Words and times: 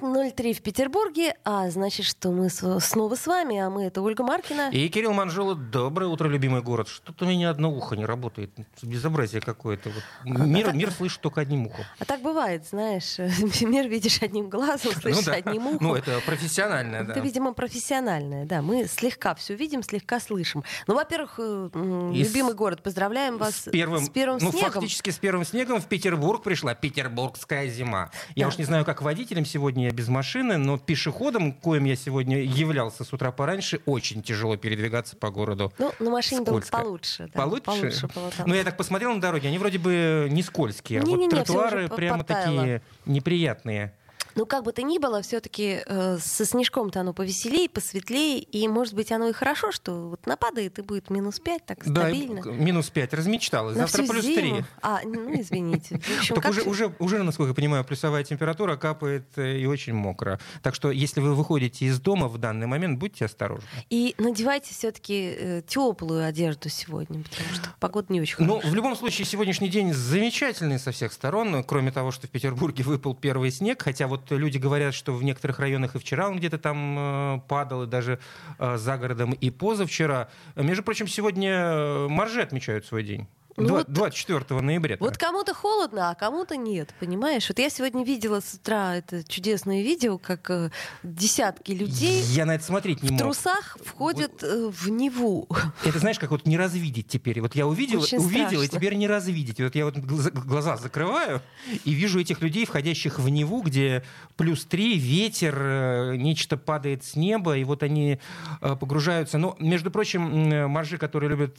10.03 0.00 0.54
в 0.54 0.62
Петербурге, 0.62 1.34
а 1.44 1.68
значит, 1.70 2.06
что 2.06 2.30
мы 2.30 2.48
снова 2.48 3.14
с 3.14 3.26
вами, 3.26 3.58
а 3.58 3.68
мы 3.68 3.84
это 3.84 4.00
Ольга 4.00 4.24
Маркина. 4.24 4.70
И 4.70 4.88
Кирилл 4.88 5.12
Манжула. 5.12 5.54
Доброе 5.54 6.06
утро, 6.06 6.26
любимый 6.26 6.62
город. 6.62 6.88
Что-то 6.88 7.26
у 7.26 7.28
меня 7.28 7.50
одно 7.50 7.70
ухо 7.70 7.96
не 7.96 8.06
работает. 8.06 8.50
Безобразие 8.82 9.42
какое-то. 9.42 9.90
Вот. 9.90 10.38
Мир, 10.46 10.70
а 10.70 10.72
мир 10.72 10.90
слышит 10.90 11.20
только 11.20 11.42
одним 11.42 11.66
ухом. 11.66 11.84
А 11.98 12.04
так 12.04 12.22
бывает, 12.22 12.66
знаешь. 12.66 13.18
Мир 13.60 13.88
видишь 13.88 14.22
одним 14.22 14.48
глазом, 14.48 14.92
ну 14.94 15.00
слышишь 15.00 15.26
ну, 15.26 15.32
да. 15.32 15.38
одним 15.38 15.66
ухом. 15.66 15.78
Ну, 15.80 15.94
это 15.94 16.20
профессиональное, 16.24 17.04
да. 17.04 17.12
Это, 17.12 17.20
видимо, 17.20 17.52
профессиональное, 17.52 18.46
да. 18.46 18.62
Мы 18.62 18.86
слегка 18.86 19.34
все 19.34 19.54
видим, 19.54 19.82
слегка 19.82 20.18
слышим. 20.18 20.64
Ну, 20.86 20.94
во-первых, 20.94 21.34
э, 21.38 21.70
И 22.14 22.22
любимый 22.22 22.52
с... 22.52 22.56
город, 22.56 22.82
поздравляем 22.82 23.36
вас 23.36 23.56
с 23.56 23.70
первым, 23.70 24.04
с 24.04 24.08
первым 24.08 24.38
ну, 24.40 24.50
снегом. 24.50 24.72
фактически 24.72 25.10
с 25.10 25.18
первым 25.18 25.44
снегом 25.44 25.80
в 25.80 25.86
Петербург 25.86 26.42
пришла 26.42 26.74
петербургская 26.74 27.68
зима. 27.68 28.10
Я 28.34 28.44
да. 28.44 28.48
уж 28.48 28.58
не 28.58 28.64
знаю, 28.64 28.84
как 28.84 29.02
водителям 29.02 29.44
сегодня 29.44 29.89
я 29.90 29.92
без 29.92 30.08
машины, 30.08 30.56
но 30.56 30.78
пешеходом, 30.78 31.52
коим 31.52 31.84
я 31.84 31.96
сегодня 31.96 32.42
являлся 32.42 33.04
с 33.04 33.12
утра 33.12 33.32
пораньше, 33.32 33.80
очень 33.86 34.22
тяжело 34.22 34.56
передвигаться 34.56 35.16
по 35.16 35.30
городу. 35.30 35.72
Ну, 35.78 35.92
на 35.98 36.10
машине 36.10 36.42
было 36.42 36.60
получше. 36.70 37.30
Да, 37.34 37.42
получше? 37.42 37.62
получше 38.08 38.08
ну, 38.46 38.54
я 38.54 38.64
так 38.64 38.76
посмотрел 38.76 39.12
на 39.14 39.20
дороге, 39.20 39.48
они 39.48 39.58
вроде 39.58 39.78
бы 39.78 40.28
не 40.30 40.42
скользкие, 40.42 41.00
а 41.00 41.04
не, 41.04 41.10
вот 41.10 41.18
не, 41.18 41.26
не, 41.26 41.30
тротуары 41.30 41.88
прямо 41.88 42.24
такие 42.24 42.82
неприятные. 43.04 43.94
Ну, 44.34 44.46
как 44.46 44.64
бы 44.64 44.72
то 44.72 44.82
ни 44.82 44.98
было, 44.98 45.22
все-таки 45.22 45.82
э, 45.86 46.18
со 46.18 46.44
снежком-то 46.44 47.00
оно 47.00 47.12
повеселее, 47.12 47.68
посветлее, 47.68 48.38
и, 48.40 48.68
может 48.68 48.94
быть, 48.94 49.12
оно 49.12 49.28
и 49.28 49.32
хорошо, 49.32 49.72
что 49.72 50.10
вот 50.10 50.26
нападает 50.26 50.78
и 50.78 50.82
будет 50.82 51.10
минус 51.10 51.40
5, 51.40 51.66
так 51.66 51.82
стабильно. 51.82 52.42
Да, 52.42 52.50
минус 52.50 52.90
5, 52.90 53.14
размечталась. 53.14 53.76
На 53.76 53.86
Завтра 53.86 54.12
плюс 54.12 54.24
зиму. 54.24 54.56
3. 54.56 54.64
А, 54.82 55.00
ну, 55.04 55.40
извините. 55.40 56.00
Общем, 56.18 56.34
так 56.36 56.50
уже, 56.50 56.62
уже, 56.62 56.94
уже, 56.98 57.22
насколько 57.22 57.50
я 57.50 57.54
понимаю, 57.54 57.84
плюсовая 57.84 58.24
температура 58.24 58.76
капает 58.76 59.24
э, 59.36 59.58
и 59.58 59.66
очень 59.66 59.94
мокро. 59.94 60.40
Так 60.62 60.74
что, 60.74 60.90
если 60.90 61.20
вы 61.20 61.34
выходите 61.34 61.86
из 61.86 62.00
дома 62.00 62.28
в 62.28 62.38
данный 62.38 62.66
момент, 62.66 62.98
будьте 62.98 63.24
осторожны. 63.24 63.66
И 63.88 64.14
надевайте 64.18 64.72
все-таки 64.74 65.34
э, 65.36 65.62
теплую 65.66 66.24
одежду 66.24 66.68
сегодня, 66.68 67.22
потому 67.24 67.54
что 67.54 67.74
погода 67.78 68.12
не 68.12 68.20
очень 68.20 68.36
хорошая. 68.36 68.62
Ну, 68.62 68.70
в 68.70 68.74
любом 68.74 68.96
случае, 68.96 69.26
сегодняшний 69.26 69.68
день 69.68 69.92
замечательный 69.92 70.78
со 70.78 70.92
всех 70.92 71.12
сторон, 71.12 71.62
кроме 71.64 71.92
того, 71.92 72.10
что 72.10 72.26
в 72.26 72.30
Петербурге 72.30 72.84
выпал 72.84 73.14
первый 73.14 73.50
снег, 73.50 73.82
хотя 73.82 74.06
вот 74.06 74.19
вот 74.20 74.38
люди 74.38 74.58
говорят, 74.58 74.94
что 74.94 75.12
в 75.12 75.22
некоторых 75.22 75.58
районах 75.58 75.96
и 75.96 75.98
вчера 75.98 76.28
он 76.28 76.36
где-то 76.36 76.58
там 76.58 76.96
э, 76.98 77.40
падал, 77.48 77.84
и 77.84 77.86
даже 77.86 78.18
э, 78.58 78.76
за 78.76 78.98
городом 78.98 79.32
и 79.32 79.50
позавчера. 79.50 80.28
Между 80.56 80.82
прочим, 80.82 81.06
сегодня 81.06 81.50
э, 81.50 82.08
маржи 82.08 82.40
отмечают 82.40 82.86
свой 82.86 83.02
день. 83.02 83.28
Ну, 83.60 83.84
24 83.86 84.60
ноября. 84.60 84.96
Вот 85.00 85.16
кому-то 85.16 85.54
холодно, 85.54 86.10
а 86.10 86.14
кому-то 86.14 86.56
нет, 86.56 86.94
понимаешь? 86.98 87.48
Вот 87.48 87.58
я 87.58 87.70
сегодня 87.70 88.04
видела 88.04 88.40
с 88.40 88.54
утра 88.54 88.96
это 88.96 89.22
чудесное 89.24 89.82
видео, 89.82 90.18
как 90.18 90.50
э, 90.50 90.70
десятки 91.02 91.72
людей 91.72 92.22
я 92.22 92.46
на 92.46 92.54
это 92.54 92.64
смотреть 92.64 93.02
не 93.02 93.08
в 93.08 93.12
мог. 93.12 93.20
трусах 93.20 93.76
входят 93.84 94.42
э, 94.42 94.70
в 94.70 94.88
Неву. 94.88 95.48
Это 95.84 95.98
знаешь, 95.98 96.18
как 96.18 96.30
вот 96.30 96.46
не 96.46 96.56
развидеть 96.56 97.08
теперь. 97.08 97.40
Вот 97.40 97.54
я 97.54 97.66
увидел, 97.66 98.00
Очень 98.02 98.18
увидел, 98.18 98.62
и 98.62 98.68
теперь 98.68 98.94
не 98.94 99.06
развидеть. 99.06 99.60
Вот 99.60 99.74
я 99.74 99.84
вот 99.84 99.96
глаза 99.96 100.76
закрываю 100.76 101.42
и 101.84 101.92
вижу 101.92 102.20
этих 102.20 102.40
людей, 102.40 102.64
входящих 102.64 103.18
в 103.18 103.28
Неву, 103.28 103.62
где 103.62 104.04
плюс 104.36 104.64
три, 104.64 104.98
ветер, 104.98 105.56
э, 105.60 106.16
нечто 106.16 106.56
падает 106.56 107.04
с 107.04 107.16
неба, 107.16 107.56
и 107.56 107.64
вот 107.64 107.82
они 107.82 108.18
э, 108.60 108.76
погружаются. 108.76 109.38
Но, 109.38 109.56
между 109.58 109.90
прочим, 109.90 110.68
моржи, 110.70 110.98
которые 110.98 111.30
любят 111.30 111.58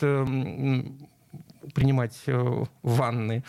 принимать 1.73 2.15
э, 2.27 2.63
ванны 2.81 3.43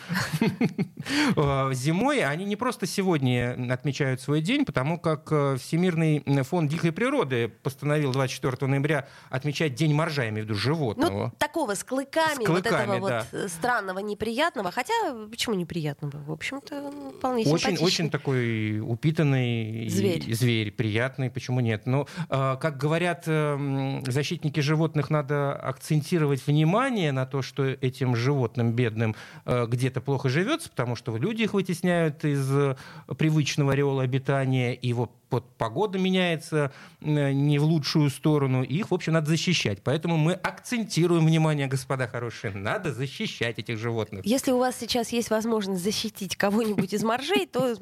э, 1.35 1.73
зимой, 1.73 2.23
они 2.23 2.45
не 2.45 2.55
просто 2.55 2.85
сегодня 2.85 3.57
отмечают 3.71 4.21
свой 4.21 4.41
день, 4.41 4.65
потому 4.65 4.99
как 4.99 5.31
э, 5.31 5.57
Всемирный 5.57 6.23
фонд 6.43 6.69
дикой 6.69 6.91
природы 6.91 7.47
постановил 7.47 8.11
24 8.11 8.67
ноября 8.67 9.07
отмечать 9.29 9.75
День 9.75 9.93
моржа, 9.93 10.23
я 10.23 10.29
имею 10.29 10.45
в 10.45 10.49
виду 10.49 10.59
животного. 10.59 11.25
Ну, 11.25 11.31
такого 11.37 11.75
с 11.75 11.83
клыками, 11.83 12.43
с 12.43 12.45
клыками 12.45 12.99
вот 12.99 13.09
этого 13.09 13.09
да. 13.09 13.25
вот 13.31 13.51
странного, 13.51 13.99
неприятного. 13.99 14.71
Хотя, 14.71 14.93
почему 15.29 15.55
неприятного? 15.55 16.23
В 16.23 16.31
общем-то, 16.31 16.91
вполне 17.17 17.45
очень, 17.45 17.77
очень 17.77 18.09
такой 18.09 18.79
упитанный 18.79 19.87
зверь. 19.89 20.33
зверь, 20.33 20.71
приятный, 20.71 21.29
почему 21.29 21.59
нет? 21.59 21.85
Но, 21.85 22.07
как 22.29 22.77
говорят 22.77 23.25
защитники 23.25 24.59
животных, 24.59 25.09
надо 25.09 25.53
акцентировать 25.55 26.45
внимание 26.45 27.11
на 27.11 27.25
то, 27.25 27.41
что 27.41 27.65
этим 27.65 28.12
животным 28.15 28.73
бедным 28.73 29.15
э, 29.45 29.65
где-то 29.67 30.01
плохо 30.01 30.29
живется, 30.29 30.69
потому 30.69 30.95
что 30.95 31.15
люди 31.17 31.43
их 31.43 31.53
вытесняют 31.53 32.23
из 32.25 32.49
э, 32.51 32.75
привычного 33.17 33.73
ореола 33.73 34.03
обитания, 34.03 34.73
и 34.73 34.93
вот 34.93 35.11
погода 35.57 35.97
меняется 35.97 36.71
э, 37.01 37.31
не 37.31 37.59
в 37.59 37.63
лучшую 37.63 38.09
сторону, 38.09 38.63
их, 38.63 38.91
в 38.91 38.93
общем, 38.93 39.13
надо 39.13 39.29
защищать. 39.29 39.81
Поэтому 39.83 40.17
мы 40.17 40.33
акцентируем 40.33 41.25
внимание, 41.25 41.67
господа 41.67 42.07
хорошие, 42.07 42.53
надо 42.53 42.93
защищать 42.93 43.59
этих 43.59 43.77
животных. 43.77 44.25
Если 44.25 44.51
у 44.51 44.57
вас 44.57 44.77
сейчас 44.79 45.09
есть 45.09 45.29
возможность 45.29 45.83
защитить 45.83 46.35
кого-нибудь 46.35 46.93
из 46.93 47.03
моржей, 47.03 47.47
то 47.47 47.75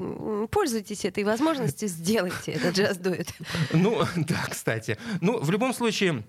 пользуйтесь 0.51 1.05
этой 1.05 1.23
возможностью, 1.23 1.87
сделайте 1.87 2.51
это 2.51 2.69
джаз 2.69 2.97
дует. 2.97 3.33
Ну, 3.73 4.01
да, 4.15 4.45
кстати. 4.49 4.97
Ну, 5.19 5.39
в 5.39 5.51
любом 5.51 5.73
случае, 5.73 6.23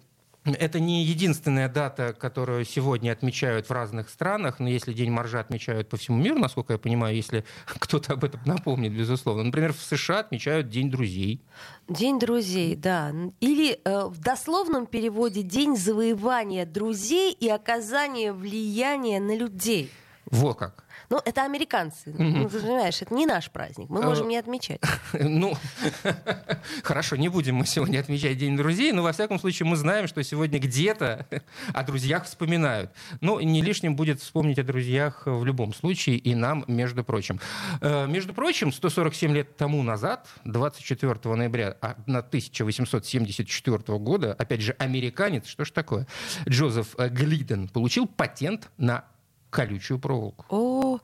это 0.45 0.81
не 0.81 1.05
единственная 1.05 1.69
дата, 1.69 2.13
которую 2.13 2.65
сегодня 2.65 3.13
отмечают 3.13 3.69
в 3.69 3.73
разных 3.73 4.09
странах, 4.09 4.59
но 4.59 4.69
если 4.69 4.93
День 4.93 5.11
моржа 5.11 5.41
отмечают 5.41 5.89
по 5.89 5.97
всему 5.97 6.19
миру, 6.19 6.39
насколько 6.39 6.73
я 6.73 6.79
понимаю, 6.79 7.15
если 7.15 7.45
кто-то 7.67 8.15
об 8.15 8.25
этом 8.25 8.41
напомнит, 8.45 8.93
безусловно. 8.93 9.45
Например, 9.45 9.73
в 9.73 9.81
США 9.81 10.21
отмечают 10.21 10.69
День 10.69 10.91
друзей. 10.91 11.43
День 11.89 12.19
друзей, 12.19 12.75
да. 12.75 13.13
Или 13.41 13.81
э, 13.85 14.07
в 14.07 14.19
дословном 14.19 14.87
переводе 14.87 15.43
День 15.43 15.77
завоевания 15.77 16.67
друзей 16.67 17.33
и 17.33 17.49
оказания 17.49 18.33
влияния 18.33 19.21
на 19.21 19.37
людей. 19.37 19.91
Вот 20.27 20.59
как. 20.59 20.82
Ну, 21.13 21.21
это 21.27 21.45
американцы. 21.45 22.09
Mm-hmm. 22.09 22.39
Ну, 22.39 22.49
ты 22.49 22.59
понимаешь, 22.59 23.03
это 23.03 23.13
не 23.13 23.27
наш 23.27 23.51
праздник. 23.51 23.91
Мы 23.91 24.01
можем 24.01 24.29
не 24.29 24.39
отмечать. 24.39 24.81
Ну, 25.21 25.55
хорошо, 26.83 27.17
не 27.17 27.29
будем 27.29 27.57
мы 27.57 27.67
сегодня 27.67 28.01
отмечать 28.01 28.39
День 28.39 28.57
друзей, 28.57 28.93
но 28.93 29.03
во 29.03 29.13
всяком 29.13 29.39
случае 29.39 29.69
мы 29.69 29.77
знаем, 29.77 30.09
что 30.09 30.23
сегодня 30.25 30.59
где-то 30.59 31.27
о 31.75 31.83
друзьях 31.83 32.25
вспоминают. 32.25 32.93
Ну, 33.21 33.41
не 33.41 33.61
лишним 33.61 33.95
будет 33.95 34.21
вспомнить 34.21 34.59
о 34.59 34.63
друзьях 34.63 35.25
в 35.27 35.45
любом 35.45 35.75
случае, 35.75 36.17
и 36.17 36.35
нам, 36.35 36.65
между 36.67 37.05
прочим. 37.05 37.41
Э, 37.83 38.07
между 38.07 38.33
прочим, 38.33 38.73
147 38.73 39.35
лет 39.35 39.55
тому 39.59 39.83
назад, 39.83 40.27
24 40.45 41.35
ноября 41.35 41.77
1874 41.83 43.77
а, 43.87 43.99
года, 43.99 44.33
опять 44.33 44.63
же, 44.63 44.75
американец, 44.79 45.47
что 45.47 45.67
ж 45.67 45.73
такое, 45.73 46.07
Джозеф 46.49 46.97
Глиден 46.97 47.69
получил 47.69 48.07
патент 48.07 48.71
на 48.79 49.05
колючую 49.53 49.99
проволоку. 49.99 50.45
О, 50.49 50.99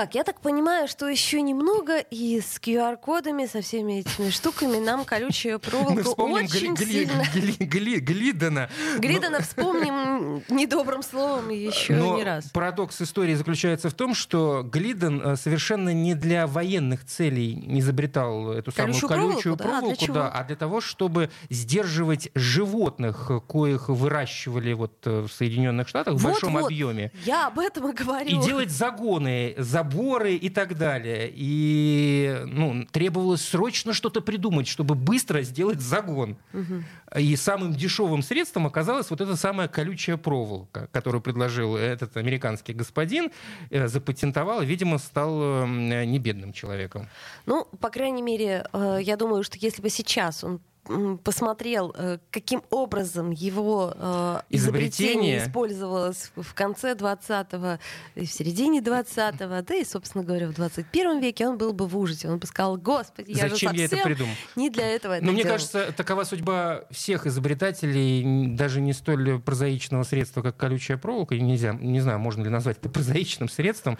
так, 0.00 0.14
я 0.14 0.24
так 0.24 0.40
понимаю, 0.40 0.88
что 0.88 1.06
еще 1.08 1.42
немного, 1.42 1.98
и 1.98 2.40
с 2.40 2.58
QR-кодами, 2.58 3.44
со 3.44 3.60
всеми 3.60 4.00
этими 4.00 4.30
штуками 4.30 4.78
нам 4.78 5.04
колючая 5.04 5.58
проволока 5.58 6.08
очень 6.08 6.74
сильно... 6.78 7.22
Гли, 7.34 7.52
гли, 7.58 8.00
Глидана. 8.00 8.70
Глидана 8.98 9.38
Но... 9.38 9.44
вспомним 9.44 10.42
недобрым 10.48 11.02
словом 11.02 11.50
еще 11.50 11.94
не 11.94 12.24
раз. 12.24 12.46
парадокс 12.46 13.02
истории 13.02 13.34
заключается 13.34 13.90
в 13.90 13.94
том, 13.94 14.14
что 14.14 14.62
Глидан 14.62 15.20
э, 15.20 15.36
совершенно 15.36 15.92
не 15.92 16.14
для 16.14 16.46
военных 16.46 17.04
целей 17.04 17.62
изобретал 17.78 18.52
эту 18.52 18.72
самую 18.72 19.00
колючую 19.06 19.58
проволоку, 19.58 19.96
да, 19.98 20.04
а, 20.04 20.06
для 20.06 20.14
да, 20.14 20.28
а 20.30 20.44
для 20.44 20.56
того, 20.56 20.80
чтобы 20.80 21.30
сдерживать 21.50 22.30
животных, 22.34 23.30
коих 23.46 23.90
выращивали 23.90 24.72
вот 24.72 24.94
э, 25.04 25.26
в 25.28 25.30
Соединенных 25.30 25.88
Штатах 25.88 26.14
в 26.14 26.24
большом 26.24 26.56
объеме. 26.56 27.12
Я 27.26 27.48
об 27.48 27.58
этом 27.58 27.90
и 27.90 27.92
говорю. 27.92 28.40
И 28.40 28.42
делать 28.42 28.70
загоны, 28.70 29.54
за 29.58 29.89
заборы 29.90 30.34
и 30.34 30.48
так 30.48 30.76
далее. 30.76 31.30
И 31.32 32.42
ну, 32.46 32.86
требовалось 32.90 33.42
срочно 33.42 33.92
что-то 33.92 34.20
придумать, 34.20 34.68
чтобы 34.68 34.94
быстро 34.94 35.42
сделать 35.42 35.80
загон. 35.80 36.36
Угу. 36.52 37.20
И 37.20 37.36
самым 37.36 37.72
дешевым 37.72 38.22
средством 38.22 38.66
оказалась 38.66 39.10
вот 39.10 39.20
эта 39.20 39.36
самая 39.36 39.68
колючая 39.68 40.16
проволока, 40.16 40.88
которую 40.92 41.20
предложил 41.20 41.76
этот 41.76 42.16
американский 42.16 42.72
господин, 42.72 43.30
э, 43.70 43.88
запатентовал, 43.88 44.62
и, 44.62 44.66
видимо, 44.66 44.98
стал 44.98 45.66
не 45.66 46.18
бедным 46.18 46.52
человеком. 46.52 47.08
Ну, 47.46 47.64
по 47.80 47.90
крайней 47.90 48.22
мере, 48.22 48.66
э, 48.72 48.98
я 49.02 49.16
думаю, 49.16 49.42
что 49.42 49.58
если 49.58 49.82
бы 49.82 49.90
сейчас 49.90 50.44
он 50.44 50.60
посмотрел, 51.22 51.94
э, 51.96 52.18
каким 52.30 52.62
образом 52.70 53.30
его 53.30 53.92
э, 53.94 54.40
изобретение, 54.50 54.58
изобретение 55.10 55.38
использовалось 55.46 56.32
в 56.36 56.54
конце 56.54 56.94
20-го, 56.94 57.78
в 58.20 58.26
середине 58.26 58.80
20-го, 58.80 59.62
да 59.62 59.74
и, 59.74 59.84
собственно 59.84 60.24
говоря, 60.24 60.48
в 60.48 60.54
21 60.54 61.20
веке, 61.20 61.48
он 61.48 61.58
был 61.58 61.72
бы 61.72 61.86
в 61.86 61.96
ужасе. 61.96 62.28
Он 62.28 62.38
бы 62.38 62.46
сказал, 62.46 62.76
господи, 62.76 63.32
я 63.32 63.48
Зачем 63.48 63.72
же 63.72 63.80
я 63.80 63.84
это 63.86 63.98
придумал? 63.98 64.34
не 64.56 64.70
для 64.70 64.88
этого 64.88 65.18
Но 65.20 65.32
мне 65.32 65.42
делал. 65.42 65.54
кажется, 65.56 65.92
такова 65.92 66.24
судьба 66.24 66.82
всех 66.90 67.26
изобретателей, 67.26 68.54
даже 68.54 68.80
не 68.80 68.92
столь 68.92 69.40
прозаичного 69.40 70.02
средства, 70.02 70.42
как 70.42 70.56
колючая 70.56 70.96
проволока, 70.96 71.36
нельзя, 71.36 71.72
не 71.72 72.00
знаю, 72.00 72.18
можно 72.18 72.42
ли 72.42 72.48
назвать 72.50 72.78
это 72.78 72.88
прозаичным 72.88 73.48
средством, 73.48 73.98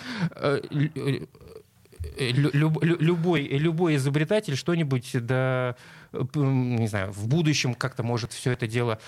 люб, 2.19 2.83
любой, 2.83 3.43
любой 3.43 3.97
изобретатель 3.97 4.57
что-нибудь 4.57 5.11
да, 5.27 5.77
не 6.13 6.89
знаю, 6.89 7.13
в 7.13 7.29
будущем 7.29 7.75
как-то 7.75 8.03
может 8.03 8.33
все 8.33 8.53
это 8.53 8.67
дело 8.67 8.99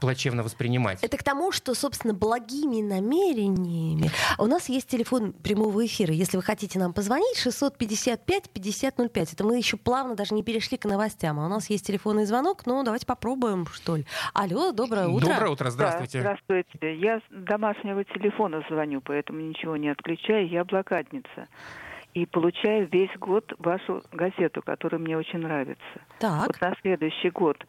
плачевно 0.00 0.42
воспринимать. 0.42 1.02
Это 1.02 1.16
к 1.16 1.22
тому, 1.22 1.52
что, 1.52 1.74
собственно, 1.74 2.12
благими 2.14 2.82
намерениями. 2.82 4.10
У 4.38 4.46
нас 4.46 4.68
есть 4.68 4.88
телефон 4.88 5.32
прямого 5.32 5.86
эфира. 5.86 6.12
Если 6.12 6.36
вы 6.36 6.42
хотите 6.42 6.78
нам 6.78 6.92
позвонить, 6.92 7.38
655-5005. 7.46 9.32
Это 9.32 9.44
мы 9.44 9.56
еще 9.56 9.76
плавно 9.78 10.14
даже 10.14 10.34
не 10.34 10.42
перешли 10.42 10.76
к 10.76 10.84
новостям. 10.84 11.40
А 11.40 11.46
у 11.46 11.48
нас 11.48 11.70
есть 11.70 11.86
телефонный 11.86 12.26
звонок, 12.26 12.66
но 12.66 12.82
давайте 12.82 13.06
попробуем, 13.06 13.66
что 13.66 13.96
ли. 13.96 14.04
Алло, 14.34 14.72
доброе 14.72 15.08
утро. 15.08 15.28
Доброе 15.28 15.50
утро, 15.50 15.70
здравствуйте. 15.70 16.22
Да, 16.22 16.36
здравствуйте. 16.44 16.98
Я 16.98 17.18
с 17.18 17.22
домашнего 17.30 18.04
телефона 18.04 18.62
звоню, 18.68 19.00
поэтому 19.00 19.40
ничего 19.40 19.76
не 19.76 19.88
отключаю. 19.88 20.46
Я 20.48 20.64
блокадница 20.64 21.48
и 22.16 22.24
получаю 22.24 22.88
весь 22.90 23.14
год 23.18 23.52
вашу 23.58 24.02
газету, 24.10 24.62
которая 24.62 24.98
мне 24.98 25.18
очень 25.18 25.40
нравится. 25.40 26.00
Так. 26.18 26.46
Вот 26.46 26.60
на 26.62 26.74
следующий 26.80 27.28
год 27.28 27.62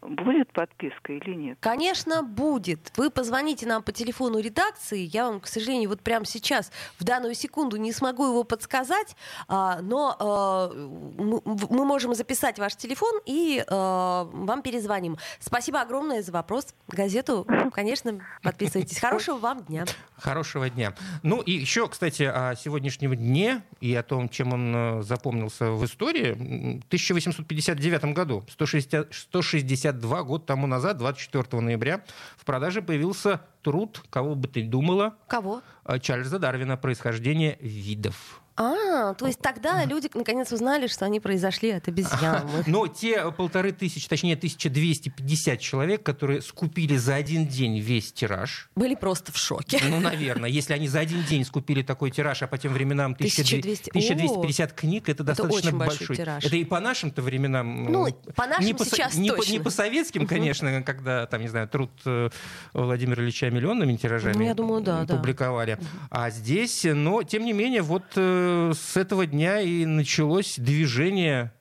Будет 0.00 0.52
подписка 0.52 1.12
или 1.12 1.34
нет? 1.34 1.58
Конечно, 1.60 2.22
будет. 2.22 2.92
Вы 2.96 3.10
позвоните 3.10 3.66
нам 3.66 3.82
по 3.82 3.92
телефону 3.92 4.38
редакции. 4.38 4.98
Я 4.98 5.28
вам, 5.28 5.40
к 5.40 5.46
сожалению, 5.46 5.88
вот 5.88 6.00
прямо 6.00 6.24
сейчас, 6.26 6.70
в 6.98 7.04
данную 7.04 7.34
секунду, 7.34 7.76
не 7.76 7.92
смогу 7.92 8.26
его 8.26 8.44
подсказать, 8.44 9.16
а, 9.48 9.80
но 9.80 10.16
а, 10.18 10.70
мы 10.74 11.84
можем 11.84 12.14
записать 12.14 12.58
ваш 12.58 12.76
телефон 12.76 13.20
и 13.24 13.64
а, 13.68 14.24
вам 14.24 14.62
перезвоним. 14.62 15.16
Спасибо 15.38 15.80
огромное 15.80 16.22
за 16.22 16.32
вопрос. 16.32 16.74
Газету, 16.88 17.46
конечно, 17.72 18.20
подписывайтесь. 18.42 19.00
Хорошего 19.00 19.38
вам 19.38 19.64
дня. 19.64 19.84
Хорошего 20.24 20.70
дня. 20.70 20.94
Ну 21.22 21.42
и 21.42 21.52
еще, 21.52 21.86
кстати, 21.86 22.22
о 22.22 22.54
сегодняшнем 22.56 23.14
дне 23.14 23.62
и 23.80 23.94
о 23.94 24.02
том, 24.02 24.30
чем 24.30 24.54
он 24.54 24.74
э, 24.74 25.02
запомнился 25.02 25.70
в 25.70 25.84
истории. 25.84 26.32
В 26.32 26.86
1859 26.86 28.04
году, 28.14 28.42
160, 28.48 29.12
160 29.12 29.84
52 29.84 30.22
года 30.22 30.44
тому 30.44 30.66
назад, 30.66 30.98
24 30.98 31.60
ноября, 31.60 32.02
в 32.36 32.44
продаже 32.44 32.82
появился 32.82 33.40
труд, 33.62 34.02
кого 34.10 34.34
бы 34.34 34.48
ты 34.48 34.62
думала? 34.62 35.14
Кого? 35.26 35.62
Э, 35.84 35.98
Чарльза 35.98 36.38
Дарвина 36.38 36.76
«Происхождение 36.76 37.58
видов». 37.60 38.40
А, 38.56 39.14
то 39.14 39.26
есть 39.26 39.40
тогда 39.40 39.84
люди 39.84 40.08
наконец 40.14 40.52
узнали, 40.52 40.86
что 40.86 41.04
они 41.04 41.18
произошли 41.18 41.70
от 41.70 41.88
обезьян. 41.88 42.48
Но 42.66 42.86
те 42.86 43.32
полторы 43.32 43.72
тысячи, 43.72 44.08
точнее 44.08 44.34
1250 44.34 45.58
человек, 45.60 46.02
которые 46.02 46.40
скупили 46.40 46.96
за 46.96 47.16
один 47.16 47.48
день 47.48 47.80
весь 47.80 48.12
тираж. 48.12 48.68
Были 48.76 48.94
просто 48.94 49.32
в 49.32 49.36
шоке. 49.36 49.80
Ну, 49.88 50.00
наверное. 50.00 50.48
Если 50.48 50.72
они 50.72 50.88
за 50.88 51.00
один 51.00 51.22
день 51.24 51.44
скупили 51.44 51.82
такой 51.82 52.10
тираж, 52.10 52.42
а 52.42 52.46
по 52.46 52.56
тем 52.58 52.72
временам 52.72 53.12
1200, 53.12 53.90
1250 53.90 54.70
О, 54.70 54.74
книг, 54.74 55.08
это 55.08 55.24
достаточно 55.24 55.68
это 55.68 55.76
большой. 55.76 55.98
большой 55.98 56.16
тираж. 56.16 56.44
Это 56.44 56.56
и 56.56 56.64
по 56.64 56.80
нашим-то 56.80 57.22
временам. 57.22 57.84
Ну, 57.90 58.06
по 58.36 58.46
нашим 58.46 58.66
не 58.66 58.74
по, 58.74 58.84
сейчас 58.84 59.14
не 59.14 59.30
точно. 59.30 59.44
По, 59.44 59.50
не 59.50 59.58
по 59.58 59.70
советским, 59.70 60.26
конечно, 60.26 60.82
когда, 60.82 61.26
там, 61.26 61.40
не 61.40 61.48
знаю, 61.48 61.68
труд 61.68 61.90
э, 62.04 62.30
Владимира 62.72 63.22
Ильича 63.22 63.50
миллионными 63.50 63.96
тиражами 63.96 64.34
ну, 64.34 64.42
я 64.42 64.54
думаю, 64.54 64.82
да, 64.82 65.06
публиковали. 65.06 65.78
Да. 65.80 65.86
А 66.10 66.30
здесь, 66.30 66.84
но, 66.84 67.22
тем 67.22 67.44
не 67.44 67.52
менее, 67.52 67.82
вот 67.82 68.04
э, 68.16 68.43
с 68.74 68.96
этого 68.96 69.26
дня 69.26 69.60
и 69.60 69.84
началось 69.84 70.56
движение 70.58 71.52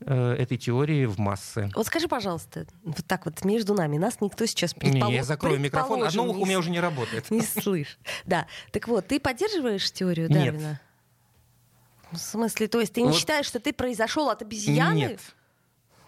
э, 0.00 0.34
этой 0.38 0.56
теории 0.56 1.06
в 1.06 1.18
массы. 1.18 1.70
Вот 1.74 1.86
скажи, 1.86 2.08
пожалуйста, 2.08 2.66
вот 2.82 3.04
так 3.06 3.24
вот 3.24 3.44
между 3.44 3.74
нами, 3.74 3.98
нас 3.98 4.20
никто 4.20 4.46
сейчас 4.46 4.74
предположит. 4.74 5.08
Не, 5.08 5.16
я 5.16 5.24
закрою 5.24 5.60
микрофон, 5.60 6.02
одно 6.02 6.26
ухо 6.26 6.38
у 6.38 6.46
меня 6.46 6.58
уже 6.58 6.70
не 6.70 6.80
работает. 6.80 7.30
Не 7.30 7.42
слышь. 7.42 7.98
Да. 8.24 8.46
Так 8.72 8.88
вот, 8.88 9.06
ты 9.06 9.20
поддерживаешь 9.20 9.90
теорию 9.90 10.28
Дарвина? 10.28 10.58
Нет. 10.58 10.80
В 12.12 12.18
смысле, 12.18 12.66
то 12.66 12.80
есть 12.80 12.92
ты 12.92 13.02
не 13.02 13.08
вот. 13.08 13.16
считаешь, 13.16 13.46
что 13.46 13.60
ты 13.60 13.72
произошел 13.72 14.30
от 14.30 14.42
обезьяны? 14.42 14.96
Нет. 14.96 15.20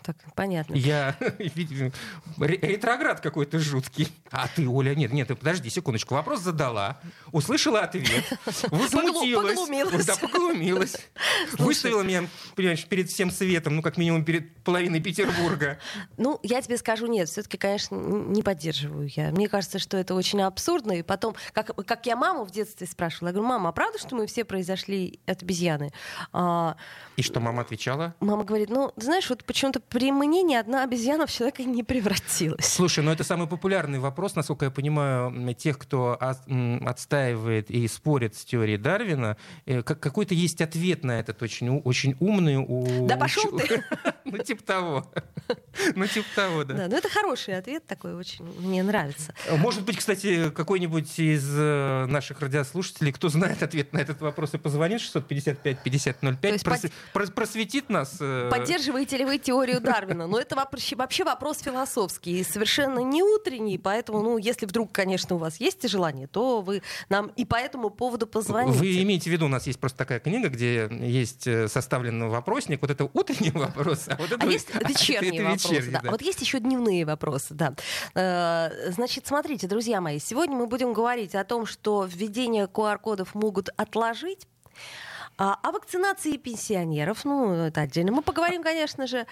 Так, 0.03 0.17
понятно. 0.35 0.75
Я 0.75 1.17
ретроград 2.39 3.21
какой-то 3.21 3.59
жуткий. 3.59 4.09
А 4.31 4.49
ты, 4.49 4.69
Оля, 4.69 4.95
нет, 4.95 5.13
нет, 5.13 5.29
подожди 5.29 5.71
секундочку. 5.71 6.15
Вопрос 6.15 6.41
задала, 6.41 7.01
услышала 7.31 7.81
ответ, 7.81 8.25
возмутилась. 8.71 9.59
Поглумилась. 9.59 10.07
Да, 10.07 10.17
поглумилась. 10.17 10.97
Выставила 11.59 12.03
меня, 12.03 12.25
понимаешь, 12.57 12.85
перед 12.87 13.09
всем 13.09 13.31
светом, 13.31 13.77
ну, 13.77 13.83
как 13.83 13.97
минимум, 13.97 14.25
перед 14.25 14.55
половиной 14.65 15.01
Петербурга. 15.01 15.79
Ну, 16.17 16.39
я 16.43 16.61
тебе 16.63 16.77
скажу, 16.77 17.07
нет, 17.07 17.29
все-таки, 17.29 17.57
конечно, 17.57 17.95
не 17.95 18.43
поддерживаю 18.43 19.09
я. 19.15 19.31
Мне 19.31 19.49
кажется, 19.49 19.79
что 19.79 19.97
это 19.97 20.15
очень 20.15 20.43
абсурдно. 20.43 20.93
И 20.93 21.03
потом, 21.03 21.37
как, 21.53 21.75
как 21.87 22.07
я 22.07 22.17
маму 22.17 22.45
в 22.45 22.51
детстве 22.51 22.87
спрашивала, 22.87 23.29
я 23.29 23.33
говорю, 23.35 23.49
мама, 23.49 23.69
а 23.71 23.73
правда, 23.73 23.99
что 23.99 24.17
мы 24.17 24.27
все 24.27 24.45
произошли 24.45 25.21
от 25.27 25.43
обезьяны? 25.43 25.93
А, 26.33 26.77
и 27.17 27.23
что 27.23 27.41
мама 27.41 27.63
отвечала? 27.63 28.15
Мама 28.21 28.45
говорит, 28.45 28.71
ну, 28.71 28.93
знаешь, 28.97 29.29
вот 29.29 29.45
почему-то 29.45 29.81
при 29.93 30.11
мне 30.11 30.43
ни 30.43 30.55
одна 30.55 30.85
обезьяна 30.85 31.27
в 31.27 31.31
человека 31.31 31.65
не 31.65 31.83
превратилась. 31.83 32.65
Слушай, 32.65 33.05
ну 33.05 33.11
это 33.11 33.25
самый 33.25 33.47
популярный 33.47 33.99
вопрос, 33.99 34.35
насколько 34.35 34.65
я 34.65 34.71
понимаю, 34.71 35.55
тех, 35.55 35.79
кто 35.79 36.17
отстаивает 36.19 37.71
и 37.71 37.87
спорит 37.89 38.35
с 38.35 38.44
теорией 38.44 38.79
Дарвина. 38.79 39.37
Э, 39.67 39.83
какой-то 39.83 40.35
есть 40.35 40.62
ответ 40.62 41.05
на 41.05 41.21
этот 41.21 41.43
очень, 41.43 41.81
очень 41.81 42.17
умный. 42.21 42.56
У... 42.56 43.06
Да 43.06 43.17
пошел 43.17 43.59
ты! 43.59 43.85
Ну, 44.25 44.39
типа 44.39 44.62
того. 44.62 45.12
Ну, 45.94 46.06
типа 46.06 46.27
того, 46.35 46.65
да. 46.65 46.75
Да, 46.75 46.89
ну 46.89 46.97
это 46.97 47.11
хороший 47.11 47.59
ответ 47.59 47.87
такой, 47.87 48.15
очень 48.15 48.47
мне 48.61 48.83
нравится. 48.83 49.35
Может 49.59 49.85
быть, 49.85 49.99
кстати, 49.99 50.49
какой-нибудь 50.49 51.19
из 51.19 51.47
э, 51.55 52.06
наших 52.06 52.41
радиослушателей, 52.41 53.12
кто 53.12 53.29
знает 53.29 53.62
ответ 53.62 53.93
на 53.93 53.99
этот 53.99 54.23
вопрос 54.23 54.55
и 54.55 54.59
позвонит 54.59 55.03
655-5005, 55.03 57.35
просветит 57.35 57.91
нас. 57.91 58.17
Э, 58.21 58.49
Поддерживаете 58.50 59.19
ли 59.19 59.27
вы 59.27 59.37
теорию 59.37 59.81
Дарвина. 59.82 60.26
Но 60.26 60.38
это 60.38 60.56
вообще, 60.56 60.96
вообще 60.96 61.25
вопрос 61.25 61.58
философский 61.58 62.40
и 62.40 62.44
совершенно 62.44 63.00
не 63.00 63.23
утренний, 63.23 63.79
поэтому, 63.79 64.23
ну, 64.23 64.38
если 64.38 64.67
вдруг, 64.67 64.93
конечно, 64.93 65.37
у 65.37 65.38
вас 65.38 65.61
есть 65.61 65.88
желание, 65.88 66.26
то 66.26 66.61
вы 66.61 66.82
нам 67.08 67.29
и 67.37 67.44
по 67.44 67.56
этому 67.56 67.90
поводу 67.90 68.26
позвоните. 68.26 68.79
Вы 68.79 69.02
имеете 69.02 69.31
в 69.31 69.32
виду, 69.32 69.46
у 69.46 69.49
нас 69.49 69.67
есть 69.67 69.79
просто 69.79 69.99
такая 69.99 70.20
книга, 70.20 70.49
где 70.49 70.88
есть 71.00 71.46
э, 71.46 71.69
составлен 71.69 72.29
вопросник, 72.29 72.81
вот 72.81 72.90
это 72.90 73.08
утренний 73.12 73.50
вопрос, 73.55 74.05
а 74.08 74.17
вот 74.17 74.32
это... 74.32 74.46
А 74.46 74.46
есть 74.46 74.75
вечерние 74.88 75.43
вопросы, 75.43 75.69
вечерний, 75.69 75.93
да. 75.93 76.00
да. 76.00 76.08
А 76.08 76.12
вот 76.12 76.23
есть 76.23 76.40
еще 76.40 76.61
дневные 76.61 77.05
вопросы, 77.05 77.55
да. 77.55 77.75
Э, 78.15 78.91
значит, 78.91 79.27
смотрите, 79.27 79.67
друзья 79.67 80.01
мои, 80.01 80.19
сегодня 80.19 80.56
мы 80.56 80.67
будем 80.67 80.93
говорить 80.93 81.34
о 81.34 81.44
том, 81.44 81.67
что 81.67 82.05
введение 82.05 82.67
QR-кодов 82.67 83.34
могут 83.34 83.69
отложить, 83.77 84.46
а, 85.43 85.58
о 85.61 85.72
вакцинации 85.72 86.37
пенсионеров, 86.37 87.25
ну, 87.25 87.53
это 87.53 87.81
отдельно. 87.81 88.13
Мы 88.13 88.22
поговорим, 88.22 88.63
конечно 88.63 89.08
же, 89.08 89.27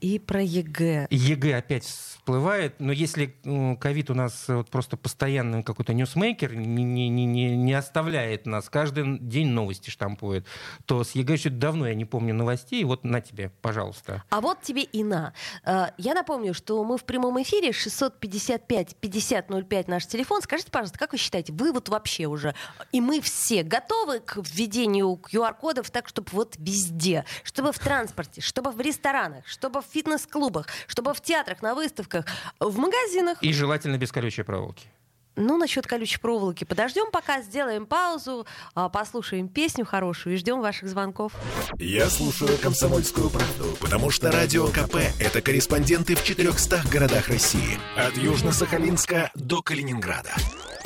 и 0.00 0.18
про 0.18 0.42
ЕГЭ. 0.42 1.06
ЕГЭ 1.10 1.56
опять 1.56 1.84
всплывает, 1.84 2.80
но 2.80 2.92
если 2.92 3.36
ковид 3.80 4.10
у 4.10 4.14
нас 4.14 4.44
вот 4.48 4.70
просто 4.70 4.96
постоянный 4.96 5.62
какой-то 5.62 5.92
ньюсмейкер, 5.94 6.54
не, 6.54 6.84
не, 6.84 7.08
не, 7.08 7.56
не 7.56 7.72
оставляет 7.72 8.46
нас, 8.46 8.68
каждый 8.68 9.18
день 9.18 9.48
новости 9.48 9.90
штампует, 9.90 10.46
то 10.84 11.04
с 11.04 11.12
ЕГЭ 11.12 11.34
еще 11.34 11.50
давно 11.50 11.86
я 11.88 11.94
не 11.94 12.04
помню 12.04 12.34
новостей, 12.34 12.82
вот 12.84 13.04
на 13.04 13.20
тебе, 13.20 13.50
пожалуйста. 13.62 14.24
А 14.30 14.40
вот 14.40 14.62
тебе 14.62 14.82
и 14.82 15.04
на. 15.04 15.32
Э, 15.64 15.88
я 15.98 16.14
напомню, 16.14 16.54
что 16.54 16.82
мы 16.84 16.98
в 16.98 17.04
прямом 17.04 17.40
эфире 17.42 17.70
655-5005 17.70 19.84
наш 19.88 20.06
телефон. 20.06 20.42
Скажите, 20.42 20.70
пожалуйста, 20.70 20.98
как 20.98 21.12
вы 21.12 21.18
считаете, 21.18 21.52
вы 21.52 21.72
вот 21.72 21.88
вообще 21.88 22.26
уже, 22.26 22.54
и 22.92 23.00
мы 23.00 23.20
все 23.20 23.62
готовы 23.62 24.20
к 24.20 24.36
введению 24.36 25.20
QR-кодов 25.32 25.90
так, 25.90 26.08
чтобы 26.08 26.28
вот 26.32 26.54
везде, 26.58 27.24
чтобы 27.44 27.72
в 27.72 27.78
транспорте, 27.78 28.40
чтобы 28.40 28.70
в 28.70 28.80
ресторанах, 28.80 29.46
чтобы 29.46 29.80
в 29.88 29.92
фитнес-клубах, 29.92 30.66
чтобы 30.86 31.14
в 31.14 31.20
театрах, 31.20 31.62
на 31.62 31.74
выставках, 31.74 32.26
в 32.60 32.78
магазинах. 32.78 33.42
И 33.42 33.52
желательно 33.52 33.98
без 33.98 34.12
колючей 34.12 34.42
проволоки. 34.42 34.88
Ну, 35.36 35.58
насчет 35.58 35.86
колючей 35.86 36.18
проволоки 36.18 36.64
подождем 36.64 37.10
пока, 37.10 37.42
сделаем 37.42 37.84
паузу, 37.84 38.46
а, 38.74 38.88
послушаем 38.88 39.48
песню 39.48 39.84
хорошую 39.84 40.34
и 40.34 40.36
ждем 40.38 40.62
ваших 40.62 40.88
звонков. 40.88 41.32
Я 41.78 42.08
слушаю 42.08 42.56
«Комсомольскую 42.58 43.28
правду», 43.28 43.76
потому 43.78 44.10
что 44.10 44.32
«Радио 44.32 44.66
КП»— 44.68 44.96
это 45.20 45.42
корреспонденты 45.42 46.16
в 46.16 46.24
400 46.24 46.82
городах 46.90 47.28
России. 47.28 47.78
От 47.96 48.14
Южно-Сахалинска 48.14 49.28
до 49.34 49.60
Калининграда. 49.60 50.32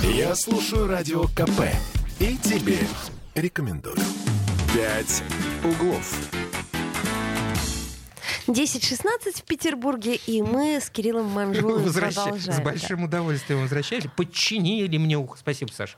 Я 0.00 0.34
слушаю 0.34 0.88
«Радио 0.88 1.24
КП» 1.28 1.70
и 2.18 2.36
тебе 2.38 2.78
рекомендую. 3.36 3.96
«Пять 4.74 5.22
углов». 5.64 6.39
10.16 8.50 9.38
в 9.38 9.44
Петербурге, 9.44 10.16
и 10.26 10.42
мы 10.42 10.80
с 10.80 10.90
Кириллом 10.90 11.26
Манжуловым 11.26 11.84
Возвращ... 11.84 12.14
продолжаем. 12.14 12.52
С 12.52 12.60
большим 12.60 12.98
да. 12.98 13.04
удовольствием 13.04 13.62
возвращались. 13.62 14.06
Подчинили 14.16 14.98
мне 14.98 15.16
ухо. 15.16 15.38
Спасибо, 15.38 15.70
Саша. 15.72 15.96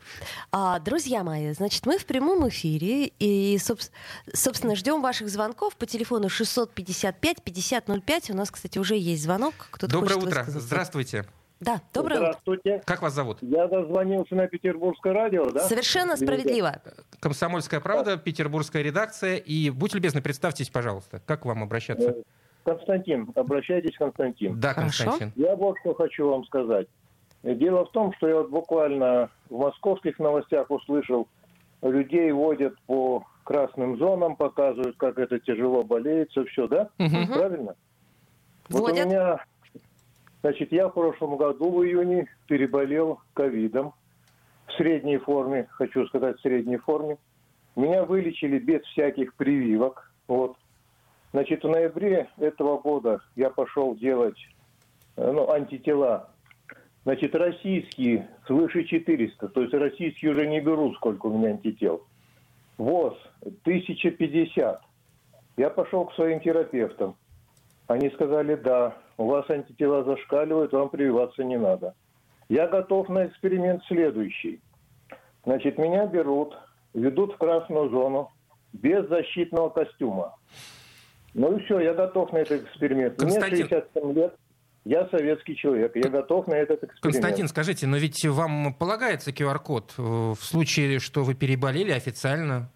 А, 0.51 0.79
друзья 0.79 1.25
мои, 1.25 1.53
значит, 1.53 1.87
мы 1.87 1.97
в 1.99 2.05
прямом 2.05 2.47
эфире, 2.49 3.11
и, 3.19 3.59
собственно, 3.59 4.77
ждем 4.77 5.01
ваших 5.03 5.29
звонков 5.29 5.77
по 5.77 5.87
телефону 5.87 6.29
655-5005. 6.29 8.33
У 8.33 8.37
нас, 8.37 8.51
кстати, 8.51 8.79
уже 8.79 8.97
есть 8.97 9.23
звонок. 9.23 9.55
Кто-то 9.71 9.93
Доброе 9.93 10.17
утро. 10.17 10.45
Здравствуйте. 10.47 11.27
Да, 11.63 11.81
доброе 11.95 12.17
Здравствуйте. 12.17 12.75
утро. 12.75 12.83
Как 12.85 13.03
вас 13.03 13.15
зовут? 13.15 13.39
Я 13.41 13.69
дозвонился 13.69 14.35
на 14.35 14.49
Петербургское 14.49 15.13
радио, 15.13 15.49
да? 15.49 15.61
Совершенно 15.61 16.17
справедливо. 16.17 16.83
Комсомольская 17.21 17.79
правда, 17.79 18.17
петербургская 18.17 18.83
редакция. 18.83 19.37
И 19.37 19.71
будьте 19.71 19.99
любезны, 19.99 20.21
представьтесь, 20.21 20.71
пожалуйста. 20.71 21.23
Как 21.25 21.43
к 21.43 21.45
вам 21.45 21.63
обращаться? 21.63 22.09
Э, 22.09 22.23
Константин, 22.65 23.29
обращайтесь, 23.35 23.97
Константин. 23.97 24.59
Да, 24.61 24.75
Константин. 24.75 25.33
Я 25.37 25.57
вот 25.57 25.77
что 25.81 25.95
хочу 25.95 26.29
вам 26.29 26.45
сказать. 26.45 26.87
Дело 27.43 27.85
в 27.85 27.91
том, 27.91 28.13
что 28.15 28.29
я 28.29 28.37
вот 28.37 28.51
буквально 28.51 29.31
в 29.51 29.59
московских 29.59 30.19
новостях 30.19 30.71
услышал, 30.71 31.27
людей 31.83 32.31
водят 32.31 32.75
по 32.87 33.25
красным 33.43 33.99
зонам, 33.99 34.37
показывают, 34.37 34.97
как 34.97 35.19
это 35.19 35.41
тяжело 35.41 35.83
болеется, 35.83 36.45
все, 36.45 36.69
да? 36.69 36.89
Угу. 36.99 37.35
Правильно? 37.35 37.75
Водят? 38.69 38.71
Вот 38.71 38.91
у 38.91 39.09
меня 39.09 39.41
Значит, 40.43 40.73
я 40.73 40.89
в 40.89 40.93
прошлом 40.93 41.37
году 41.37 41.71
в 41.71 41.85
июне 41.85 42.27
переболел 42.49 43.21
ковидом 43.33 43.95
в 44.67 44.73
средней 44.73 45.19
форме, 45.19 45.69
хочу 45.71 46.05
сказать, 46.09 46.37
в 46.39 46.43
средней 46.43 46.79
форме. 46.79 47.17
Меня 47.77 48.05
вылечили 48.05 48.59
без 48.59 48.83
всяких 48.83 49.35
прививок. 49.35 50.13
Вот. 50.27 50.57
Значит, 51.33 51.65
в 51.65 51.69
ноябре 51.69 52.29
этого 52.39 52.79
года 52.79 53.21
я 53.37 53.49
пошел 53.49 53.95
делать 53.95 54.37
э, 55.17 55.33
ну, 55.33 55.51
антитела. 55.51 56.29
Значит, 57.05 57.35
российские 57.35 58.29
свыше 58.47 58.85
400. 58.85 59.49
То 59.49 59.63
есть 59.63 59.73
российские 59.73 60.33
уже 60.33 60.47
не 60.47 60.61
берут, 60.61 60.95
сколько 60.97 61.27
у 61.27 61.37
меня 61.37 61.51
антител. 61.51 62.03
ВОЗ 62.77 63.17
1050. 63.41 64.83
Я 65.57 65.71
пошел 65.71 66.05
к 66.05 66.15
своим 66.15 66.41
терапевтам. 66.41 67.17
Они 67.87 68.11
сказали, 68.11 68.55
да, 68.55 68.97
у 69.17 69.27
вас 69.27 69.49
антитела 69.51 70.05
зашкаливают, 70.05 70.73
вам 70.73 70.91
прививаться 70.91 71.45
не 71.45 71.57
надо. 71.57 71.95
Я 72.49 72.69
готов 72.69 73.09
на 73.09 73.27
эксперимент 73.27 73.83
следующий. 73.85 74.61
Значит, 75.45 75.79
меня 75.79 76.07
берут, 76.07 76.57
ведут 76.95 77.35
в 77.35 77.39
красную 77.39 77.89
зону 77.89 78.31
без 78.73 79.09
защитного 79.09 79.71
костюма. 79.71 80.37
Ну 81.35 81.57
и 81.57 81.65
все, 81.65 81.81
я 81.81 81.95
готов 81.95 82.33
на 82.33 82.39
этот 82.39 82.65
эксперимент. 82.65 83.19
Константин... 83.19 83.67
Мне 83.67 83.69
67 83.69 84.13
лет, 84.13 84.35
я 84.85 85.09
советский 85.09 85.57
человек, 85.57 85.93
я 85.95 86.11
готов 86.11 86.47
на 86.47 86.55
этот 86.55 86.85
эксперимент. 86.85 87.03
Константин, 87.03 87.49
скажите, 87.49 87.87
но 87.87 87.97
ведь 87.97 88.25
вам 88.27 88.75
полагается 88.75 89.31
QR-код 89.31 89.95
э, 89.97 90.03
в 90.03 90.45
случае, 90.45 90.99
что 90.99 91.23
вы 91.23 91.35
переболели 91.35 91.93
официально? 91.93 92.71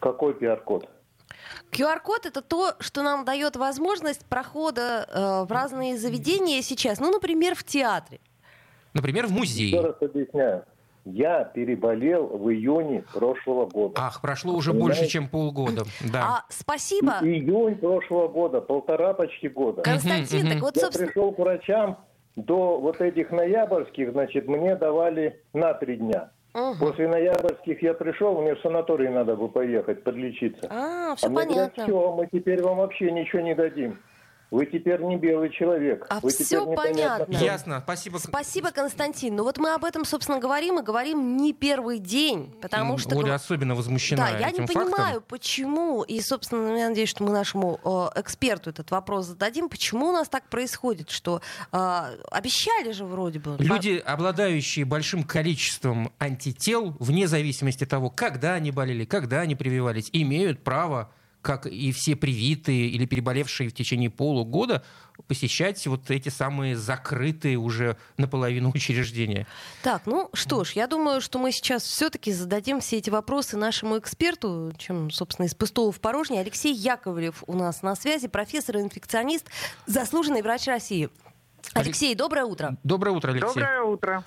Какой 0.00 0.32
QR-код? 0.34 0.88
QR-код 1.72 2.26
это 2.26 2.40
то, 2.40 2.74
что 2.80 3.02
нам 3.02 3.24
дает 3.24 3.56
возможность 3.56 4.24
прохода 4.26 5.06
э, 5.08 5.44
в 5.44 5.52
разные 5.52 5.98
заведения 5.98 6.62
сейчас. 6.62 7.00
Ну, 7.00 7.10
например, 7.10 7.54
в 7.54 7.64
театре. 7.64 8.20
Например, 8.94 9.26
в 9.26 9.32
музее. 9.32 9.70
Еще 9.70 9.80
раз 9.80 9.96
объясняю. 10.00 10.64
Я 11.10 11.44
переболел 11.44 12.26
в 12.26 12.50
июне 12.50 13.02
прошлого 13.14 13.66
года. 13.66 13.94
Ах, 13.98 14.20
прошло 14.20 14.54
уже 14.54 14.72
Понимаете? 14.72 15.00
больше, 15.00 15.10
чем 15.10 15.28
полгода. 15.28 15.84
Да. 16.12 16.22
А, 16.22 16.44
спасибо. 16.50 17.18
И, 17.22 17.38
июнь 17.38 17.76
прошлого 17.76 18.28
года, 18.28 18.60
полтора 18.60 19.14
почти 19.14 19.48
года. 19.48 19.82
Константин, 19.82 20.48
так 20.48 20.60
вот, 20.60 20.76
Я 20.76 20.82
собственно... 20.82 21.06
пришел 21.06 21.32
к 21.32 21.38
врачам 21.38 21.98
до 22.36 22.78
вот 22.78 23.00
этих 23.00 23.30
ноябрьских, 23.30 24.12
значит, 24.12 24.48
мне 24.48 24.76
давали 24.76 25.42
на 25.54 25.72
три 25.74 25.96
дня. 25.96 26.30
Угу. 26.54 26.76
После 26.78 27.08
ноябрьских 27.08 27.82
я 27.82 27.94
пришел, 27.94 28.40
мне 28.40 28.54
в 28.54 28.60
санаторий 28.60 29.08
надо 29.08 29.36
бы 29.36 29.48
поехать, 29.48 30.04
подлечиться. 30.04 30.66
А, 30.70 31.14
все 31.16 31.26
а 31.26 31.30
понятно. 31.30 31.54
Говорят, 31.54 31.72
все, 31.74 32.12
мы 32.14 32.28
теперь 32.30 32.62
вам 32.62 32.78
вообще 32.78 33.10
ничего 33.10 33.40
не 33.40 33.54
дадим. 33.54 33.98
Вы 34.50 34.64
теперь 34.64 35.02
не 35.02 35.16
белый 35.16 35.50
человек. 35.50 36.06
А 36.08 36.20
Вы 36.20 36.30
все 36.30 36.64
понятно. 36.74 37.32
Ясно, 37.34 37.80
спасибо. 37.84 38.16
Спасибо, 38.16 38.70
Константин. 38.70 39.36
Ну 39.36 39.44
вот 39.44 39.58
мы 39.58 39.74
об 39.74 39.84
этом, 39.84 40.06
собственно, 40.06 40.38
говорим 40.38 40.78
и 40.78 40.82
говорим 40.82 41.36
не 41.36 41.52
первый 41.52 41.98
день, 41.98 42.54
потому 42.62 42.96
что... 42.96 43.14
Оля 43.16 43.34
особенно 43.34 43.74
возмущена 43.74 44.30
Да, 44.30 44.38
я 44.38 44.50
не 44.50 44.60
фактом. 44.60 44.90
понимаю, 44.90 45.20
почему, 45.20 46.02
и, 46.02 46.20
собственно, 46.20 46.78
я 46.78 46.88
надеюсь, 46.88 47.10
что 47.10 47.24
мы 47.24 47.30
нашему 47.30 47.78
э, 47.84 48.20
эксперту 48.20 48.70
этот 48.70 48.90
вопрос 48.90 49.26
зададим, 49.26 49.68
почему 49.68 50.08
у 50.08 50.12
нас 50.12 50.28
так 50.30 50.44
происходит, 50.48 51.10
что 51.10 51.42
э, 51.70 52.16
обещали 52.30 52.92
же 52.92 53.04
вроде 53.04 53.40
бы... 53.40 53.56
Люди, 53.58 54.02
обладающие 54.02 54.86
большим 54.86 55.24
количеством 55.24 56.10
антител, 56.18 56.96
вне 57.00 57.28
зависимости 57.28 57.84
от 57.84 57.90
того, 57.90 58.08
когда 58.08 58.54
они 58.54 58.70
болели, 58.70 59.04
когда 59.04 59.40
они 59.40 59.56
прививались, 59.56 60.08
имеют 60.12 60.64
право 60.64 61.10
как 61.48 61.64
и 61.64 61.92
все 61.92 62.14
привитые 62.14 62.90
или 62.90 63.06
переболевшие 63.06 63.70
в 63.70 63.72
течение 63.72 64.10
полугода, 64.10 64.84
посещать 65.28 65.86
вот 65.86 66.10
эти 66.10 66.28
самые 66.28 66.76
закрытые 66.76 67.56
уже 67.56 67.96
наполовину 68.18 68.70
учреждения. 68.74 69.46
Так, 69.82 70.02
ну 70.04 70.28
что 70.34 70.62
ж, 70.64 70.72
я 70.72 70.86
думаю, 70.86 71.22
что 71.22 71.38
мы 71.38 71.50
сейчас 71.52 71.84
все-таки 71.84 72.32
зададим 72.32 72.80
все 72.80 72.98
эти 72.98 73.08
вопросы 73.08 73.56
нашему 73.56 73.98
эксперту, 73.98 74.74
чем, 74.76 75.10
собственно, 75.10 75.46
из 75.46 75.54
пустого 75.54 75.90
в 75.90 76.00
порожнее. 76.00 76.42
Алексей 76.42 76.74
Яковлев 76.74 77.42
у 77.46 77.54
нас 77.54 77.80
на 77.80 77.96
связи, 77.96 78.28
профессор-инфекционист, 78.28 79.46
заслуженный 79.86 80.42
врач 80.42 80.66
России. 80.66 81.08
Алексей, 81.72 82.14
доброе 82.14 82.44
утро. 82.44 82.76
Доброе 82.84 83.12
утро, 83.12 83.30
Алексей. 83.30 83.54
Доброе 83.54 83.82
утро. 83.84 84.24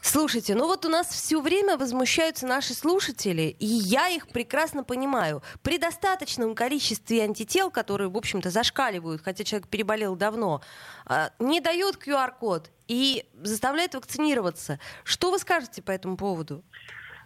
Слушайте, 0.00 0.54
ну 0.54 0.66
вот 0.66 0.84
у 0.84 0.88
нас 0.88 1.08
все 1.08 1.40
время 1.40 1.76
возмущаются 1.76 2.46
наши 2.46 2.74
слушатели, 2.74 3.56
и 3.58 3.66
я 3.66 4.08
их 4.08 4.28
прекрасно 4.28 4.84
понимаю. 4.84 5.42
При 5.62 5.78
достаточном 5.78 6.54
количестве 6.54 7.22
антител, 7.22 7.70
которые, 7.70 8.08
в 8.08 8.16
общем-то, 8.16 8.50
зашкаливают, 8.50 9.22
хотя 9.22 9.44
человек 9.44 9.68
переболел 9.68 10.16
давно, 10.16 10.62
а, 11.06 11.30
не 11.38 11.60
дают 11.60 11.96
QR-код 11.96 12.70
и 12.88 13.24
заставляют 13.42 13.94
вакцинироваться. 13.94 14.78
Что 15.04 15.30
вы 15.30 15.38
скажете 15.38 15.82
по 15.82 15.90
этому 15.90 16.16
поводу? 16.16 16.62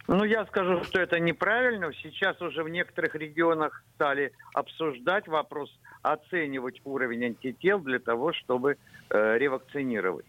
Ну, 0.07 0.23
я 0.23 0.43
скажу, 0.47 0.83
что 0.85 0.99
это 0.99 1.19
неправильно. 1.19 1.91
Сейчас 2.01 2.41
уже 2.41 2.63
в 2.63 2.69
некоторых 2.69 3.13
регионах 3.13 3.83
стали 3.93 4.31
обсуждать 4.55 5.27
вопрос, 5.27 5.69
оценивать 6.01 6.81
уровень 6.85 7.25
антител 7.25 7.79
для 7.79 7.99
того, 7.99 8.33
чтобы 8.33 8.77
э, 9.09 9.37
ревакцинировать. 9.37 10.25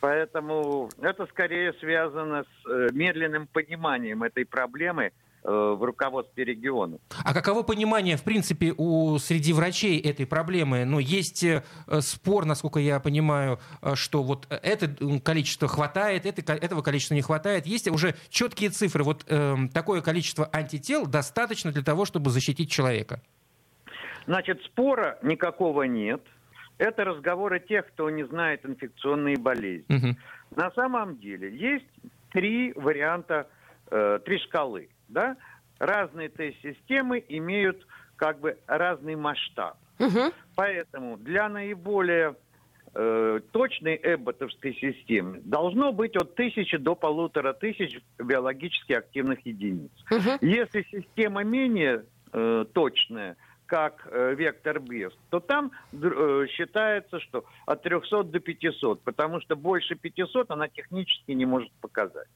Поэтому 0.00 0.90
это 1.00 1.26
скорее 1.26 1.72
связано 1.74 2.44
с 2.44 2.70
э, 2.70 2.88
медленным 2.92 3.46
пониманием 3.46 4.22
этой 4.22 4.44
проблемы 4.44 5.04
э, 5.04 5.10
в 5.50 5.82
руководстве 5.82 6.44
региона. 6.44 6.98
А 7.24 7.32
каково 7.32 7.62
понимание, 7.62 8.16
в 8.16 8.22
принципе, 8.22 8.74
у 8.76 9.18
среди 9.18 9.52
врачей 9.52 9.98
этой 9.98 10.26
проблемы? 10.26 10.84
Ну, 10.84 10.98
есть 10.98 11.42
э, 11.42 11.62
спор, 12.00 12.44
насколько 12.44 12.78
я 12.78 13.00
понимаю, 13.00 13.58
что 13.94 14.22
вот 14.22 14.46
это 14.50 14.94
количество 15.20 15.66
хватает, 15.68 16.26
это, 16.26 16.52
этого 16.52 16.82
количества 16.82 17.14
не 17.14 17.22
хватает. 17.22 17.66
Есть 17.66 17.88
уже 17.88 18.14
четкие 18.28 18.70
цифры. 18.70 19.04
Вот 19.04 19.24
э, 19.26 19.56
такое 19.72 20.02
количество 20.02 20.48
антител 20.52 21.06
достаточно 21.06 21.72
для 21.72 21.82
того, 21.82 22.04
чтобы 22.04 22.30
защитить 22.30 22.70
человека? 22.70 23.22
Значит, 24.28 24.62
спора 24.64 25.18
никакого 25.22 25.84
нет– 25.84 26.20
это 26.78 27.04
разговоры 27.04 27.60
тех, 27.60 27.86
кто 27.88 28.08
не 28.08 28.24
знает 28.24 28.64
инфекционные 28.64 29.36
болезни. 29.36 29.96
Угу. 29.96 30.16
На 30.56 30.70
самом 30.72 31.18
деле 31.18 31.50
есть 31.50 31.86
три 32.30 32.72
варианта, 32.74 33.48
э, 33.90 34.20
три 34.24 34.38
шкалы. 34.38 34.88
Да? 35.08 35.36
Разные 35.78 36.28
тест-системы 36.28 37.24
имеют 37.28 37.86
как 38.16 38.38
бы 38.40 38.58
разный 38.66 39.16
масштаб. 39.16 39.76
Угу. 39.98 40.32
Поэтому 40.54 41.16
для 41.16 41.48
наиболее 41.48 42.36
э, 42.94 43.40
точной 43.50 43.98
эбботовской 44.02 44.74
системы 44.74 45.40
должно 45.44 45.92
быть 45.92 46.16
от 46.16 46.36
тысячи 46.36 46.76
до 46.76 46.94
полутора 46.94 47.54
тысяч 47.54 47.98
биологически 48.18 48.92
активных 48.92 49.44
единиц. 49.44 49.90
Угу. 50.10 50.46
Если 50.46 50.86
система 50.92 51.42
менее 51.42 52.04
э, 52.32 52.66
точная, 52.72 53.36
как 53.68 54.08
э, 54.10 54.34
вектор 54.34 54.80
БЕС, 54.80 55.12
то 55.30 55.40
там 55.40 55.70
э, 55.92 56.46
считается, 56.50 57.20
что 57.20 57.44
от 57.66 57.82
300 57.82 58.24
до 58.24 58.40
500, 58.40 59.02
потому 59.02 59.40
что 59.40 59.56
больше 59.56 59.94
500 59.94 60.50
она 60.50 60.68
технически 60.68 61.32
не 61.32 61.46
может 61.46 61.70
показать. 61.80 62.28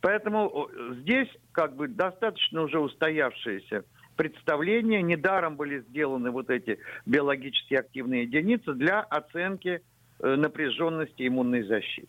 Поэтому 0.00 0.68
здесь 1.00 1.28
как 1.52 1.74
бы 1.74 1.88
достаточно 1.88 2.62
уже 2.62 2.78
устоявшиеся 2.78 3.84
представления. 4.16 5.00
Недаром 5.00 5.56
были 5.56 5.80
сделаны 5.88 6.30
вот 6.30 6.50
эти 6.50 6.78
биологически 7.06 7.74
активные 7.74 8.24
единицы 8.24 8.74
для 8.74 9.00
оценки 9.00 9.80
э, 10.20 10.34
напряженности 10.36 11.26
иммунной 11.26 11.62
защиты. 11.62 12.08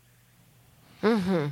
Угу. 1.01 1.51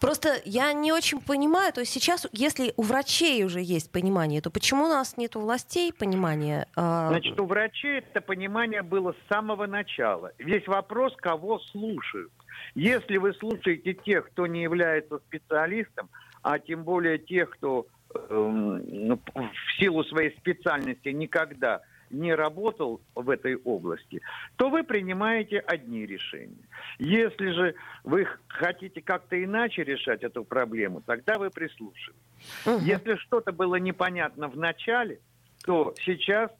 Просто 0.00 0.40
я 0.44 0.72
не 0.72 0.92
очень 0.92 1.20
понимаю, 1.20 1.72
то 1.72 1.80
есть 1.80 1.92
сейчас, 1.92 2.26
если 2.32 2.72
у 2.76 2.82
врачей 2.82 3.44
уже 3.44 3.60
есть 3.60 3.90
понимание, 3.90 4.40
то 4.40 4.50
почему 4.50 4.84
у 4.84 4.88
нас 4.88 5.16
нет 5.16 5.36
у 5.36 5.40
властей 5.40 5.92
понимания? 5.92 6.66
А, 6.76 7.08
Значит, 7.08 7.40
у 7.40 7.46
врачей 7.46 7.98
это 7.98 8.20
понимание 8.20 8.82
было 8.82 9.12
с 9.12 9.32
самого 9.32 9.66
начала. 9.66 10.32
Весь 10.38 10.66
вопрос, 10.66 11.14
кого 11.16 11.60
слушают. 11.70 12.30
Если 12.74 13.16
вы 13.16 13.32
слушаете 13.34 13.94
тех, 13.94 14.26
кто 14.28 14.46
не 14.46 14.62
является 14.62 15.18
специалистом, 15.18 16.08
а 16.42 16.58
тем 16.58 16.84
более 16.84 17.18
тех, 17.18 17.50
кто 17.50 17.86
э, 18.14 18.18
в 18.18 19.80
силу 19.80 20.04
своей 20.04 20.36
специальности 20.36 21.08
никогда 21.08 21.80
не 22.10 22.34
работал 22.34 23.00
в 23.14 23.30
этой 23.30 23.56
области, 23.56 24.20
то 24.56 24.70
вы 24.70 24.84
принимаете 24.84 25.58
одни 25.58 26.06
решения. 26.06 26.68
Если 26.98 27.50
же 27.50 27.74
вы 28.04 28.26
хотите 28.48 29.00
как-то 29.00 29.42
иначе 29.42 29.84
решать 29.84 30.22
эту 30.22 30.44
проблему, 30.44 31.02
тогда 31.04 31.38
вы 31.38 31.50
прислушиваетесь. 31.50 32.66
Угу. 32.66 32.78
Если 32.80 33.16
что-то 33.16 33.52
было 33.52 33.76
непонятно 33.76 34.48
в 34.48 34.56
начале, 34.56 35.20
то 35.64 35.94
сейчас 36.04 36.50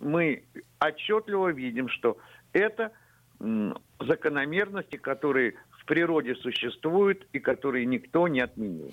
мы 0.00 0.44
отчетливо 0.80 1.52
видим, 1.52 1.88
что 1.88 2.18
это 2.52 2.92
закономерности, 3.98 4.96
которые 4.96 5.54
в 5.70 5.84
природе 5.84 6.34
существуют 6.36 7.26
и 7.32 7.40
которые 7.40 7.86
никто 7.86 8.28
не 8.28 8.40
отменил. 8.40 8.92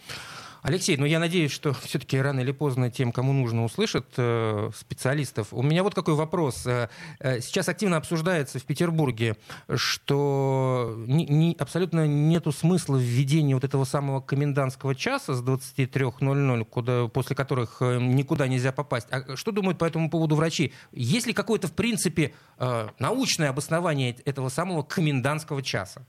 Алексей, 0.61 0.97
ну 0.97 1.05
я 1.05 1.19
надеюсь, 1.19 1.51
что 1.51 1.73
все-таки 1.73 2.19
рано 2.19 2.41
или 2.41 2.51
поздно 2.51 2.91
тем, 2.91 3.11
кому 3.11 3.31
нужно, 3.31 3.63
услышат 3.63 4.05
э, 4.17 4.71
специалистов. 4.75 5.47
У 5.51 5.63
меня 5.63 5.83
вот 5.83 5.95
какой 5.95 6.15
вопрос. 6.15 6.65
Э, 6.65 6.89
э 7.19 7.39
сейчас 7.39 7.69
активно 7.69 7.97
обсуждается 7.97 8.59
в 8.59 8.63
Петербурге, 8.63 9.37
что 9.73 10.95
ни, 11.07 11.23
ни, 11.23 11.55
абсолютно 11.57 12.07
нету 12.07 12.51
смысла 12.51 12.97
введения 12.97 13.55
вот 13.55 13.63
этого 13.63 13.85
самого 13.85 14.19
комендантского 14.19 14.95
часа 14.95 15.33
с 15.33 15.41
23.00, 15.41 16.65
куда, 16.65 17.07
после 17.07 17.35
которых 17.35 17.77
э, 17.81 17.99
никуда 17.99 18.47
нельзя 18.47 18.71
попасть. 18.71 19.07
А 19.11 19.37
что 19.37 19.51
думают 19.51 19.77
по 19.77 19.85
этому 19.85 20.09
поводу 20.09 20.35
врачи? 20.35 20.73
Есть 20.91 21.27
ли 21.27 21.33
какое-то, 21.33 21.67
в 21.67 21.73
принципе, 21.73 22.33
э, 22.57 22.89
научное 22.99 23.49
обоснование 23.49 24.17
этого 24.25 24.49
самого 24.49 24.83
комендантского 24.83 25.61
часа? 25.61 26.05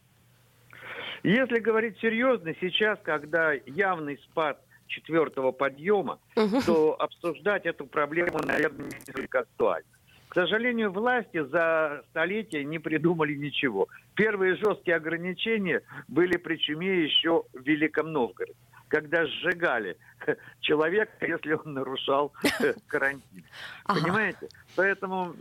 Если 1.22 1.58
говорить 1.58 1.98
серьезно, 1.98 2.54
сейчас, 2.60 2.98
когда 3.02 3.52
явный 3.52 4.18
спад 4.18 4.60
четвертого 4.86 5.52
подъема, 5.52 6.18
угу. 6.36 6.60
то 6.64 6.96
обсуждать 7.00 7.66
эту 7.66 7.86
проблему, 7.86 8.40
наверное, 8.42 8.90
несколько 9.06 9.40
актуально. 9.40 9.88
К 10.28 10.34
сожалению, 10.34 10.92
власти 10.92 11.42
за 11.42 12.04
столетия 12.10 12.64
не 12.64 12.78
придумали 12.78 13.34
ничего. 13.34 13.88
Первые 14.14 14.54
жесткие 14.56 14.96
ограничения 14.96 15.82
были 16.06 16.36
при 16.36 16.56
чуме 16.56 17.02
еще 17.02 17.44
в 17.52 17.62
Великом 17.62 18.12
Новгороде, 18.12 18.54
когда 18.86 19.26
сжигали 19.26 19.96
человека, 20.60 21.12
если 21.26 21.54
он 21.54 21.74
нарушал 21.74 22.32
карантин. 22.86 23.44
Понимаете? 23.86 24.48
Поэтому 24.76 25.34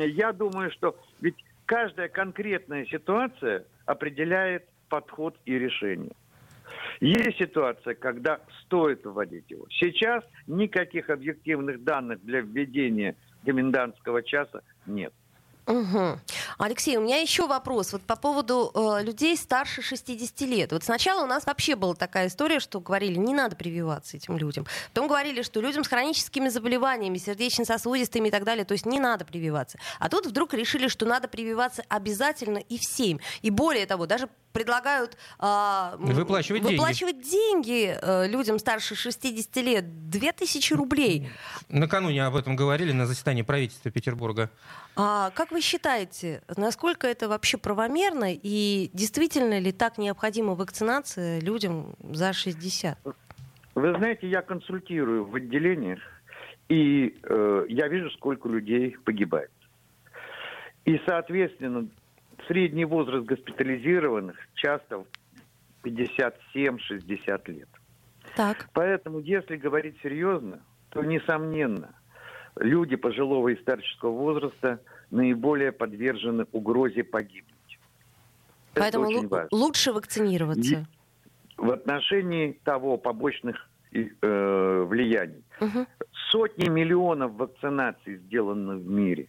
я 0.00 0.32
думаю, 0.32 0.70
что 0.70 0.96
ведь 1.20 1.44
каждая 1.64 2.08
конкретная 2.08 2.86
ситуация 2.86 3.64
определяет 3.84 4.64
подход 4.88 5.36
и 5.44 5.58
решение. 5.58 6.12
Есть 7.00 7.38
ситуация, 7.38 7.94
когда 7.94 8.40
стоит 8.62 9.04
вводить 9.04 9.50
его. 9.50 9.66
Сейчас 9.70 10.24
никаких 10.46 11.10
объективных 11.10 11.84
данных 11.84 12.24
для 12.24 12.40
введения 12.40 13.16
комендантского 13.44 14.22
часа 14.22 14.62
нет. 14.86 15.12
Угу. 15.66 16.20
Алексей, 16.58 16.96
у 16.96 17.00
меня 17.00 17.18
еще 17.18 17.48
вопрос 17.48 17.92
вот 17.92 18.02
по 18.02 18.14
поводу 18.14 18.70
э, 18.72 19.02
людей 19.02 19.36
старше 19.36 19.82
60 19.82 20.40
лет. 20.42 20.70
Вот 20.70 20.84
сначала 20.84 21.24
у 21.24 21.26
нас 21.26 21.44
вообще 21.44 21.74
была 21.74 21.94
такая 21.94 22.28
история, 22.28 22.60
что 22.60 22.80
говорили, 22.80 23.16
не 23.16 23.34
надо 23.34 23.56
прививаться 23.56 24.16
этим 24.16 24.36
людям. 24.36 24.64
Потом 24.94 25.08
говорили, 25.08 25.42
что 25.42 25.60
людям 25.60 25.82
с 25.82 25.88
хроническими 25.88 26.48
заболеваниями, 26.48 27.18
сердечно-сосудистыми 27.18 28.28
и 28.28 28.30
так 28.30 28.44
далее, 28.44 28.64
то 28.64 28.72
есть 28.72 28.86
не 28.86 29.00
надо 29.00 29.24
прививаться. 29.24 29.78
А 29.98 30.08
тут 30.08 30.26
вдруг 30.26 30.54
решили, 30.54 30.86
что 30.86 31.04
надо 31.04 31.26
прививаться 31.26 31.82
обязательно 31.88 32.58
и 32.58 32.78
всем. 32.78 33.18
И 33.42 33.50
более 33.50 33.86
того, 33.86 34.06
даже 34.06 34.28
предлагают 34.56 35.18
а, 35.38 35.96
выплачивать, 35.98 36.62
выплачивать 36.62 37.20
деньги, 37.20 37.66
деньги 37.66 37.98
э, 38.00 38.26
людям 38.26 38.58
старше 38.58 38.94
60 38.94 39.56
лет. 39.56 40.08
2000 40.08 40.72
рублей. 40.72 41.28
Накануне 41.68 42.24
об 42.24 42.36
этом 42.36 42.56
говорили 42.56 42.92
на 42.92 43.04
заседании 43.04 43.42
правительства 43.42 43.90
Петербурга. 43.90 44.50
А 44.96 45.30
как 45.30 45.50
вы 45.50 45.60
считаете, 45.60 46.42
насколько 46.56 47.06
это 47.06 47.28
вообще 47.28 47.58
правомерно 47.58 48.32
и 48.32 48.88
действительно 48.94 49.58
ли 49.58 49.72
так 49.72 49.98
необходима 49.98 50.54
вакцинация 50.54 51.38
людям 51.40 51.94
за 52.00 52.32
60? 52.32 52.98
Вы 53.74 53.94
знаете, 53.98 54.26
я 54.26 54.40
консультирую 54.40 55.26
в 55.26 55.34
отделениях, 55.34 56.00
и 56.70 57.14
э, 57.22 57.66
я 57.68 57.88
вижу, 57.88 58.10
сколько 58.12 58.48
людей 58.48 58.96
погибает. 59.04 59.50
И, 60.86 60.98
соответственно, 61.04 61.88
средний 62.46 62.84
возраст 62.84 63.26
госпитализированных 63.26 64.36
часто 64.54 65.04
57-60 65.84 67.50
лет. 67.50 67.68
Так. 68.34 68.68
Поэтому, 68.72 69.20
если 69.20 69.56
говорить 69.56 69.96
серьезно, 70.02 70.60
то, 70.90 71.02
несомненно, 71.02 71.94
люди 72.56 72.96
пожилого 72.96 73.48
и 73.48 73.60
старческого 73.60 74.10
возраста 74.10 74.80
наиболее 75.10 75.72
подвержены 75.72 76.46
угрозе 76.52 77.04
погибнуть. 77.04 77.78
Поэтому 78.74 79.10
л- 79.10 79.48
лучше 79.52 79.92
вакцинироваться. 79.92 80.74
И 80.74 80.84
в 81.56 81.70
отношении 81.70 82.60
того 82.64 82.98
побочных 82.98 83.68
э, 83.92 84.84
влияний. 84.86 85.42
Угу. 85.60 85.86
Сотни 86.30 86.68
миллионов 86.68 87.32
вакцинаций 87.32 88.16
сделаны 88.16 88.76
в 88.76 88.86
мире. 88.86 89.28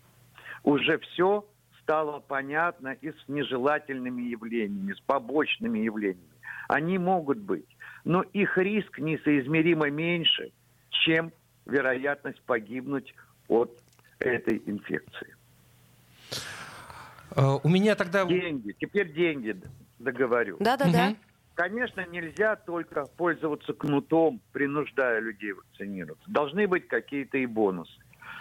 Уже 0.63 0.97
все 0.99 1.45
стало 1.87 2.19
понятно 2.19 2.97
и 2.99 3.11
с 3.11 3.27
нежелательными 3.29 4.23
явлениями, 4.23 4.91
с 4.91 4.99
побочными 4.99 5.79
явлениями. 5.79 6.27
Они 6.67 6.97
могут 6.97 7.37
быть, 7.37 7.77
но 8.03 8.23
их 8.23 8.57
риск 8.57 8.99
несоизмеримо 8.99 9.89
меньше, 9.89 10.51
чем 10.89 11.31
вероятность 11.65 12.41
погибнуть 12.41 13.15
от 13.47 13.71
этой 14.19 14.61
инфекции. 14.65 15.33
А, 17.31 17.55
у 17.55 17.69
меня 17.69 17.95
тогда... 17.95 18.25
Деньги. 18.25 18.75
Теперь 18.77 19.13
деньги 19.13 19.55
договорю. 19.97 20.57
Да-да-да. 20.59 21.15
Конечно, 21.55 22.05
нельзя 22.05 22.57
только 22.57 23.05
пользоваться 23.05 23.71
кнутом, 23.71 24.41
принуждая 24.51 25.21
людей 25.21 25.53
вакцинироваться. 25.53 26.29
Должны 26.29 26.67
быть 26.67 26.89
какие-то 26.89 27.37
и 27.37 27.45
бонусы. 27.45 27.97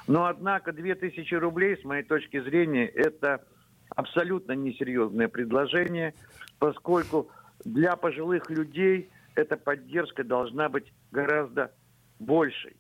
Но, 0.07 0.27
однако, 0.27 0.73
2000 0.73 1.35
рублей, 1.35 1.77
с 1.77 1.85
моей 1.85 2.03
точки 2.03 2.41
зрения, 2.41 2.87
это 2.87 3.45
абсолютно 3.91 4.53
несерьезное 4.53 5.29
предложение, 5.29 6.15
поскольку 6.59 7.29
для 7.65 7.97
пожилых 7.97 8.49
людей 8.51 9.11
эта 9.35 9.57
поддержка 9.57 10.25
должна 10.25 10.69
быть 10.69 10.93
гораздо 11.11 11.73
большей. 12.19 12.77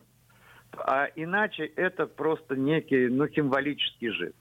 А 0.73 1.07
иначе 1.17 1.65
это 1.65 2.07
просто 2.07 2.57
некий 2.57 3.09
ну, 3.09 3.29
символический 3.29 4.11
жест. 4.11 4.37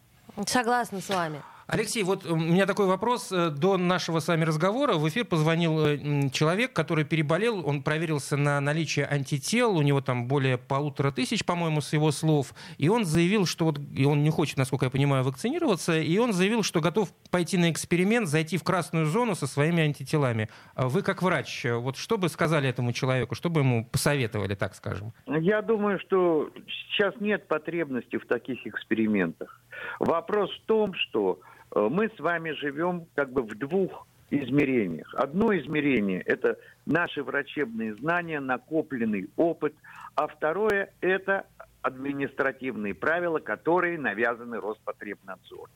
Согласна 0.46 1.00
с 1.00 1.10
вами. 1.10 1.42
Алексей, 1.68 2.04
вот 2.04 2.28
у 2.28 2.36
меня 2.36 2.68
такой 2.68 2.86
вопрос. 2.86 3.32
Э, 3.32 3.50
до 3.50 3.78
нашего 3.78 4.20
с 4.20 4.28
вами 4.28 4.44
разговора 4.44 4.94
в 4.94 5.10
эфир 5.10 5.26
позвонил 5.26 5.84
э, 5.84 6.30
человек, 6.32 6.74
который 6.74 7.06
переболел, 7.06 7.68
он 7.68 7.82
проверился 7.82 8.38
на 8.38 8.62
наличие 8.62 9.08
антител, 9.08 9.76
у 9.76 9.82
него 9.82 10.00
там 10.00 10.28
более 10.28 10.60
полутора 10.60 11.12
тысяч, 11.12 11.44
по-моему, 11.44 11.82
с 11.82 11.92
его 11.94 12.12
слов, 12.12 12.54
и 12.78 12.88
он 12.88 13.04
заявил, 13.04 13.48
что 13.48 13.66
вот, 13.66 13.80
и 13.80 14.06
он 14.06 14.24
не 14.24 14.30
хочет, 14.30 14.58
насколько 14.58 14.86
я 14.86 14.92
понимаю, 14.92 15.24
вакцинироваться, 15.24 16.00
и 16.00 16.18
он 16.20 16.34
заявил, 16.34 16.62
что 16.62 16.82
готов 16.82 17.12
пойти 17.32 17.58
на 17.58 17.72
эксперимент, 17.72 18.28
зайти 18.28 18.58
в 18.58 18.64
красную 18.64 19.08
зону 19.08 19.34
со 19.34 19.48
своими 19.48 19.82
антителами. 19.82 20.50
А 20.76 20.88
вы 20.88 21.02
как 21.02 21.24
врач, 21.24 21.66
вот 21.66 21.98
что 21.98 22.20
бы 22.20 22.30
сказали 22.30 22.70
этому 22.70 22.94
человеку, 22.94 23.34
что 23.34 23.50
бы 23.50 23.62
ему 23.62 23.86
посоветовали, 23.86 24.54
так 24.54 24.76
скажем? 24.76 25.14
Я 25.26 25.64
думаю, 25.64 26.00
что 26.00 26.52
сейчас 26.68 27.16
нет 27.20 27.48
потребности 27.48 28.18
в 28.18 28.28
таких 28.28 28.68
экспериментах. 28.68 29.62
Вопрос 30.00 30.52
в 30.52 30.66
том, 30.68 30.94
что 30.94 31.40
Э, 31.46 31.55
мы 31.74 32.10
с 32.10 32.20
вами 32.20 32.52
живем 32.52 33.06
как 33.16 33.32
бы 33.32 33.42
в 33.44 33.58
двух 33.58 34.08
измерениях. 34.30 35.14
Одно 35.16 35.56
измерение– 35.58 36.22
это 36.26 36.58
наши 36.86 37.24
врачебные 37.24 37.96
знания, 37.96 38.40
накопленный 38.40 39.30
опыт, 39.36 39.76
а 40.16 40.28
второе– 40.28 40.92
это 41.02 41.46
административные 41.82 42.96
правила, 42.96 43.40
которые 43.40 44.00
навязаны 44.00 44.60
Роспотребнадзором. 44.60 45.70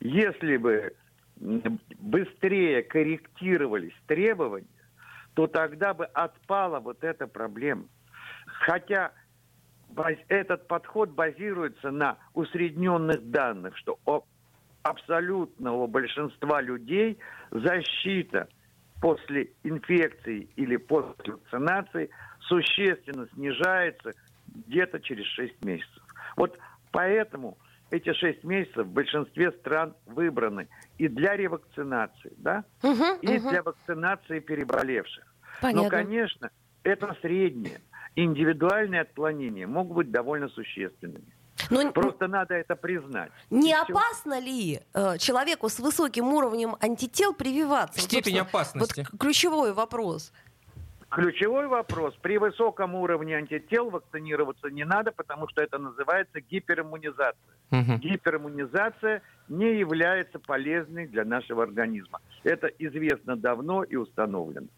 Если 0.00 0.56
бы 0.56 0.94
быстрее 1.36 2.82
корректировались 2.82 3.94
требования, 4.06 4.66
то 5.34 5.46
тогда 5.46 5.94
бы 5.94 6.06
отпала 6.06 6.80
вот 6.80 7.04
эта 7.04 7.26
проблема. 7.26 7.84
Хотя 8.46 9.12
этот 10.28 10.66
подход 10.66 11.10
базируется 11.10 11.90
на 11.90 12.18
усредненных 12.34 13.30
данных, 13.30 13.76
что 13.76 13.98
абсолютного 14.82 15.86
большинства 15.86 16.60
людей 16.60 17.18
защита 17.50 18.48
после 19.00 19.50
инфекции 19.62 20.48
или 20.56 20.76
после 20.76 21.34
вакцинации 21.34 22.10
существенно 22.40 23.28
снижается 23.34 24.12
где-то 24.66 25.00
через 25.00 25.26
6 25.26 25.64
месяцев. 25.64 26.02
Вот 26.36 26.58
поэтому 26.90 27.58
эти 27.90 28.12
6 28.12 28.44
месяцев 28.44 28.86
в 28.86 28.92
большинстве 28.92 29.52
стран 29.52 29.94
выбраны 30.06 30.68
и 30.98 31.08
для 31.08 31.36
ревакцинации, 31.36 32.32
да, 32.36 32.64
угу, 32.82 33.04
и 33.22 33.38
угу. 33.38 33.50
для 33.50 33.62
вакцинации 33.62 34.40
переболевших. 34.40 35.24
Понятно. 35.60 35.82
Но, 35.82 35.88
конечно, 35.88 36.50
это 36.82 37.16
среднее. 37.20 37.80
Индивидуальные 38.16 39.02
отклонения 39.02 39.66
могут 39.66 39.96
быть 39.96 40.10
довольно 40.10 40.48
существенными. 40.48 41.32
Но, 41.70 41.82
ну, 41.82 41.92
Просто 41.92 42.28
надо 42.28 42.54
это 42.54 42.76
признать. 42.76 43.30
Не 43.50 43.74
опасно 43.74 44.38
ли 44.40 44.80
э, 44.94 45.18
человеку 45.18 45.68
с 45.68 45.78
высоким 45.78 46.32
уровнем 46.32 46.76
антител 46.80 47.34
прививаться? 47.34 48.00
Степень 48.00 48.38
вот, 48.38 48.48
опасности. 48.48 49.06
Вот 49.10 49.20
ключевой 49.20 49.72
вопрос. 49.72 50.32
Ключевой 51.10 51.68
вопрос. 51.68 52.14
При 52.20 52.36
высоком 52.36 52.94
уровне 52.94 53.36
антител 53.36 53.88
вакцинироваться 53.88 54.68
не 54.68 54.84
надо, 54.84 55.10
потому 55.10 55.48
что 55.48 55.62
это 55.62 55.78
называется 55.78 56.40
гипериммунизация. 56.40 57.54
Угу. 57.70 57.98
Гипериммунизация 57.98 59.22
не 59.48 59.78
является 59.78 60.38
полезной 60.38 61.06
для 61.06 61.24
нашего 61.24 61.62
организма. 61.62 62.20
Это 62.44 62.66
известно 62.78 63.36
давно 63.36 63.84
и 63.84 63.96
установлено. 63.96 64.68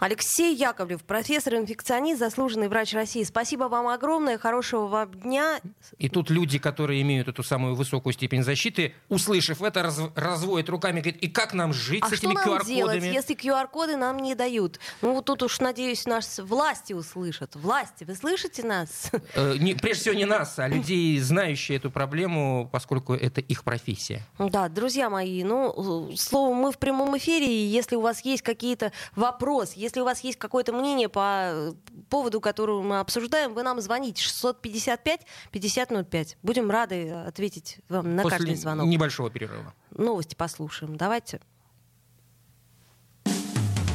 Алексей 0.00 0.54
Яковлев, 0.54 1.02
профессор-инфекционист, 1.02 2.20
заслуженный 2.20 2.68
врач 2.68 2.94
России. 2.94 3.24
Спасибо 3.24 3.64
вам 3.64 3.88
огромное, 3.88 4.38
хорошего 4.38 4.86
вам 4.86 5.12
дня. 5.12 5.60
И 5.98 6.08
тут 6.08 6.30
люди, 6.30 6.58
которые 6.58 7.02
имеют 7.02 7.28
эту 7.28 7.42
самую 7.42 7.74
высокую 7.74 8.12
степень 8.12 8.42
защиты, 8.42 8.94
услышав 9.08 9.62
это, 9.62 9.82
раз, 9.82 10.00
разводят 10.14 10.68
руками, 10.68 11.00
говорят, 11.00 11.20
и 11.20 11.28
как 11.28 11.52
нам 11.52 11.72
жить 11.72 12.02
а 12.02 12.08
с 12.08 12.12
этими 12.12 12.34
QR-кодами? 12.34 12.56
А 12.56 12.60
что 12.60 12.74
делать, 12.74 13.02
если 13.02 13.36
QR-коды 13.36 13.96
нам 13.96 14.18
не 14.18 14.34
дают? 14.34 14.78
Ну, 15.02 15.14
вот 15.14 15.24
тут 15.24 15.42
уж, 15.42 15.60
надеюсь, 15.60 16.06
нас 16.06 16.38
власти 16.38 16.92
услышат. 16.92 17.56
Власти, 17.56 18.04
вы 18.04 18.14
слышите 18.14 18.62
нас? 18.62 19.10
Э, 19.34 19.56
не, 19.58 19.74
прежде 19.74 20.02
всего 20.02 20.14
не 20.14 20.24
нас, 20.26 20.58
а 20.58 20.68
людей, 20.68 21.18
знающие 21.18 21.78
эту 21.78 21.90
проблему, 21.90 22.68
поскольку 22.70 23.14
это 23.14 23.40
их 23.40 23.64
профессия. 23.64 24.22
Да, 24.38 24.68
друзья 24.68 25.10
мои, 25.10 25.42
ну, 25.42 26.14
словом, 26.16 26.56
мы 26.58 26.72
в 26.72 26.78
прямом 26.78 27.16
эфире, 27.18 27.46
и 27.46 27.66
если 27.66 27.96
у 27.96 28.00
вас 28.00 28.24
есть 28.24 28.42
какие-то 28.42 28.92
вопросы, 29.16 29.47
если 29.74 30.00
у 30.00 30.04
вас 30.04 30.20
есть 30.20 30.38
какое-то 30.38 30.72
мнение 30.72 31.08
по 31.08 31.74
поводу, 32.10 32.40
которого 32.40 32.82
мы 32.82 33.00
обсуждаем, 33.00 33.54
вы 33.54 33.62
нам 33.62 33.80
звоните 33.80 34.22
655-5005. 34.22 36.36
Будем 36.42 36.70
рады 36.70 37.10
ответить 37.10 37.78
вам 37.88 38.16
на 38.16 38.22
После 38.22 38.38
каждый 38.38 38.54
звонок. 38.56 38.86
небольшого 38.86 39.30
перерыва. 39.30 39.74
Новости 39.90 40.34
послушаем. 40.34 40.96
Давайте. 40.96 41.40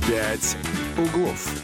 «Пять 0.07 0.57
углов». 0.97 1.63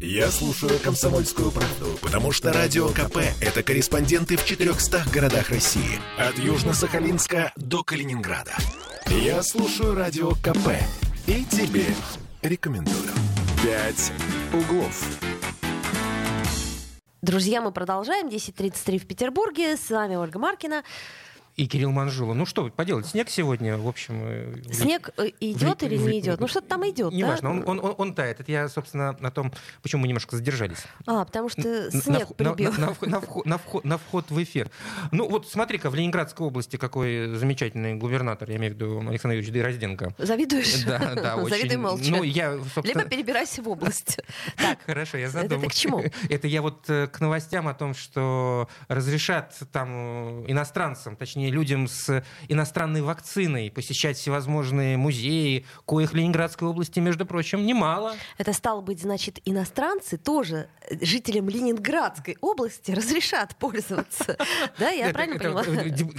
Я 0.00 0.30
слушаю 0.30 0.78
«Комсомольскую 0.80 1.50
правду», 1.52 1.98
потому 2.02 2.32
что 2.32 2.52
«Радио 2.52 2.88
КП»— 2.88 3.18
это 3.40 3.62
корреспонденты 3.62 4.36
в 4.36 4.44
400 4.44 5.04
городах 5.12 5.50
России. 5.50 6.00
От 6.18 6.36
Южно-Сахалинска 6.38 7.52
до 7.56 7.84
Калининграда. 7.84 8.56
Я 9.06 9.42
слушаю 9.42 9.94
«Радио 9.94 10.32
КП» 10.32 10.68
и 11.26 11.44
тебе 11.44 11.86
рекомендую. 12.42 13.10
«Пять 13.62 14.12
углов». 14.52 15.18
Друзья, 17.22 17.60
мы 17.60 17.70
продолжаем. 17.70 18.26
10.33 18.26 18.98
в 18.98 19.06
Петербурге. 19.06 19.76
С 19.76 19.90
вами 19.90 20.16
Ольга 20.16 20.40
Маркина 20.40 20.82
и 21.56 21.66
Кирилл 21.66 21.90
Манжула. 21.90 22.34
Ну 22.34 22.46
что 22.46 22.68
поделать, 22.70 23.06
снег 23.06 23.28
сегодня, 23.28 23.76
в 23.76 23.86
общем... 23.86 24.22
Э, 24.24 24.54
снег 24.72 25.10
э, 25.18 25.30
идет 25.40 25.80
в... 25.80 25.84
или 25.84 25.96
не 25.96 26.20
идет? 26.20 26.40
Ну 26.40 26.48
что-то 26.48 26.68
там 26.68 26.88
идет, 26.88 27.12
Неважно, 27.12 27.50
да? 27.54 27.60
он, 27.70 27.78
он, 27.78 27.84
он, 27.84 27.94
он 27.98 28.14
тает. 28.14 28.40
Это 28.40 28.50
я, 28.50 28.68
собственно, 28.68 29.16
на 29.20 29.30
том, 29.30 29.52
почему 29.82 30.02
мы 30.02 30.08
немножко 30.08 30.36
задержались. 30.36 30.84
А, 31.06 31.24
потому 31.24 31.48
что 31.48 31.90
снег 31.90 32.30
на, 32.38 32.54
прибил. 32.54 32.72
На, 32.72 32.78
на, 32.78 32.86
на, 32.86 33.20
вход, 33.20 33.44
на, 33.44 33.58
вход, 33.58 33.84
на 33.84 33.98
вход 33.98 34.30
в 34.30 34.42
эфир. 34.42 34.70
Ну 35.10 35.28
вот 35.28 35.48
смотри-ка, 35.48 35.90
в 35.90 35.94
Ленинградской 35.94 36.46
области 36.46 36.76
какой 36.76 37.34
замечательный 37.36 37.94
губернатор, 37.94 38.48
я 38.50 38.56
имею 38.56 38.72
в 38.72 38.76
виду 38.76 39.00
Александр 39.08 39.36
Юрьевич 39.36 39.54
Дорозденко. 39.54 40.14
Завидуешь? 40.18 40.84
Да, 40.84 41.14
да, 41.14 41.36
очень. 41.42 41.56
Завидуй 41.56 41.76
молча. 41.76 42.10
Ну, 42.10 42.22
я, 42.22 42.58
собственно... 42.74 42.86
Либо 42.86 43.04
перебирайся 43.04 43.62
в 43.62 43.68
область. 43.68 44.18
Так. 44.56 44.78
Хорошо, 44.86 45.18
я 45.18 45.28
задумал. 45.28 45.64
Это 45.64 45.70
к 45.70 45.74
чему? 45.74 46.04
Это 46.28 46.46
я 46.46 46.62
вот 46.62 46.88
э, 46.88 47.08
к 47.08 47.20
новостям 47.20 47.68
о 47.68 47.74
том, 47.74 47.94
что 47.94 48.68
разрешат 48.88 49.58
там 49.72 50.44
иностранцам, 50.46 51.16
точнее 51.16 51.41
людям 51.50 51.88
с 51.88 52.24
иностранной 52.48 53.02
вакциной, 53.02 53.70
посещать 53.70 54.16
всевозможные 54.16 54.96
музеи, 54.96 55.64
коих 55.86 56.12
Ленинградской 56.12 56.68
области, 56.68 57.00
между 57.00 57.26
прочим, 57.26 57.66
немало. 57.66 58.14
Это 58.38 58.52
стало 58.52 58.80
быть, 58.80 59.00
значит, 59.02 59.40
иностанцы 59.44 60.16
тоже 60.16 60.68
э, 60.88 61.04
жителям 61.04 61.48
Ленинградской 61.48 62.36
области 62.40 62.92
разрешат 62.92 63.56
пользоваться. 63.56 64.36
Да, 64.78 64.90
я 64.90 65.10
правильно 65.10 65.38
поняла? 65.38 65.62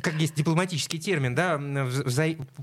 Как 0.01 0.13
есть 0.15 0.35
дипломатический 0.35 0.99
термин, 0.99 1.35
да, 1.35 1.59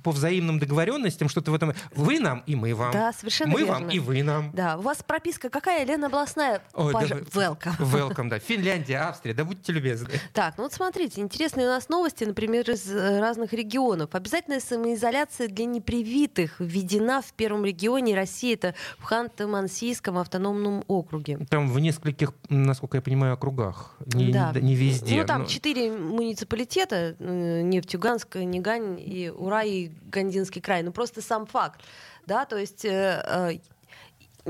по 0.03 0.11
взаимным 0.11 0.59
договоренностям, 0.59 1.29
что-то 1.29 1.51
в 1.51 1.55
этом. 1.55 1.75
Вы 1.94 2.20
нам, 2.20 2.42
и 2.46 2.55
мы 2.55 2.75
вам. 2.75 2.92
Да, 2.92 3.12
совершенно 3.12 3.53
Мы 3.53 3.64
вам, 3.64 3.88
и 3.90 3.99
вы 3.99 4.23
нам. 4.23 4.51
Да, 4.53 4.77
у 4.79 4.83
вас 4.83 5.03
прописка 5.03 5.51
какая, 5.51 5.85
Лена 5.85 6.07
областная? 6.07 6.62
Welcome. 6.75 7.79
Welcome, 7.79 8.29
да. 8.31 8.38
Финляндия, 8.38 8.96
Австрия, 8.96 9.35
да 9.35 9.44
будьте 9.44 9.73
любезны. 9.73 10.09
Так, 10.33 10.57
ну 10.57 10.64
вот 10.64 10.73
смотрите, 10.73 11.20
интересные 11.20 11.66
у 11.66 11.70
нас 11.70 11.88
новости, 11.88 12.25
например, 12.25 12.50
из 12.55 12.91
э, 12.91 13.21
разных 13.21 13.53
регионов. 13.53 14.15
Обязательная 14.15 14.61
самоизоляция 14.61 15.49
для 15.49 15.65
непривитых 15.65 16.61
введена 16.61 17.23
в 17.23 17.33
первом 17.33 17.65
регионе 17.65 18.15
России. 18.15 18.55
Это 18.55 18.75
в 18.99 19.11
Ханты-Мансийском 19.11 20.21
автономном 20.21 20.85
округе. 20.89 21.39
Там 21.49 21.71
в 21.71 21.79
нескольких, 21.81 22.33
насколько 22.49 22.99
я 22.99 23.03
понимаю, 23.03 23.35
округах. 23.35 23.97
Не, 24.07 24.33
да. 24.33 24.53
не 24.55 24.75
везде. 24.75 25.21
Ну, 25.21 25.27
там 25.27 25.47
четыре 25.47 25.93
но... 25.93 26.17
муниципалитета. 26.17 27.17
Нефтьюганск, 27.19 28.37
Нигань 28.37 28.99
и 28.99 29.31
Ура 29.31 29.63
и 29.63 29.91
Гандинский 30.11 30.61
край. 30.61 30.83
Ну, 30.83 30.93
просто 30.93 31.23
сам 31.23 31.47
факт. 31.47 31.81
Да, 32.27 32.45
то 32.45 32.57
есть 32.57 32.85
э, 32.85 33.23
э, 33.27 33.59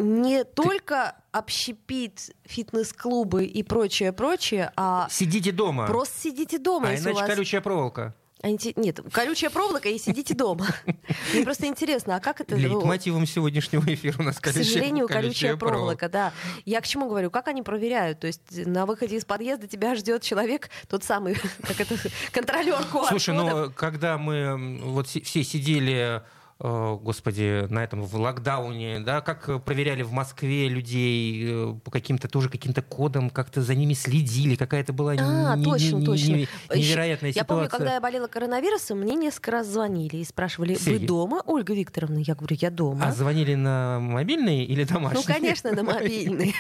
не 0.01 0.45
Ты... 0.45 0.51
только 0.63 1.17
общепит, 1.33 2.31
фитнес-клубы 2.45 3.45
и 3.45 3.63
прочее, 3.63 4.13
прочее, 4.13 4.73
а... 4.77 5.09
Сидите 5.11 5.53
дома. 5.53 5.87
Просто 5.87 6.21
сидите 6.21 6.59
дома. 6.59 6.89
А 6.89 6.97
иначе 6.97 7.13
вас... 7.13 7.27
колючая 7.27 7.61
проволока. 7.61 8.15
Нет, 8.43 9.01
колючая 9.13 9.51
проволока 9.51 9.91
и 9.91 9.99
сидите 9.99 10.35
дома. 10.35 10.67
Мне 11.35 11.45
просто 11.45 11.67
интересно, 11.67 12.17
а 12.17 12.21
как 12.21 12.41
это... 12.41 12.57
Лейтмотивом 12.57 13.27
сегодняшнего 13.27 13.85
эфира 13.93 14.17
у 14.19 14.23
нас 14.23 14.41
колючая, 14.41 14.65
К 14.65 14.67
сожалению, 14.67 15.09
колючая, 15.09 15.57
проволока, 15.57 16.09
да. 16.09 16.33
Я 16.65 16.81
к 16.81 16.87
чему 16.87 17.09
говорю? 17.09 17.31
Как 17.31 17.49
они 17.49 17.63
проверяют? 17.63 18.21
То 18.21 18.27
есть 18.27 18.41
на 18.51 18.87
выходе 18.87 19.17
из 19.17 19.27
подъезда 19.27 19.67
тебя 19.67 19.95
ждет 19.95 20.23
человек, 20.23 20.71
тот 20.89 21.05
самый, 21.05 21.35
как 21.63 21.81
это, 21.81 21.97
контролер 22.33 22.79
Слушай, 23.09 23.35
ну, 23.35 23.71
когда 23.73 24.17
мы 24.17 24.81
вот 24.85 25.07
все 25.07 25.45
сидели 25.45 26.01
Э, 26.01 26.21
господи, 26.62 27.66
на 27.70 27.83
этом 27.83 28.03
в 28.03 28.14
локдауне, 28.16 29.01
да, 29.01 29.23
как 29.23 29.64
проверяли 29.64 30.03
в 30.03 30.12
Москве 30.12 30.68
людей 30.68 31.46
э, 31.49 31.75
по 31.83 31.90
каким-то 31.90 32.29
тоже 32.29 32.51
каким-то 32.51 32.83
кодам, 32.83 33.31
как-то 33.31 33.62
за 33.62 33.75
ними 33.75 33.94
следили, 33.94 34.57
какая-то 34.57 34.92
была 34.92 35.12
а, 35.12 35.57
не, 35.57 35.64
точно, 35.64 35.96
не, 35.96 36.05
точно. 36.05 36.33
Не, 36.33 36.49
невероятная 36.75 37.31
я 37.31 37.33
ситуация. 37.33 37.40
Я 37.40 37.44
помню, 37.44 37.68
когда 37.70 37.94
я 37.94 38.01
болела 38.01 38.27
коронавирусом, 38.27 39.01
мне 39.01 39.14
несколько 39.14 39.53
раз 39.53 39.68
звонили 39.68 40.18
и 40.18 40.25
спрашивали, 40.25 40.75
Сергей. 40.75 40.99
вы 40.99 41.07
дома, 41.07 41.42
Ольга 41.46 41.73
Викторовна? 41.73 42.18
Я 42.18 42.35
говорю, 42.35 42.57
я 42.61 42.70
дома. 42.70 43.07
А 43.07 43.12
звонили 43.12 43.55
на 43.55 43.99
мобильный 43.99 44.64
или 44.64 44.85
домашний? 44.85 45.23
Ну, 45.27 45.35
конечно, 45.35 45.73
на 45.73 45.83
мобильный. 45.83 46.55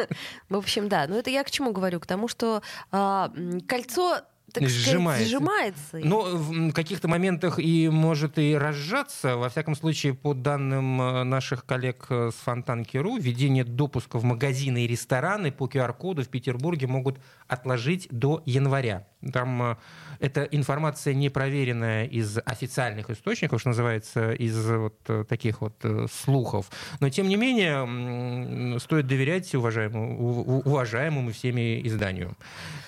В 0.50 0.56
общем, 0.56 0.90
да. 0.90 1.06
Но 1.08 1.16
это 1.16 1.30
я 1.30 1.42
к 1.44 1.50
чему 1.50 1.72
говорю? 1.72 1.98
К 2.00 2.06
тому, 2.06 2.28
что 2.28 2.62
а, 2.92 3.32
кольцо 3.66 4.20
так 4.52 4.68
сжимается. 4.68 5.28
сжимается. 5.28 5.98
Но 5.98 6.22
в 6.22 6.72
каких-то 6.72 7.08
моментах 7.08 7.58
и 7.58 7.88
может 7.88 8.38
и 8.38 8.56
разжаться. 8.56 9.36
Во 9.36 9.48
всяком 9.48 9.74
случае, 9.74 10.14
по 10.14 10.34
данным 10.34 11.00
э, 11.00 11.24
наших 11.24 11.64
коллег 11.64 12.06
э, 12.10 12.30
с 12.30 12.38
Фонтанки.ру, 12.44 13.18
введение 13.18 13.64
допуска 13.64 14.18
в 14.18 14.24
магазины 14.24 14.84
и 14.84 14.86
рестораны 14.86 15.52
по 15.52 15.66
QR-коду 15.66 16.22
в 16.22 16.28
Петербурге 16.28 16.86
могут 16.86 17.18
отложить 17.48 18.08
до 18.10 18.42
января. 18.46 19.06
Там 19.32 19.62
э, 19.62 19.76
эта 20.20 20.44
информация 20.44 21.14
не 21.14 21.28
проверенная 21.28 22.06
из 22.06 22.38
официальных 22.44 23.10
источников, 23.10 23.60
что 23.60 23.70
называется, 23.70 24.32
из 24.32 24.56
вот 24.66 25.28
таких 25.28 25.60
вот 25.60 25.74
слухов. 26.10 26.70
Но, 27.00 27.10
тем 27.10 27.28
не 27.28 27.36
менее, 27.36 28.78
стоит 28.78 29.06
доверять 29.06 29.54
уважаемому, 29.54 30.60
уважаемому 30.64 31.32
всеми 31.32 31.86
изданию. 31.86 32.36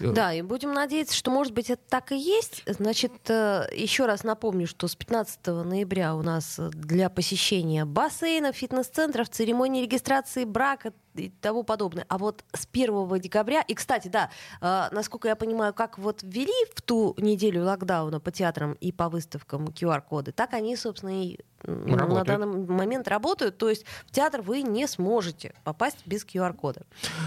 Да, 0.00 0.32
и 0.32 0.42
будем 0.42 0.72
надеяться, 0.72 1.16
что, 1.16 1.30
может 1.30 1.52
быть, 1.52 1.70
это 1.70 1.82
так 1.88 2.12
и 2.12 2.16
есть. 2.16 2.62
Значит, 2.66 3.12
э, 3.28 3.66
еще 3.74 4.06
раз 4.06 4.24
напомню, 4.24 4.66
что 4.66 4.88
с 4.88 4.96
15 4.96 5.46
ноября 5.64 6.14
у 6.14 6.22
нас 6.22 6.58
для 6.58 7.10
посещения 7.10 7.84
бассейнов, 7.84 8.56
фитнес-центров, 8.56 9.28
церемонии 9.28 9.82
регистрации 9.82 10.44
брака, 10.44 10.92
и 11.18 11.28
тому 11.40 11.62
подобное. 11.64 12.04
А 12.08 12.18
вот 12.18 12.44
с 12.52 12.66
1 12.70 13.20
декабря, 13.20 13.62
и, 13.62 13.74
кстати, 13.74 14.08
да, 14.08 14.30
э, 14.60 14.88
насколько 14.92 15.28
я 15.28 15.36
понимаю, 15.36 15.74
как 15.74 15.98
вот 15.98 16.22
ввели 16.22 16.66
в 16.74 16.82
ту 16.82 17.14
неделю 17.18 17.64
локдауна 17.64 18.20
по 18.20 18.30
театрам 18.30 18.72
и 18.74 18.92
по 18.92 19.08
выставкам 19.08 19.66
QR-коды, 19.66 20.32
так 20.32 20.54
они, 20.54 20.76
собственно, 20.76 21.24
и 21.24 21.38
работают. 21.62 22.10
на 22.10 22.24
данный 22.24 22.66
момент 22.66 23.08
работают. 23.08 23.58
То 23.58 23.68
есть 23.68 23.84
в 24.06 24.10
театр 24.12 24.42
вы 24.42 24.62
не 24.62 24.86
сможете 24.86 25.54
попасть 25.64 25.98
без 26.06 26.24
QR-кода. 26.24 26.82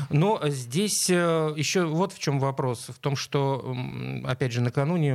Но 0.10 0.40
здесь 0.48 1.10
э, 1.10 1.54
еще 1.56 1.86
вот 1.86 2.14
в 2.14 2.20
чем 2.20 2.40
вопрос. 2.40 2.88
В 2.90 3.00
том, 3.00 3.16
что, 3.16 3.76
опять 4.26 4.52
же, 4.52 4.62
накануне 4.62 5.12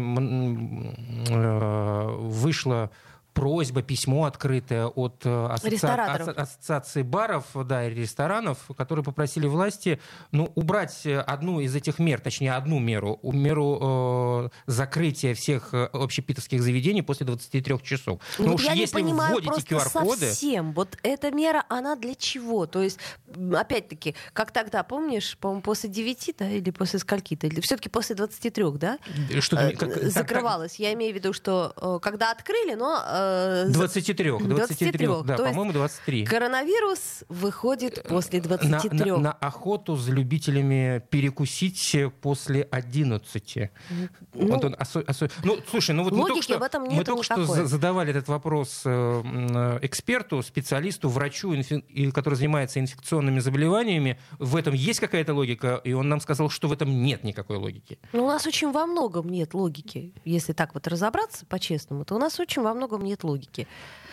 э, 1.28 2.16
вышло 2.18 2.90
просьба, 3.36 3.82
письмо 3.82 4.24
открытое 4.24 4.86
от 4.86 5.20
э, 5.24 5.46
ассоци... 5.50 5.86
ассоциации 5.86 7.02
баров 7.02 7.44
да, 7.54 7.86
и 7.86 7.94
ресторанов, 7.94 8.58
которые 8.76 9.04
попросили 9.04 9.46
власти 9.46 10.00
ну, 10.32 10.50
убрать 10.54 11.06
одну 11.06 11.60
из 11.60 11.76
этих 11.76 11.98
мер, 11.98 12.18
точнее 12.18 12.54
одну 12.54 12.78
меру, 12.78 13.20
меру 13.22 13.78
э, 13.82 14.48
закрытия 14.66 15.34
всех 15.34 15.74
э, 15.74 15.84
общепитовских 15.92 16.62
заведений 16.62 17.02
после 17.02 17.26
23 17.26 17.78
часов. 17.82 18.20
Ну, 18.38 18.54
уж 18.54 18.64
я 18.64 18.72
если 18.72 18.96
не 18.96 19.02
понимаю 19.02 19.34
вводите 19.34 19.74
QR-коды... 19.74 20.30
совсем. 20.30 20.72
Вот 20.72 20.96
эта 21.02 21.30
мера, 21.30 21.64
она 21.68 21.94
для 21.94 22.14
чего? 22.14 22.64
То 22.66 22.80
есть, 22.80 22.98
опять-таки, 23.54 24.14
как 24.32 24.50
тогда, 24.50 24.82
помнишь, 24.82 25.36
по-моему, 25.38 25.60
после 25.60 25.90
9, 25.90 26.34
да, 26.38 26.48
или 26.48 26.70
после 26.70 26.98
скольки-то, 27.00 27.48
или 27.48 27.60
все-таки 27.60 27.90
после 27.90 28.16
23, 28.16 28.64
да? 28.78 28.98
Что 29.40 29.56
э, 29.56 29.76
как, 29.76 30.02
закрывалось. 30.04 30.76
Я 30.76 30.94
имею 30.94 31.12
в 31.12 31.16
виду, 31.16 31.34
что 31.34 32.00
когда 32.00 32.30
открыли, 32.30 32.72
но 32.72 33.02
23. 33.68 34.38
23, 34.38 35.06
23 35.06 35.06
да, 35.24 35.36
по-моему, 35.36 35.72
23. 35.72 36.24
Коронавирус 36.24 37.24
выходит 37.28 37.98
э, 37.98 38.08
после 38.08 38.40
23. 38.40 39.10
На, 39.10 39.16
на, 39.16 39.22
на 39.22 39.32
охоту 39.32 39.96
с 39.96 40.08
любителями 40.08 41.02
перекусить 41.10 41.96
после 42.20 42.62
11. 42.70 43.70
Ну, 44.34 44.54
Антон, 44.54 44.76
осо, 44.78 45.00
осо... 45.06 45.28
ну 45.44 45.58
слушай, 45.70 45.94
ну 45.94 46.04
вот 46.04 46.12
мы 46.12 46.28
только 46.28 46.42
что, 46.42 46.80
мы 46.80 47.04
только 47.04 47.22
что 47.22 47.66
задавали 47.66 48.10
этот 48.10 48.28
вопрос 48.28 48.82
э, 48.84 49.78
эксперту, 49.82 50.42
специалисту, 50.42 51.08
врачу, 51.08 51.54
который 52.12 52.34
занимается 52.34 52.80
инфекционными 52.80 53.40
заболеваниями. 53.40 54.18
В 54.38 54.56
этом 54.56 54.74
есть 54.74 55.00
какая-то 55.00 55.34
логика? 55.34 55.80
И 55.84 55.92
он 55.92 56.08
нам 56.08 56.20
сказал, 56.20 56.50
что 56.50 56.68
в 56.68 56.72
этом 56.72 57.02
нет 57.02 57.24
никакой 57.24 57.56
логики. 57.56 57.98
Ну, 58.12 58.24
у 58.24 58.28
нас 58.28 58.46
очень 58.46 58.72
во 58.72 58.86
многом 58.86 59.28
нет 59.28 59.54
логики. 59.54 60.14
Если 60.24 60.52
так 60.52 60.74
вот 60.74 60.86
разобраться 60.86 61.46
по-честному, 61.46 62.04
то 62.04 62.14
у 62.14 62.18
нас 62.18 62.38
очень 62.40 62.62
во 62.62 62.74
многом 62.74 63.02
нет 63.02 63.15
нет 63.16 63.24
логики. 63.24 63.66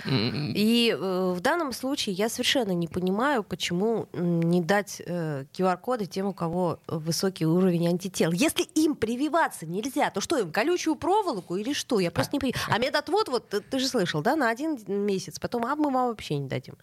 И 0.06 0.96
э, 1.00 1.34
в 1.36 1.40
данном 1.40 1.72
случае 1.72 2.16
я 2.16 2.28
совершенно 2.28 2.72
не 2.72 2.88
понимаю, 2.88 3.44
почему 3.44 4.08
не 4.14 4.62
дать 4.62 5.02
э, 5.06 5.46
QR-коды 5.54 6.08
тем, 6.08 6.28
у 6.28 6.34
кого 6.34 6.80
высокий 6.88 7.46
уровень 7.46 7.88
антител. 7.88 8.32
Если 8.32 8.64
им 8.64 8.96
прививаться 8.96 9.66
нельзя, 9.66 10.10
то 10.10 10.20
что 10.20 10.38
им, 10.38 10.52
колючую 10.52 10.96
проволоку 10.96 11.56
или 11.56 11.74
что? 11.74 12.00
Я 12.00 12.12
просто 12.12 12.36
не 12.36 12.40
понимаю. 12.40 12.66
А 12.70 12.80
медотвод, 12.80 13.30
вот 13.30 13.54
ты 13.70 13.80
же 13.80 13.88
слышал, 13.88 14.22
да, 14.22 14.36
на 14.36 14.50
один 14.50 14.78
месяц, 14.88 15.40
потом, 15.40 15.66
а 15.66 15.76
мы 15.76 15.92
вам 15.92 16.08
вообще 16.08 16.38
не 16.38 16.48
дадим 16.48 16.76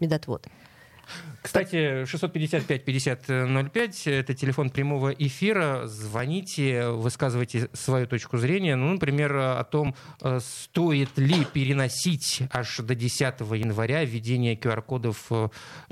медотвод. 0.00 0.46
Кстати, 1.42 2.04
655-5005— 2.04 4.10
это 4.12 4.34
телефон 4.34 4.70
прямого 4.70 5.10
эфира. 5.10 5.86
Звоните, 5.86 6.88
высказывайте 6.88 7.68
свою 7.72 8.06
точку 8.06 8.38
зрения. 8.38 8.76
Ну, 8.76 8.92
например, 8.92 9.36
о 9.36 9.64
том, 9.64 9.94
э, 10.20 10.40
стоит 10.42 11.16
ли 11.16 11.44
переносить 11.44 12.42
аж 12.50 12.78
до 12.78 12.94
10 12.94 13.54
января 13.54 14.04
введение 14.04 14.56
QR-кодов 14.56 15.26
э, 15.30 15.48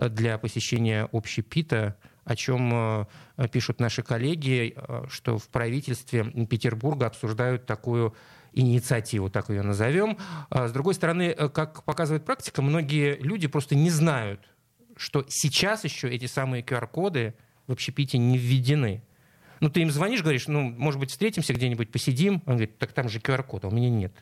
для 0.09 0.39
посещения 0.39 1.09
общепита 1.13 1.97
о 2.25 2.35
чем 2.35 2.73
э, 2.75 3.07
пишут 3.53 3.79
наши 3.79 4.03
коллеги, 4.03 4.75
что 5.09 5.39
в 5.39 5.49
правительстве 5.49 6.25
Петербурга 6.51 7.07
обсуждают 7.07 7.67
такую 7.67 8.17
инициативу, 8.53 9.31
так 9.31 9.49
ее 9.49 9.63
назовем. 9.63 10.19
А 10.51 10.67
с 10.67 10.73
другой 10.73 10.95
стороны, 10.95 11.35
как 11.35 11.85
показывает 11.85 12.25
практика, 12.25 12.63
многие 12.63 13.15
люди 13.23 13.47
просто 13.47 13.77
не 13.77 13.91
знают, 13.91 14.41
что 14.97 15.25
сейчас 15.29 15.85
еще 15.85 16.11
эти 16.11 16.27
самые 16.27 16.63
QR-коды 16.63 17.35
в 17.67 17.73
общепите 17.73 18.19
не 18.19 18.39
введены. 18.39 19.03
Ну, 19.61 19.71
ты 19.71 19.81
им 19.81 19.91
звонишь, 19.91 20.23
говоришь, 20.23 20.49
ну, 20.49 20.63
может 20.63 21.01
быть, 21.01 21.11
встретимся 21.11 21.55
где-нибудь, 21.55 21.91
посидим. 21.91 22.43
Он 22.47 22.57
говорит, 22.57 22.79
так 22.79 22.93
там 22.93 23.09
же 23.09 23.19
QR-код, 23.19 23.65
а 23.65 23.69
у 23.69 23.71
меня 23.71 23.91
нет. 23.91 24.13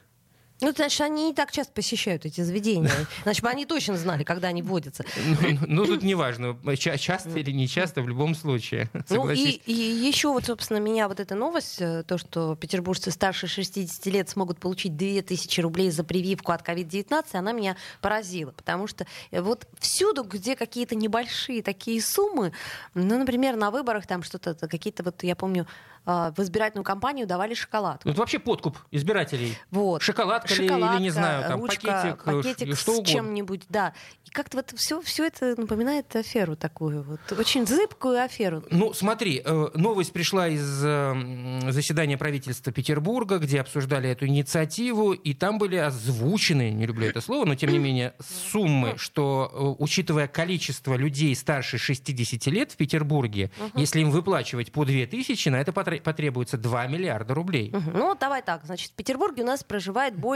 Ну, 0.61 0.73
значит, 0.73 1.01
они 1.01 1.27
не 1.27 1.35
так 1.35 1.51
часто 1.51 1.73
посещают 1.73 2.25
эти 2.25 2.41
заведения. 2.41 2.91
Значит, 3.25 3.45
они 3.45 3.67
точно 3.67 3.97
знали, 3.97 4.23
когда 4.23 4.49
они 4.49 4.63
вводятся. 4.63 5.05
Ну, 5.41 5.59
ну 5.67 5.87
тут 5.87 6.03
неважно, 6.03 6.57
часто 6.77 7.39
или 7.39 7.51
не 7.51 7.67
часто, 7.67 8.03
в 8.03 8.09
любом 8.09 8.35
случае. 8.35 8.91
Ну, 9.11 9.31
и, 9.31 9.61
и 9.67 9.73
еще 9.73 10.29
вот, 10.33 10.47
собственно, 10.47 10.79
меня 10.79 11.09
вот 11.09 11.21
эта 11.21 11.35
новость, 11.35 11.81
э, 11.81 12.03
то, 12.05 12.19
что 12.19 12.57
петербуржцы 12.57 13.11
старше 13.11 13.47
60 13.47 14.07
лет 14.07 14.29
смогут 14.29 14.59
получить 14.59 14.97
2000 14.97 15.61
рублей 15.61 15.91
за 15.91 16.03
прививку 16.05 16.53
от 16.53 16.67
COVID-19, 16.67 17.25
она 17.33 17.53
меня 17.53 17.77
поразила. 18.01 18.51
Потому 18.53 18.87
что 18.87 19.07
э, 19.31 19.41
вот 19.41 19.69
всюду, 19.79 20.25
где 20.25 20.57
какие-то 20.57 20.97
небольшие 20.97 21.63
такие 21.63 22.01
суммы, 22.03 22.53
ну, 22.95 23.19
например, 23.19 23.57
на 23.57 23.71
выборах 23.71 24.07
там 24.07 24.23
что-то, 24.23 24.55
какие-то 24.55 25.03
вот, 25.05 25.23
я 25.23 25.37
помню, 25.37 25.67
а, 26.07 26.33
в 26.37 26.41
избирательную 26.41 26.85
кампанию 26.85 27.27
давали 27.27 27.55
шоколад. 27.55 28.05
Это 28.05 28.19
вообще 28.19 28.39
подкуп 28.39 28.77
избирателей. 28.91 29.57
Вот. 29.71 30.03
Шоколадка, 30.47 30.75
Шоколадка 30.75 30.97
или, 30.97 31.03
не 31.03 31.11
знаю, 31.11 31.49
там, 31.49 31.61
ручка, 31.61 32.17
пакетик, 32.23 32.25
пакетик 32.25 32.77
что 32.77 33.05
с 33.05 33.07
чем-нибудь, 33.07 33.63
да. 33.69 33.95
И 34.25 34.31
как-то 34.31 34.59
вот 34.59 34.73
все, 34.77 35.01
все 35.03 35.27
это 35.27 35.59
напоминает 35.61 36.15
аферу 36.17 36.57
такую, 36.57 37.03
вот, 37.03 37.21
очень 37.39 37.67
зыбкую 37.67 38.23
аферу. 38.23 38.65
Ну, 38.71 38.93
смотри, 38.93 39.43
э, 39.45 39.69
новость 39.75 40.13
пришла 40.13 40.49
из 40.49 40.83
э, 40.85 41.71
заседания 41.71 42.19
правительства 42.19 42.73
Петербурга, 42.73 43.39
где 43.39 43.61
обсуждали 43.61 44.09
эту 44.09 44.27
инициативу, 44.27 45.13
и 45.13 45.35
там 45.35 45.59
были 45.59 45.77
озвучены, 45.77 46.71
не 46.71 46.87
люблю 46.87 47.09
это 47.09 47.21
слово, 47.21 47.45
но 47.45 47.55
тем 47.55 47.71
не 47.71 47.79
менее, 47.79 48.15
суммы, 48.51 48.95
что, 48.97 49.51
э, 49.53 49.83
учитывая 49.83 50.29
количество 50.29 50.95
людей 50.95 51.35
старше 51.35 51.79
60 51.79 52.47
лет 52.47 52.73
в 52.73 52.77
Петербурге, 52.77 53.51
если 53.75 54.01
им 54.01 54.11
выплачивать 54.11 54.73
по 54.73 54.85
2000, 54.85 55.49
на 55.49 55.61
это 55.61 55.73
потребуется 55.73 56.25
потребуется 56.25 56.59
2 56.59 56.87
миллиарда 56.87 57.35
рублей. 57.35 57.71
Угу. 57.73 57.91
Ну, 57.93 58.17
давай 58.19 58.43
так. 58.43 58.65
Значит, 58.65 58.91
в 58.91 58.95
Петербурге 58.95 59.43
у 59.43 59.47
нас 59.47 59.63
проживает 59.63 60.17
более 60.17 60.34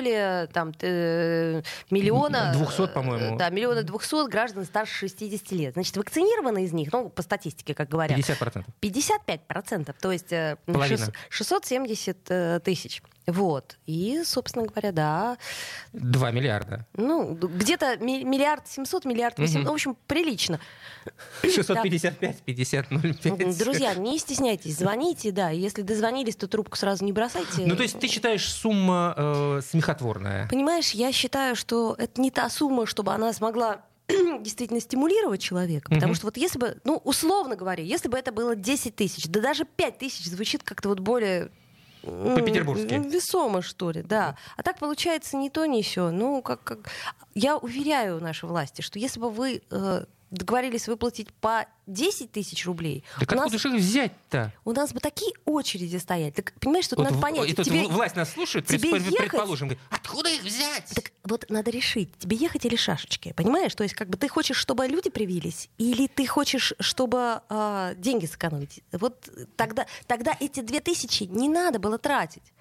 там, 0.53 0.73
э, 0.81 1.63
миллиона... 1.91 2.53
200, 2.55 2.89
по-моему. 2.95 3.37
Да, 3.37 3.51
миллиона 3.51 3.83
двухсот 3.83 4.31
граждан 4.31 4.65
старше 4.65 5.09
60 5.09 5.53
лет. 5.53 5.75
Значит, 5.75 5.97
вакцинированы 5.97 6.65
из 6.65 6.73
них, 6.73 6.93
ну, 6.93 7.09
по 7.09 7.23
статистике, 7.23 7.75
как 7.75 7.89
говорят... 7.89 8.19
50%. 8.19 8.65
55%. 8.81 9.95
То 10.01 10.13
есть 10.13 10.33
э, 10.33 10.57
Половина. 10.67 11.13
670 11.31 12.17
э, 12.29 12.61
тысяч. 12.65 13.03
Вот. 13.29 13.77
И, 13.85 14.23
собственно 14.25 14.65
говоря, 14.65 14.91
да. 14.91 15.39
Два 15.93 16.31
миллиарда. 16.31 16.87
Ну, 16.95 17.35
где-то 17.35 17.99
миллиард 17.99 18.67
семьсот, 18.67 19.05
миллиард 19.05 19.39
восемьсот. 19.39 19.63
Угу. 19.63 19.71
В 19.71 19.75
общем, 19.75 19.97
прилично. 20.07 20.59
655, 21.43 22.43
50, 22.43 22.87
05. 22.89 23.59
Друзья, 23.59 23.95
не 23.95 24.19
стесняйтесь, 24.19 24.79
звоните, 24.79 25.31
да. 25.31 25.51
Если 25.51 25.83
дозвонились, 25.83 26.37
то 26.37 26.49
трубку 26.49 26.77
сразу 26.77 27.05
не 27.05 27.13
бросайте. 27.13 27.67
Ну, 27.67 27.77
то 27.77 27.83
есть 27.83 27.99
ты 28.01 28.09
считаешь 28.09 28.51
сумма 28.51 29.15
э, 29.17 29.61
смехотворная? 29.63 30.49
Понимаешь, 30.49 30.93
я 30.93 31.13
считаю, 31.13 31.55
что 31.55 31.95
это 31.99 32.21
не 32.21 32.31
та 32.31 32.49
сумма, 32.49 32.87
чтобы 32.87 33.13
она 33.13 33.33
смогла 33.35 33.83
действительно 34.09 34.81
стимулировать 34.81 35.43
человека. 35.43 35.91
Потому 35.93 36.15
что 36.15 36.27
вот 36.27 36.39
если 36.39 36.59
бы, 36.59 36.79
ну, 36.85 36.97
условно 37.05 37.57
говоря, 37.57 37.85
если 37.85 38.09
бы 38.09 38.17
это 38.17 38.33
было 38.33 38.57
10 38.57 38.97
тысяч, 38.97 39.27
да 39.27 39.41
даже 39.41 39.67
5 39.67 39.99
тысяч 39.99 40.25
звучит 40.27 40.63
как-то 40.63 40.89
вот 40.89 41.01
более 41.01 41.51
по-петербургски. 42.03 42.95
Весомо, 42.95 43.63
что 43.63 43.91
ли, 43.91 44.03
да. 44.03 44.37
А 44.57 44.63
так 44.63 44.79
получается 44.79 45.37
не 45.37 45.51
то, 45.51 45.67
не 45.67 45.83
все. 45.83 46.11
Ну, 46.11 46.43
как, 46.43 46.63
как... 46.63 46.91
Я 47.35 47.57
уверяю 47.57 48.21
наши 48.21 48.47
власти, 48.47 48.83
что 48.83 48.99
если 48.99 49.21
бы 49.21 49.31
вы 49.31 49.63
э, 49.71 50.05
договорились 50.31 50.89
выплатить 50.89 51.33
по 51.33 51.67
10 51.87 52.31
тысяч 52.33 52.67
рублей. 52.67 53.05
Так 53.19 53.33
откуда 53.33 53.53
нас, 53.53 53.61
же 53.61 53.69
их 53.69 53.75
взять-то? 53.77 54.53
У 54.65 54.73
нас 54.73 54.93
бы 54.93 55.01
такие 55.01 55.33
очереди 55.45 55.97
стоять. 55.97 56.35
Так, 56.35 56.53
понимаешь, 56.61 56.87
тут 56.87 56.99
вот 56.99 57.11
надо 57.11 57.19
понять. 57.19 57.51
И 57.51 57.55
тут 57.55 57.67
тебе, 57.67 57.87
власть 57.87 58.17
нас 58.17 58.33
слушает, 58.33 58.67
тебе 58.67 58.79
предположим, 58.79 59.13
ехать, 59.13 59.31
предположим, 59.31 59.79
откуда 59.91 60.29
их 60.31 60.43
взять? 60.43 60.91
Так 60.95 61.13
вот 61.25 61.47
надо 61.49 61.71
решить, 61.71 62.17
тебе 62.19 62.37
ехать 62.37 62.65
или 62.67 62.77
шашечки, 62.77 63.33
понимаешь? 63.33 63.75
То 63.75 63.85
есть 63.85 63.95
как 63.95 64.09
бы 64.09 64.19
ты 64.19 64.29
хочешь, 64.29 64.57
чтобы 64.57 64.87
люди 64.87 65.11
привились, 65.11 65.71
или 65.79 66.07
ты 66.07 66.27
хочешь, 66.27 66.75
чтобы 66.81 67.41
э, 67.49 67.95
деньги 67.97 68.27
сэкономить? 68.27 68.81
Вот 68.93 69.29
тогда, 69.57 69.87
тогда 70.07 70.37
эти 70.39 70.61
2 70.61 70.81
тысячи 70.81 71.25
не 71.25 71.49
надо 71.49 71.79
было 71.79 71.99
тратить. 71.99 72.53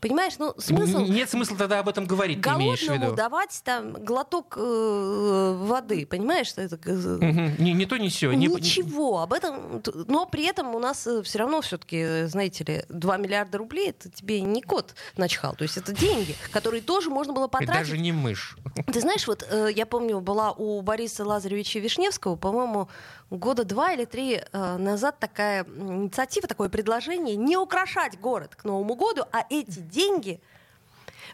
Понимаешь, 0.00 0.34
ну 0.38 0.54
смысл... 0.58 1.00
Нет 1.00 1.30
смысла 1.30 1.56
тогда 1.56 1.78
об 1.78 1.88
этом 1.88 2.06
говорить, 2.06 2.42
ты 2.42 2.50
имеешь 2.50 2.86
в 2.86 2.92
виду. 2.92 3.14
давать 3.14 3.60
там 3.64 3.92
глоток 3.92 4.56
э, 4.56 5.56
воды, 5.58 6.06
понимаешь? 6.06 6.48
Что 6.48 6.62
это... 6.62 6.76
Угу. 6.76 7.62
Не, 7.62 7.72
не 7.72 7.86
то, 7.86 7.96
не 7.96 8.08
все. 8.08 8.32
Ничего, 8.32 9.20
об 9.20 9.32
этом... 9.32 9.82
Но 10.06 10.26
при 10.26 10.46
этом 10.46 10.74
у 10.74 10.78
нас 10.78 11.06
э, 11.06 11.22
все 11.22 11.38
равно 11.38 11.60
все-таки, 11.60 12.26
знаете 12.26 12.64
ли, 12.64 12.84
2 12.88 13.16
миллиарда 13.16 13.58
рублей, 13.58 13.90
это 13.90 14.10
тебе 14.10 14.40
не 14.42 14.62
кот 14.62 14.94
начхал. 15.16 15.54
То 15.54 15.62
есть 15.62 15.76
это 15.76 15.92
деньги, 15.92 16.34
которые 16.52 16.82
тоже 16.82 17.10
можно 17.10 17.32
было 17.32 17.48
потратить. 17.48 17.74
И 17.74 17.78
даже 17.78 17.98
не 17.98 18.12
мышь. 18.12 18.56
Ты 18.92 19.00
знаешь, 19.00 19.26
вот 19.26 19.46
э, 19.50 19.70
я 19.74 19.86
помню, 19.86 20.20
была 20.20 20.52
у 20.52 20.80
Бориса 20.82 21.24
Лазаревича 21.24 21.78
Вишневского, 21.78 22.36
по-моему, 22.36 22.88
года 23.30 23.64
два 23.64 23.92
или 23.92 24.04
три 24.04 24.40
э, 24.40 24.76
назад 24.76 25.18
такая 25.18 25.64
инициатива, 25.64 26.46
такое 26.46 26.68
предложение 26.68 27.36
не 27.36 27.56
украшать 27.56 28.18
город 28.20 28.54
к 28.54 28.64
Новому 28.64 28.94
году, 28.94 29.24
а 29.32 29.44
эти 29.50 29.80
деньги 29.80 30.40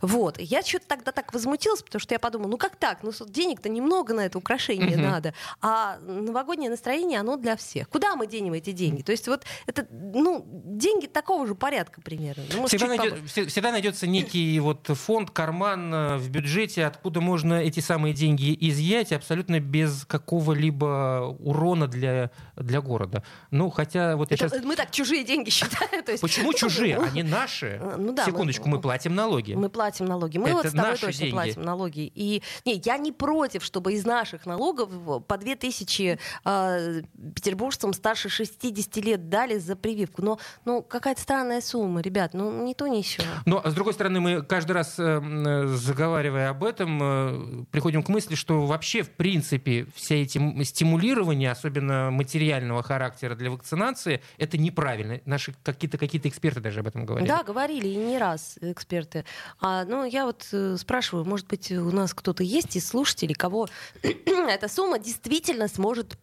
вот. 0.02 0.38
Я 0.40 0.62
что-то 0.62 0.88
тогда 0.88 1.12
так 1.12 1.32
возмутилась, 1.32 1.82
потому 1.82 2.00
что 2.00 2.14
я 2.14 2.18
подумала, 2.18 2.48
ну 2.48 2.58
как 2.58 2.76
так? 2.76 2.98
Ну 3.02 3.12
денег-то 3.26 3.68
немного 3.68 4.12
на 4.12 4.26
это 4.26 4.36
украшение 4.36 4.96
угу. 4.96 5.06
надо, 5.06 5.34
а 5.60 5.98
новогоднее 6.00 6.70
настроение, 6.70 7.20
оно 7.20 7.36
для 7.36 7.56
всех. 7.56 7.88
Куда 7.88 8.16
мы 8.16 8.26
денем 8.26 8.52
эти 8.52 8.72
деньги? 8.72 9.02
То 9.02 9.12
есть 9.12 9.28
вот 9.28 9.44
это, 9.66 9.86
ну, 9.90 10.44
деньги 10.44 11.06
такого 11.06 11.46
же 11.46 11.54
порядка 11.54 12.00
примерно. 12.00 12.42
Ну, 12.52 12.66
всегда, 12.66 12.88
найдет, 12.88 13.30
всегда 13.30 13.70
найдется 13.70 14.08
некий 14.08 14.58
вот 14.58 14.88
фонд, 14.88 15.30
карман 15.30 15.94
э, 15.94 16.16
в 16.16 16.28
бюджете, 16.30 16.84
откуда 16.84 17.20
можно 17.20 17.62
эти 17.62 17.78
самые 17.78 18.12
деньги 18.12 18.56
изъять 18.60 19.12
абсолютно 19.12 19.60
без 19.60 20.04
какого-либо 20.04 21.36
урона 21.38 21.86
для, 21.86 22.32
для 22.56 22.80
города. 22.80 23.22
Ну, 23.52 23.70
хотя 23.70 24.16
вот 24.16 24.32
это, 24.32 24.48
сейчас... 24.48 24.64
Мы 24.64 24.74
так 24.74 24.90
чужие 24.90 25.22
деньги 25.22 25.50
считаем. 25.50 26.04
Почему 26.20 26.52
чужие? 26.52 26.96
Они 27.12 27.22
наши. 27.22 27.80
Ну, 27.96 28.12
да, 28.12 28.24
Секундочку, 28.24 28.68
мы, 28.68 28.76
мы 28.76 28.82
платим 28.82 29.14
налоги. 29.14 29.54
Мы 29.54 29.68
платим 29.68 29.91
платим 29.92 30.06
налоги. 30.06 30.38
Мы 30.38 30.48
это 30.48 30.56
вот 30.56 30.66
с 30.66 30.72
тобой 30.72 30.92
точно 30.92 31.12
деньги. 31.12 31.32
платим 31.32 31.62
налоги. 31.62 32.12
И 32.14 32.42
не, 32.64 32.80
я 32.84 32.96
не 32.98 33.12
против, 33.12 33.64
чтобы 33.64 33.92
из 33.92 34.04
наших 34.04 34.46
налогов 34.46 34.90
по 35.26 35.36
2000 35.36 36.18
э, 36.44 37.02
петербуржцам 37.34 37.92
старше 37.92 38.28
60 38.28 38.96
лет 38.96 39.28
дали 39.28 39.58
за 39.58 39.76
прививку. 39.76 40.22
Но 40.22 40.38
ну, 40.64 40.82
какая-то 40.82 41.20
странная 41.20 41.60
сумма, 41.60 42.00
ребят. 42.00 42.34
Ну, 42.34 42.64
не 42.64 42.74
то, 42.74 42.86
не 42.86 42.98
еще. 42.98 43.22
Но, 43.46 43.62
с 43.64 43.74
другой 43.74 43.92
стороны, 43.92 44.20
мы 44.20 44.42
каждый 44.42 44.72
раз, 44.72 44.94
э, 44.98 45.66
заговаривая 45.66 46.50
об 46.50 46.64
этом, 46.64 47.00
э, 47.02 47.64
приходим 47.70 48.02
к 48.02 48.08
мысли, 48.08 48.34
что 48.34 48.66
вообще, 48.66 49.02
в 49.02 49.10
принципе, 49.10 49.86
все 49.94 50.22
эти 50.22 50.64
стимулирования, 50.64 51.50
особенно 51.50 52.10
материального 52.10 52.82
характера 52.82 53.34
для 53.34 53.50
вакцинации, 53.50 54.22
это 54.38 54.58
неправильно. 54.58 55.20
Наши 55.26 55.54
какие-то 55.62 55.98
какие 55.98 56.20
эксперты 56.22 56.60
даже 56.60 56.80
об 56.80 56.86
этом 56.86 57.04
говорили. 57.04 57.28
Да, 57.28 57.42
говорили, 57.42 57.88
и 57.88 57.96
не 57.96 58.18
раз 58.18 58.56
эксперты. 58.60 59.24
А 59.60 59.81
ну, 59.84 60.04
я 60.04 60.26
вот 60.26 60.46
э, 60.52 60.76
спрашиваю, 60.78 61.24
может 61.24 61.46
быть, 61.46 61.70
у 61.72 61.90
нас 61.90 62.14
кто-то 62.14 62.42
есть 62.42 62.76
из 62.76 62.86
слушателей, 62.86 63.34
кого 63.34 63.68
эта 64.02 64.68
сумма 64.68 64.98
действительно 64.98 65.68
сможет 65.68 66.16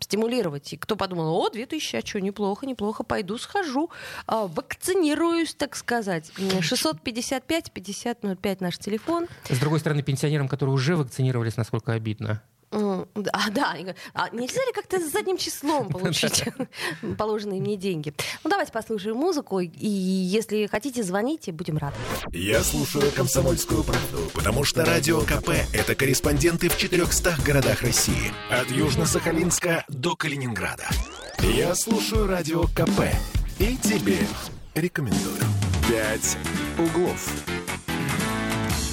стимулировать. 0.00 0.72
И 0.72 0.76
кто 0.76 0.96
подумал, 0.96 1.36
о, 1.36 1.48
2000, 1.50 1.96
а 1.96 2.06
что, 2.06 2.20
неплохо, 2.20 2.66
неплохо, 2.66 3.02
пойду 3.02 3.38
схожу, 3.38 3.90
а, 4.26 4.46
вакцинируюсь, 4.46 5.54
так 5.54 5.74
сказать. 5.76 6.30
655-5005 6.36 8.56
наш 8.60 8.76
телефон. 8.78 9.26
С 9.48 9.58
другой 9.58 9.80
стороны, 9.80 10.02
пенсионерам, 10.02 10.48
которые 10.48 10.74
уже 10.74 10.96
вакцинировались, 10.96 11.56
насколько 11.56 11.92
обидно. 11.92 12.42
А, 12.76 13.50
да, 13.50 13.76
а 14.14 14.28
нельзя 14.30 14.60
ли 14.64 14.72
как-то 14.72 15.00
с 15.00 15.10
задним 15.10 15.38
числом 15.38 15.88
получить 15.90 16.44
положенные 17.18 17.60
мне 17.60 17.76
деньги? 17.76 18.12
Ну, 18.44 18.50
давайте 18.50 18.72
послушаем 18.72 19.16
музыку, 19.16 19.60
и 19.60 19.88
если 19.88 20.66
хотите, 20.66 21.02
звоните, 21.02 21.52
будем 21.52 21.78
рады. 21.78 21.96
Я 22.32 22.62
слушаю 22.62 23.10
«Комсомольскую 23.12 23.82
правду», 23.82 24.30
потому 24.34 24.64
что 24.64 24.84
«Радио 24.84 25.20
КП»— 25.20 25.50
это 25.72 25.94
корреспонденты 25.94 26.68
в 26.68 26.76
400 26.76 27.36
городах 27.44 27.82
России. 27.82 28.32
От 28.50 28.68
Южно-Сахалинска 28.68 29.84
до 29.88 30.16
Калининграда. 30.16 30.88
Я 31.40 31.74
слушаю 31.74 32.26
«Радио 32.26 32.64
КП» 32.64 33.02
и 33.58 33.76
тебе 33.76 34.18
рекомендую. 34.74 35.40
«Пять 35.88 36.36
углов». 36.78 37.65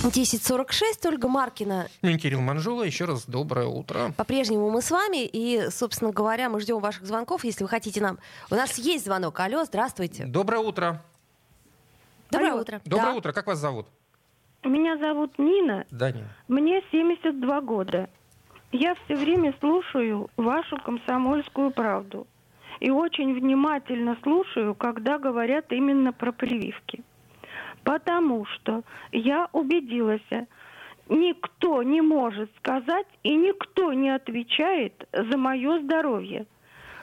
10.46, 0.04 1.08
Ольга 1.08 1.28
Маркина. 1.30 1.88
Ну, 2.02 2.18
Кирилл 2.18 2.42
Манжула, 2.42 2.84
еще 2.84 3.06
раз 3.06 3.26
доброе 3.26 3.68
утро. 3.68 4.12
По-прежнему 4.18 4.70
мы 4.70 4.82
с 4.82 4.92
вами, 4.92 5.26
и, 5.26 5.70
собственно 5.70 6.12
говоря, 6.12 6.50
мы 6.50 6.60
ждем 6.60 6.80
ваших 6.80 7.06
звонков, 7.06 7.46
если 7.46 7.64
вы 7.64 7.70
хотите 7.70 8.02
нам... 8.02 8.20
У 8.52 8.56
нас 8.56 8.78
есть 8.78 9.06
звонок. 9.06 9.40
Алло, 9.40 9.64
здравствуйте. 9.64 10.26
Доброе 10.26 10.60
утро. 10.60 11.02
Доброе 12.32 12.52
Алло. 12.52 12.62
утро. 12.62 12.82
Доброе 12.84 13.12
да. 13.12 13.14
утро. 13.14 13.32
Как 13.32 13.48
вас 13.48 13.60
зовут? 13.60 13.88
Меня 14.64 14.98
зовут 14.98 15.40
Нина. 15.40 15.86
Да, 15.90 16.12
Нина. 16.12 16.28
Мне 16.50 16.82
72 16.92 17.62
года. 17.62 18.10
Я 18.74 18.96
все 19.06 19.16
время 19.16 19.56
слушаю 19.62 20.30
вашу 20.36 20.78
комсомольскую 20.84 21.72
правду. 21.72 22.28
И 22.82 22.90
очень 22.90 23.34
внимательно 23.40 24.18
слушаю, 24.22 24.76
когда 24.76 25.18
говорят 25.18 25.72
именно 25.72 26.12
про 26.12 26.34
прививки 26.34 27.04
потому 27.84 28.46
что 28.46 28.84
я 29.12 29.48
убедилась, 29.52 30.22
никто 31.10 31.84
не 31.84 32.02
может 32.02 32.50
сказать 32.58 33.08
и 33.24 33.36
никто 33.36 33.94
не 33.94 34.10
отвечает 34.10 35.08
за 35.12 35.38
мое 35.38 35.80
здоровье. 35.82 36.46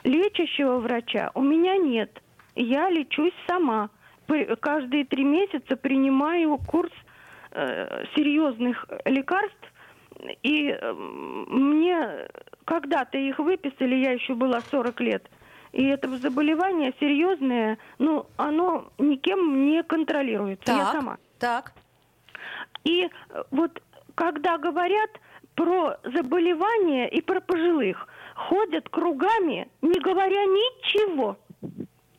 Лечащего 0.03 0.77
врача 0.77 1.31
у 1.35 1.41
меня 1.41 1.77
нет. 1.77 2.21
Я 2.55 2.89
лечусь 2.89 3.33
сама. 3.47 3.89
Каждые 4.61 5.05
три 5.05 5.23
месяца 5.23 5.75
принимаю 5.75 6.57
курс 6.57 6.91
э, 7.51 8.05
серьезных 8.15 8.85
лекарств, 9.05 9.73
и 10.41 10.69
э, 10.69 10.93
мне 10.93 12.27
когда-то 12.63 13.17
их 13.17 13.39
выписали, 13.39 13.95
я 13.95 14.11
еще 14.11 14.33
была 14.33 14.61
40 14.61 14.99
лет– 15.01 15.29
и 15.71 15.85
это 15.85 16.17
заболевание 16.17 16.93
серьезное, 16.99 17.77
ну, 17.97 18.25
оно 18.37 18.91
никем 18.97 19.65
не 19.65 19.83
контролируется. 19.83 20.65
Так, 20.65 20.77
я 20.77 20.91
сама. 20.91 21.17
Так. 21.39 21.73
И 22.83 23.05
э, 23.05 23.43
вот 23.51 23.81
когда 24.15 24.57
говорят 24.57 25.09
про 25.55 25.97
заболевания 26.03 27.09
и 27.09 27.21
про 27.21 27.39
пожилых, 27.39 28.07
ходят 28.35 28.89
кругами, 28.89 29.69
не 29.81 29.99
говоря 29.99 30.45
ничего. 30.45 31.37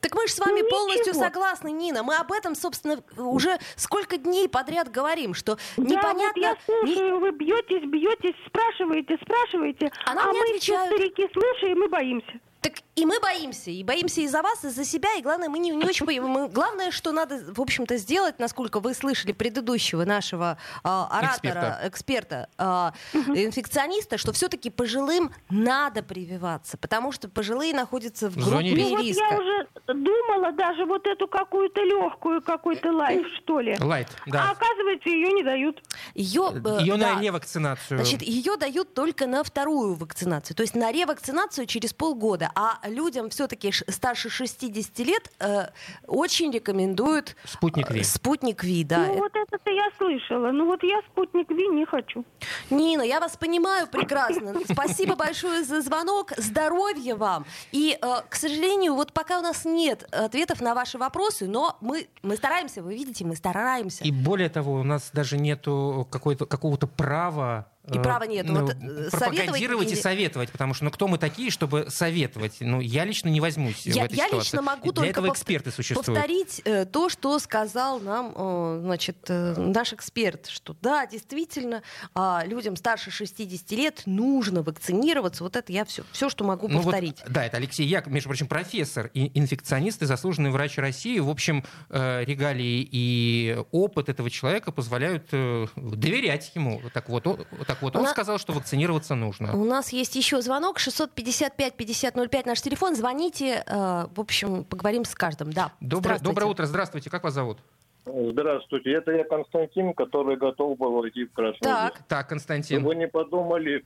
Так 0.01 0.17
мы 0.17 0.27
же 0.27 0.33
с 0.33 0.39
вами 0.41 0.63
ну, 0.63 0.69
полностью 0.69 1.15
согласны, 1.15 1.71
Нина. 1.71 2.03
Мы 2.03 2.17
об 2.17 2.33
этом, 2.33 2.57
собственно, 2.57 3.03
уже 3.17 3.59
сколько 3.77 4.17
дней 4.17 4.49
подряд 4.49 4.91
говорим, 4.91 5.33
что 5.33 5.59
да, 5.77 5.83
непонятно... 5.83 6.33
Вот 6.35 6.37
я 6.37 6.57
слушаю, 6.67 7.21
вы 7.21 7.31
бьетесь, 7.31 7.89
бьетесь, 7.89 8.35
спрашиваете, 8.47 9.17
спрашиваете, 9.23 9.93
а, 10.05 10.13
а 10.13 10.33
мы 10.33 10.41
отвечают. 10.41 10.93
старики 10.93 11.29
слушаем 11.33 11.85
и 11.85 11.89
боимся. 11.89 12.41
Так 12.61 12.75
и 12.95 13.07
мы 13.07 13.19
боимся, 13.21 13.71
и 13.71 13.83
боимся 13.83 14.21
и 14.21 14.29
за 14.29 14.43
вас, 14.43 14.65
и 14.65 14.69
за 14.69 14.85
себя, 14.85 15.15
и 15.15 15.23
главное, 15.23 15.49
мы 15.49 15.59
не, 15.59 15.71
не 15.71 15.85
очень 15.85 16.05
понимаем. 16.05 16.49
Главное, 16.49 16.91
что 16.91 17.13
надо, 17.13 17.41
в 17.55 17.61
общем-то, 17.61 17.97
сделать, 17.97 18.39
насколько 18.39 18.81
вы 18.81 18.93
слышали 18.93 19.33
предыдущего 19.33 20.05
нашего 20.05 20.59
э, 20.85 20.89
оратора, 20.89 21.81
эксперта, 21.85 22.49
эксперта 22.59 22.93
э, 23.15 23.45
инфекциониста, 23.47 24.19
что 24.19 24.33
все-таки 24.33 24.69
пожилым 24.69 25.33
надо 25.49 26.03
прививаться, 26.03 26.77
потому 26.77 27.13
что 27.13 27.31
пожилые 27.31 27.73
находятся 27.73 28.29
в 28.29 28.37
группе 28.37 28.75
ну, 28.75 28.99
риска. 29.01 29.23
Вот 29.25 29.33
я 29.33 29.39
уже 29.39 29.69
думала 29.87 30.53
даже 30.53 30.85
вот 30.85 31.07
эту 31.07 31.27
какую-то 31.29 31.81
легкую, 31.83 32.43
какой-то 32.43 32.93
лайф, 32.93 33.27
что 33.39 33.61
ли. 33.61 33.75
Лайт, 33.81 34.09
да. 34.27 34.49
А 34.49 34.53
оказывается, 34.53 35.09
ее 35.09 35.33
не 35.33 35.43
дают. 35.43 35.83
Ее, 36.15 36.53
э, 36.53 36.83
ее 36.83 36.97
да, 36.99 37.15
на 37.15 37.23
ревакцинацию. 37.23 37.97
Значит, 37.97 38.21
ее 38.21 38.59
дают 38.59 38.93
только 38.93 39.27
на 39.27 39.43
вторую 39.43 39.95
вакцинацию, 39.95 40.55
то 40.55 40.63
есть 40.63 40.75
на 40.75 40.93
ревакцинацию 40.93 41.67
через 41.67 41.95
полгода 41.95 42.51
а 42.55 42.82
людям 42.85 43.31
все-таки 43.31 43.73
старше 43.73 44.31
60 44.31 44.99
лет 45.01 45.31
э, 45.41 45.69
очень 46.07 46.51
рекомендуют 46.53 47.37
спутник 47.45 47.91
Ви. 47.91 48.01
Э, 48.01 48.05
спутник 48.05 48.65
Ви, 48.65 48.85
да. 48.85 49.07
Ну 49.07 49.19
вот 49.19 49.33
это-то 49.35 49.71
я 49.71 49.89
слышала. 49.99 50.53
Ну 50.53 50.67
вот 50.67 50.83
я 50.83 51.01
спутник 51.11 51.51
Ви 51.51 51.69
не 51.69 51.87
хочу. 51.87 52.25
Нина, 52.71 53.03
я 53.03 53.21
вас 53.21 53.37
понимаю 53.37 53.87
прекрасно. 53.87 54.55
Спасибо 54.71 55.17
большое 55.17 55.65
за 55.65 55.81
звонок. 55.81 56.33
Здоровья 56.37 57.17
вам. 57.17 57.45
И, 57.73 57.99
э, 58.01 58.07
к 58.29 58.35
сожалению, 58.35 58.95
вот 58.95 59.13
пока 59.13 59.39
у 59.39 59.43
нас 59.43 59.65
нет 59.65 60.03
ответов 60.13 60.61
на 60.61 60.75
ваши 60.75 60.99
вопросы, 60.99 61.47
но 61.47 61.77
мы, 61.81 62.07
мы 62.23 62.37
стараемся, 62.37 62.83
вы 62.83 62.95
видите, 62.95 63.25
мы 63.25 63.37
стараемся. 63.37 64.05
И 64.05 64.11
более 64.11 64.49
того, 64.49 64.75
у 64.75 64.83
нас 64.83 65.11
даже 65.13 65.39
нету 65.39 66.07
какого-то 66.11 66.87
права 66.87 67.67
и 67.91 67.99
права 67.99 68.25
нет. 68.25 68.47
Ну, 68.49 68.61
вот, 68.61 68.77
э, 68.81 69.11
пропагандировать 69.11 69.91
и 69.91 69.97
советовать, 69.97 70.51
потому 70.53 70.73
что 70.73 70.85
ну 70.85 70.91
кто 70.93 71.09
мы 71.09 71.19
такие, 71.19 71.51
чтобы 71.51 71.87
советовать? 71.89 72.59
Ну 72.61 72.81
я 72.81 73.05
лично 73.05 73.29
не 73.29 73.41
возьмусь 73.41 73.87
я, 73.87 74.03
в 74.03 74.07
этой 74.07 74.17
я 74.17 74.27
ситуации. 74.27 74.47
лично 74.47 74.63
могу 74.63 74.83
Для 74.85 74.93
только 74.93 75.11
этого 75.11 75.33
эксперты 75.33 75.73
существуют. 75.73 76.07
повторить 76.07 76.63
э, 76.65 76.85
то, 76.85 77.09
что 77.09 77.39
сказал 77.41 77.99
нам, 77.99 78.33
э, 78.37 78.81
значит, 78.85 79.17
э, 79.29 79.55
наш 79.57 79.93
эксперт, 79.93 80.47
что 80.47 80.77
да, 80.81 81.07
действительно, 81.07 81.83
а, 82.15 82.45
людям 82.47 82.77
старше 82.77 83.11
60 83.11 83.71
лет 83.73 84.03
нужно 84.07 84.63
вакцинироваться. 84.63 85.43
Вот 85.43 85.57
это 85.57 85.73
я 85.73 85.85
все, 85.85 86.05
все 86.13 86.29
что 86.29 86.45
могу 86.45 86.69
ну 86.69 86.83
повторить. 86.83 87.21
Вот, 87.25 87.33
да, 87.33 87.47
это 87.47 87.57
Алексей 87.57 87.87
Як, 87.87 88.07
между 88.07 88.29
прочим, 88.29 88.47
профессор 88.47 89.11
и 89.13 89.37
инфекционист 89.37 90.03
и 90.03 90.07
заслуженный 90.07 90.51
врач 90.51 90.79
России. 90.79 91.19
В 91.19 91.29
общем, 91.29 91.65
э, 91.91 92.25
регалии 92.25 92.89
и 92.91 93.59
опыт 93.73 94.09
этого 94.09 94.31
человека 94.31 94.71
позволяют 94.71 95.29
э, 95.33 95.67
доверять 95.75 96.53
ему. 96.55 96.81
Так 96.95 97.09
вот, 97.09 97.27
он, 97.27 97.45
так 97.73 97.83
вот 97.83 97.97
он 97.97 98.03
на... 98.03 98.11
сказал, 98.11 98.39
что 98.39 98.53
вакцинироваться 98.53 99.15
нужно. 99.15 99.57
У 99.57 99.65
нас 99.65 99.93
есть 99.93 100.15
еще 100.15 100.43
звонок 100.43 100.79
655-5005 100.79 102.43
наш 102.45 102.61
телефон. 102.61 102.95
Звоните, 102.95 103.65
э, 103.67 104.07
в 104.15 104.21
общем, 104.21 104.65
поговорим 104.65 105.05
с 105.07 105.15
каждым. 105.15 105.53
Да. 105.53 105.73
Доброе, 105.81 106.19
доброе 106.19 106.47
утро, 106.47 106.67
здравствуйте. 106.67 107.09
Как 107.09 107.25
вас 107.25 107.33
зовут? 107.33 107.59
Здравствуйте, 108.05 108.93
это 108.93 109.13
я 109.13 109.25
Константин, 109.25 109.95
который 109.95 110.37
готов 110.37 110.77
был 110.77 110.93
войти 110.93 111.25
в 111.25 111.33
Красный 111.33 111.61
Так, 111.61 112.03
так, 112.09 112.29
Константин. 112.29 112.85
Вы 112.85 112.97
не 112.97 113.07
подумали, 113.07 113.85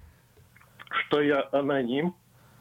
что 0.89 1.20
я 1.20 1.47
аноним 1.53 2.14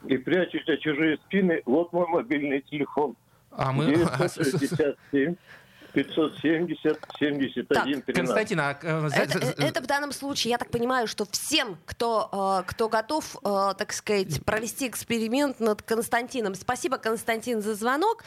и 0.06 0.18
прячусь 0.18 0.66
за 0.68 0.78
чужие 0.78 1.18
спины. 1.26 1.62
Вот 1.66 1.92
мой 1.94 2.08
мобильный 2.08 2.62
телефон. 2.62 3.16
А 3.52 3.72
мы... 3.72 3.86
967 3.86 5.36
570 5.96 7.00
71 7.20 8.02
13. 8.02 8.16
Константин, 8.16 8.60
а, 8.60 8.78
э, 8.82 9.10
это, 9.16 9.40
э, 9.40 9.54
это 9.58 9.82
в 9.82 9.88
данном 9.88 10.12
случае, 10.12 10.52
я 10.52 10.58
так 10.58 10.70
понимаю, 10.70 11.08
что 11.08 11.26
всем, 11.32 11.78
кто, 11.86 12.62
э, 12.62 12.70
кто 12.70 12.90
готов, 12.90 13.38
так 13.42 13.94
сказать, 13.94 14.44
провести 14.44 14.88
эксперимент 14.88 15.60
над 15.60 15.82
Константином. 15.82 16.56
Спасибо, 16.56 16.98
Константин, 16.98 17.62
за 17.62 17.76
звонок. 17.76 18.24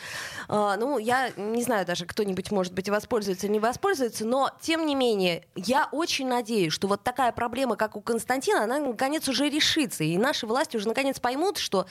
Ну, 0.48 0.98
я 0.98 1.30
не 1.36 1.62
знаю 1.62 1.84
даже, 1.84 2.06
кто-нибудь, 2.06 2.50
может 2.50 2.72
быть, 2.72 2.88
воспользуется 2.88 3.46
или 3.46 3.54
не 3.54 3.60
воспользуется, 3.60 4.24
но, 4.24 4.50
тем 4.60 4.86
не 4.86 4.94
менее, 4.94 5.44
я 5.54 5.88
очень 5.92 6.28
надеюсь, 6.28 6.72
что 6.72 6.88
вот 6.88 7.02
такая 7.02 7.32
проблема, 7.32 7.76
как 7.76 7.96
у 7.96 8.00
Константина, 8.00 8.64
она, 8.64 8.78
наконец, 8.78 9.28
уже 9.28 9.48
решится. 9.48 10.04
И 10.04 10.16
наши 10.16 10.46
власти 10.46 10.76
уже, 10.76 10.88
наконец, 10.88 11.20
поймут, 11.20 11.58
что 11.58 11.86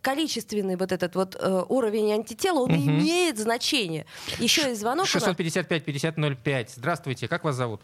количественный 0.00 0.76
вот 0.76 0.92
этот 0.92 1.14
вот 1.14 1.36
уровень 1.68 2.12
антитела, 2.12 2.60
он 2.60 2.72
угу. 2.72 2.80
имеет 2.80 3.38
значение. 3.38 4.06
Еще 4.38 4.72
и 4.72 4.74
звонок 4.74 5.01
звонок 5.04 5.38
655-5005. 5.38 6.68
Здравствуйте, 6.76 7.28
как 7.28 7.44
вас 7.44 7.56
зовут? 7.56 7.80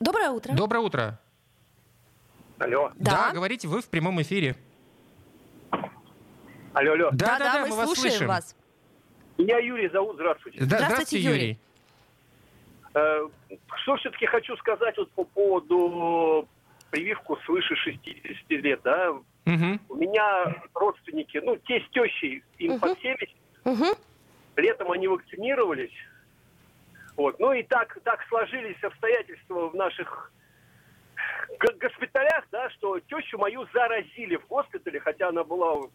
Доброе 0.00 0.30
утро. 0.30 0.52
Доброе 0.54 0.80
утро. 0.80 1.20
Алло. 2.58 2.92
Да, 2.96 3.28
да 3.28 3.32
говорите, 3.32 3.68
вы 3.68 3.80
в 3.80 3.88
прямом 3.88 4.20
эфире. 4.22 4.56
Алло, 6.72 6.92
алло. 6.92 7.10
Да, 7.12 7.26
да, 7.26 7.38
да, 7.38 7.52
да 7.52 7.60
мы, 7.62 7.68
мы 7.68 7.76
вас 7.76 7.94
слушаем. 7.94 8.28
вас. 8.28 8.56
Меня 9.36 9.58
Юрий 9.58 9.88
зовут, 9.88 10.16
здравствуйте. 10.16 10.58
Да, 10.60 10.78
здравствуйте, 10.78 11.18
Юрий. 11.18 11.38
Юрий. 11.38 11.58
Э, 12.94 13.28
что 13.82 13.96
все-таки 13.96 14.26
хочу 14.26 14.56
сказать 14.56 14.96
вот 14.96 15.10
по 15.12 15.24
поводу 15.24 16.48
прививку 16.90 17.36
свыше 17.44 17.74
60 17.76 18.50
лет, 18.50 18.80
да? 18.82 19.10
Угу. 19.10 19.80
У 19.88 19.94
меня 19.94 20.62
родственники, 20.74 21.40
ну, 21.42 21.56
те 21.56 21.80
с 21.80 21.90
тещей, 21.90 22.42
им 22.58 22.72
угу. 22.72 22.80
под 22.80 22.98
70. 23.00 23.28
Угу. 23.64 23.84
Летом 24.58 24.90
они 24.90 25.06
вакцинировались. 25.06 25.94
Вот. 27.16 27.38
Ну 27.38 27.52
и 27.52 27.62
так, 27.62 27.96
так 28.02 28.20
сложились 28.28 28.82
обстоятельства 28.82 29.68
в 29.68 29.74
наших 29.76 30.32
госпиталях, 31.80 32.44
да, 32.50 32.68
что 32.70 32.98
тещу 32.98 33.38
мою 33.38 33.66
заразили 33.72 34.36
в 34.36 34.46
госпитале, 34.48 34.98
хотя 34.98 35.28
она 35.28 35.44
была, 35.44 35.88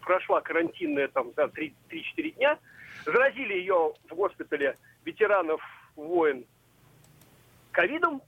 прошла 0.00 0.40
карантинная 0.40 1.06
там 1.08 1.32
да, 1.36 1.44
3-4 1.44 2.30
дня. 2.32 2.58
Заразили 3.04 3.54
ее 3.54 3.94
в 4.10 4.14
госпитале 4.14 4.76
ветеранов 5.04 5.62
войн 5.94 6.44
ковидом. 7.70 8.22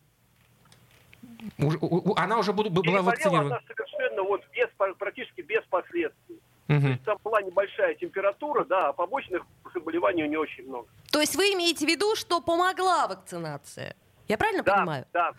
Она 2.16 2.38
уже 2.38 2.52
была 2.52 3.02
вакцинирована? 3.02 3.56
Она 3.56 3.60
совершенно 3.66 4.22
вот 4.22 4.44
без, 4.52 4.68
практически 4.96 5.40
без 5.40 5.64
последствий. 5.64 6.40
Угу. 6.68 6.80
То 6.80 6.88
есть 6.88 7.04
там 7.04 7.18
была 7.22 7.42
небольшая 7.42 7.94
температура, 7.94 8.64
да, 8.64 8.88
а 8.88 8.92
побочных 8.92 9.42
заболеваний 9.72 10.24
у 10.24 10.26
нее 10.26 10.40
очень 10.40 10.66
много. 10.66 10.88
То 11.12 11.20
есть 11.20 11.36
вы 11.36 11.52
имеете 11.54 11.86
в 11.86 11.88
виду, 11.88 12.16
что 12.16 12.40
помогла 12.40 13.06
вакцинация? 13.06 13.94
Я 14.26 14.36
правильно 14.36 14.64
да, 14.64 14.74
понимаю? 14.74 15.06
Да, 15.12 15.32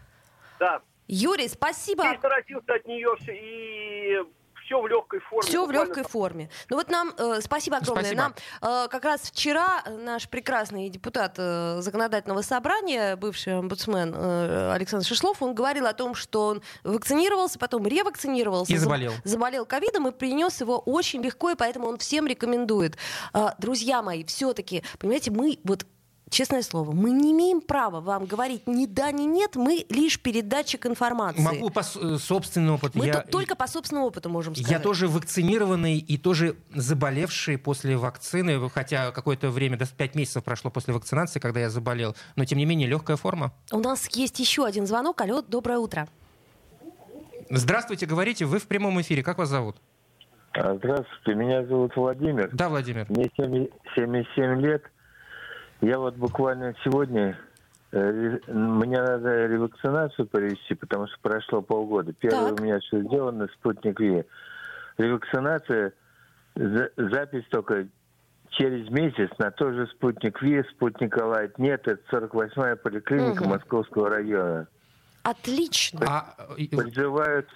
да. 0.60 0.82
Юрий, 1.08 1.48
спасибо. 1.48 2.04
Я 2.04 2.20
заразился 2.22 2.74
от 2.74 2.86
нее 2.86 3.16
все, 3.22 3.34
и 3.34 4.24
все 4.68 4.82
в 4.82 4.88
легкой 4.88 5.20
форме. 5.22 5.47
Все 5.47 5.65
в 5.65 5.72
легкой 5.72 6.03
форме. 6.03 6.49
Ну 6.70 6.76
вот 6.76 6.89
нам, 6.89 7.13
э, 7.18 7.39
спасибо 7.41 7.78
огромное. 7.78 8.03
Спасибо. 8.03 8.22
Нам 8.22 8.34
э, 8.61 8.88
как 8.89 9.05
раз 9.05 9.22
вчера 9.22 9.84
наш 9.88 10.28
прекрасный 10.28 10.89
депутат 10.89 11.36
э, 11.38 11.78
законодательного 11.80 12.41
собрания, 12.41 13.15
бывший 13.15 13.57
омбудсмен 13.57 14.13
э, 14.13 14.74
Александр 14.74 15.05
Шишлов, 15.05 15.41
он 15.41 15.55
говорил 15.55 15.88
о 15.88 15.93
том, 15.93 16.15
что 16.15 16.47
он 16.47 16.61
вакцинировался, 16.84 17.57
потом 17.57 17.88
ревакцинировался. 17.88 18.74
И 18.74 18.78
заболел. 18.78 19.13
Заболел 19.24 19.65
ковидом 19.65 20.07
и 20.09 20.11
принес 20.11 20.59
его 20.59 20.78
очень 20.80 21.22
легко, 21.22 21.51
и 21.51 21.55
поэтому 21.55 21.88
он 21.88 21.97
всем 21.97 22.28
рекомендует. 22.28 22.97
Э, 23.34 23.49
друзья 23.57 24.01
мои, 24.01 24.26
все-таки, 24.26 24.84
понимаете, 24.99 25.32
мы 25.32 25.59
вот 25.63 25.86
честное 26.30 26.62
слово, 26.62 26.92
мы 26.92 27.12
не 27.12 27.32
имеем 27.32 27.62
права 27.62 28.00
вам 28.00 28.26
говорить 28.26 28.68
ни 28.68 28.86
да, 28.86 29.12
ни 29.12 29.24
нет, 29.24 29.56
мы 29.56 29.86
лишь 29.90 30.20
передатчик 30.20 30.86
информации. 30.86 31.42
Могу 31.42 31.70
по 31.70 31.80
э, 31.80 32.18
собственному 32.18 32.76
опыту. 32.76 32.98
Мы 33.00 33.08
я, 33.08 33.22
только 33.22 33.56
по 33.56 33.68
собственному 33.68 34.08
опыту 34.08 34.30
можем 34.30 34.56
сказать. 34.56 34.72
Я 34.72 34.80
тоже 34.80 35.08
вакцинированный 35.08 35.98
и 35.98 36.18
тоже 36.18 36.56
заболевший 36.74 37.58
после 37.58 37.98
вакцины, 37.98 38.70
хотя 38.70 39.12
какое-то 39.12 39.50
время, 39.50 39.78
до 39.78 39.86
5 39.86 40.16
месяцев 40.16 40.44
прошло 40.44 40.72
после 40.72 40.94
вакцинации, 40.94 41.40
когда 41.40 41.60
я 41.60 41.70
заболел, 41.70 42.16
но 42.36 42.46
тем 42.46 42.58
не 42.58 42.66
менее 42.66 42.88
легкая 42.88 43.18
форма. 43.18 43.54
У 43.72 43.80
нас 43.80 44.08
есть 44.16 44.40
еще 44.40 44.66
один 44.66 44.86
звонок. 44.88 45.22
Алло, 45.22 45.42
доброе 45.42 45.80
утро. 45.80 46.08
Здравствуйте, 47.50 48.06
говорите, 48.06 48.46
вы 48.46 48.60
в 48.60 48.68
прямом 48.68 49.00
эфире, 49.02 49.24
как 49.24 49.38
вас 49.38 49.50
зовут? 49.50 49.78
А, 50.54 50.76
здравствуйте, 50.76 51.36
меня 51.36 51.66
зовут 51.66 51.96
Владимир. 51.96 52.50
Да, 52.52 52.68
Владимир. 52.70 53.06
Мне 53.10 53.30
77 53.36 54.62
лет. 54.62 54.84
Я 55.82 56.00
вот 56.00 56.16
буквально 56.16 56.74
сегодня 56.84 57.38
э, 57.92 58.40
мне 58.48 59.02
надо 59.02 59.46
ревакцинацию 59.46 60.28
провести, 60.28 60.74
потому 60.76 61.08
что 61.08 61.18
прошло 61.22 61.62
полгода. 61.62 62.14
Первое 62.14 62.50
так. 62.50 62.60
у 62.60 62.64
меня 62.64 62.80
все 62.80 63.02
сделано, 63.02 63.48
спутник 63.60 64.00
Ви. 64.00 64.26
Ревакцинация, 64.98 65.94
за, 66.56 66.90
запись 66.98 67.46
только 67.50 67.88
через 68.50 68.90
месяц 68.90 69.30
на 69.38 69.52
тот 69.52 69.74
же 69.74 69.88
спутник 69.88 70.42
Ви, 70.42 70.64
спутник 70.72 71.16
Лайт. 71.18 71.60
Нет, 71.60 71.88
это 71.88 72.02
48-я 72.12 72.76
поликлиника 72.76 73.44
угу. 73.44 73.50
Московского 73.50 74.10
района. 74.10 74.68
Отлично. 75.24 75.99
А... 76.07 76.55
Призывают 76.55 77.49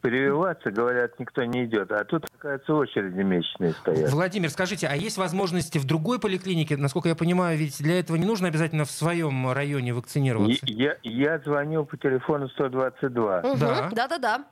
прививаться, 0.00 0.70
говорят, 0.70 1.18
никто 1.18 1.42
не 1.44 1.64
идет. 1.64 1.90
А 1.90 2.04
тут, 2.04 2.26
оказывается, 2.38 2.74
очереди 2.74 3.22
месячные 3.22 3.72
стоят. 3.72 4.12
Владимир, 4.12 4.50
скажите, 4.50 4.86
а 4.86 4.94
есть 4.94 5.16
возможности 5.18 5.78
в 5.78 5.84
другой 5.84 6.20
поликлинике? 6.20 6.76
Насколько 6.76 7.08
я 7.08 7.16
понимаю, 7.16 7.58
ведь 7.58 7.78
для 7.82 7.98
этого 7.98 8.16
не 8.16 8.26
нужно 8.26 8.48
обязательно 8.48 8.84
в 8.84 8.90
своем 8.90 9.50
районе 9.50 9.94
вакцинироваться. 9.94 10.64
Я, 10.66 10.96
я 11.02 11.38
звонил 11.38 11.84
по 11.84 11.96
телефону 11.96 12.48
122. 12.50 13.40
Угу, 13.40 13.58
да. 13.58 13.90
Да-да-да. 13.92 14.44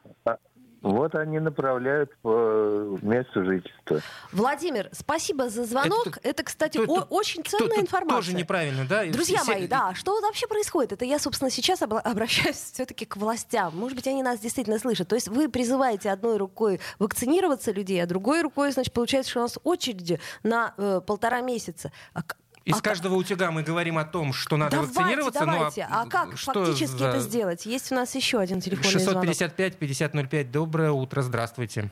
Вот 0.85 1.15
они 1.15 1.41
направляют 1.41 2.15
по 2.21 2.99
месту 3.01 3.43
жительства. 3.43 4.01
Владимир, 4.33 4.91
спасибо 4.93 5.49
за 5.49 5.65
звонок. 5.65 6.19
Это, 6.19 6.29
это 6.29 6.43
кстати, 6.43 6.77
то, 6.77 6.93
о, 6.93 7.07
очень 7.09 7.43
ценная 7.43 7.77
то, 7.77 7.81
информация. 7.81 8.17
Тоже 8.17 8.35
неправильно, 8.35 8.85
да? 8.87 9.07
Друзья 9.07 9.39
Все... 9.39 9.53
мои, 9.53 9.67
да, 9.67 9.95
что 9.95 10.21
вообще 10.21 10.47
происходит? 10.47 10.93
Это 10.93 11.07
я, 11.07 11.19
собственно, 11.19 11.51
сейчас 11.51 11.81
обращаюсь 11.81 12.57
все-таки 12.75 13.07
к 13.07 13.17
властям. 13.17 13.75
Может 13.75 13.97
быть, 13.97 14.07
они 14.07 14.23
нас 14.23 14.41
действительно 14.41 14.79
слышат. 14.79 15.09
То 15.09 15.15
есть 15.15 15.29
вы 15.29 15.49
призываете 15.49 16.11
одной 16.11 16.37
рукой 16.37 16.81
вакцинироваться 16.99 17.73
людей, 17.73 18.03
а 18.03 18.07
другой 18.07 18.43
рукой, 18.43 18.71
значит, 18.71 18.93
получается, 18.93 19.31
что 19.31 19.41
у 19.41 19.45
нас 19.45 19.59
очереди 19.65 20.21
на 20.43 20.75
э, 20.77 21.01
полтора 21.07 21.41
месяца. 21.41 21.93
А 22.13 22.23
из 22.65 22.79
а 22.79 22.81
каждого 22.81 23.15
как... 23.15 23.21
утюга 23.21 23.51
мы 23.51 23.63
говорим 23.63 23.99
о 23.99 24.05
том, 24.05 24.33
что 24.33 24.57
надо 24.57 24.77
давайте, 24.77 24.99
вакцинироваться. 24.99 25.45
Давайте. 25.45 25.87
Ну, 25.89 25.97
а, 25.97 26.03
а 26.03 26.07
как 26.09 26.39
что 26.39 26.65
фактически 26.65 26.99
за... 26.99 27.09
это 27.09 27.19
сделать? 27.21 27.67
Есть 27.67 27.93
у 27.93 27.95
нас 27.95 28.15
еще 28.15 28.39
один 28.39 28.61
телефонный 28.61 29.33
655-5005. 29.33 30.51
Доброе 30.51 30.91
утро. 30.91 31.21
Здравствуйте. 31.23 31.91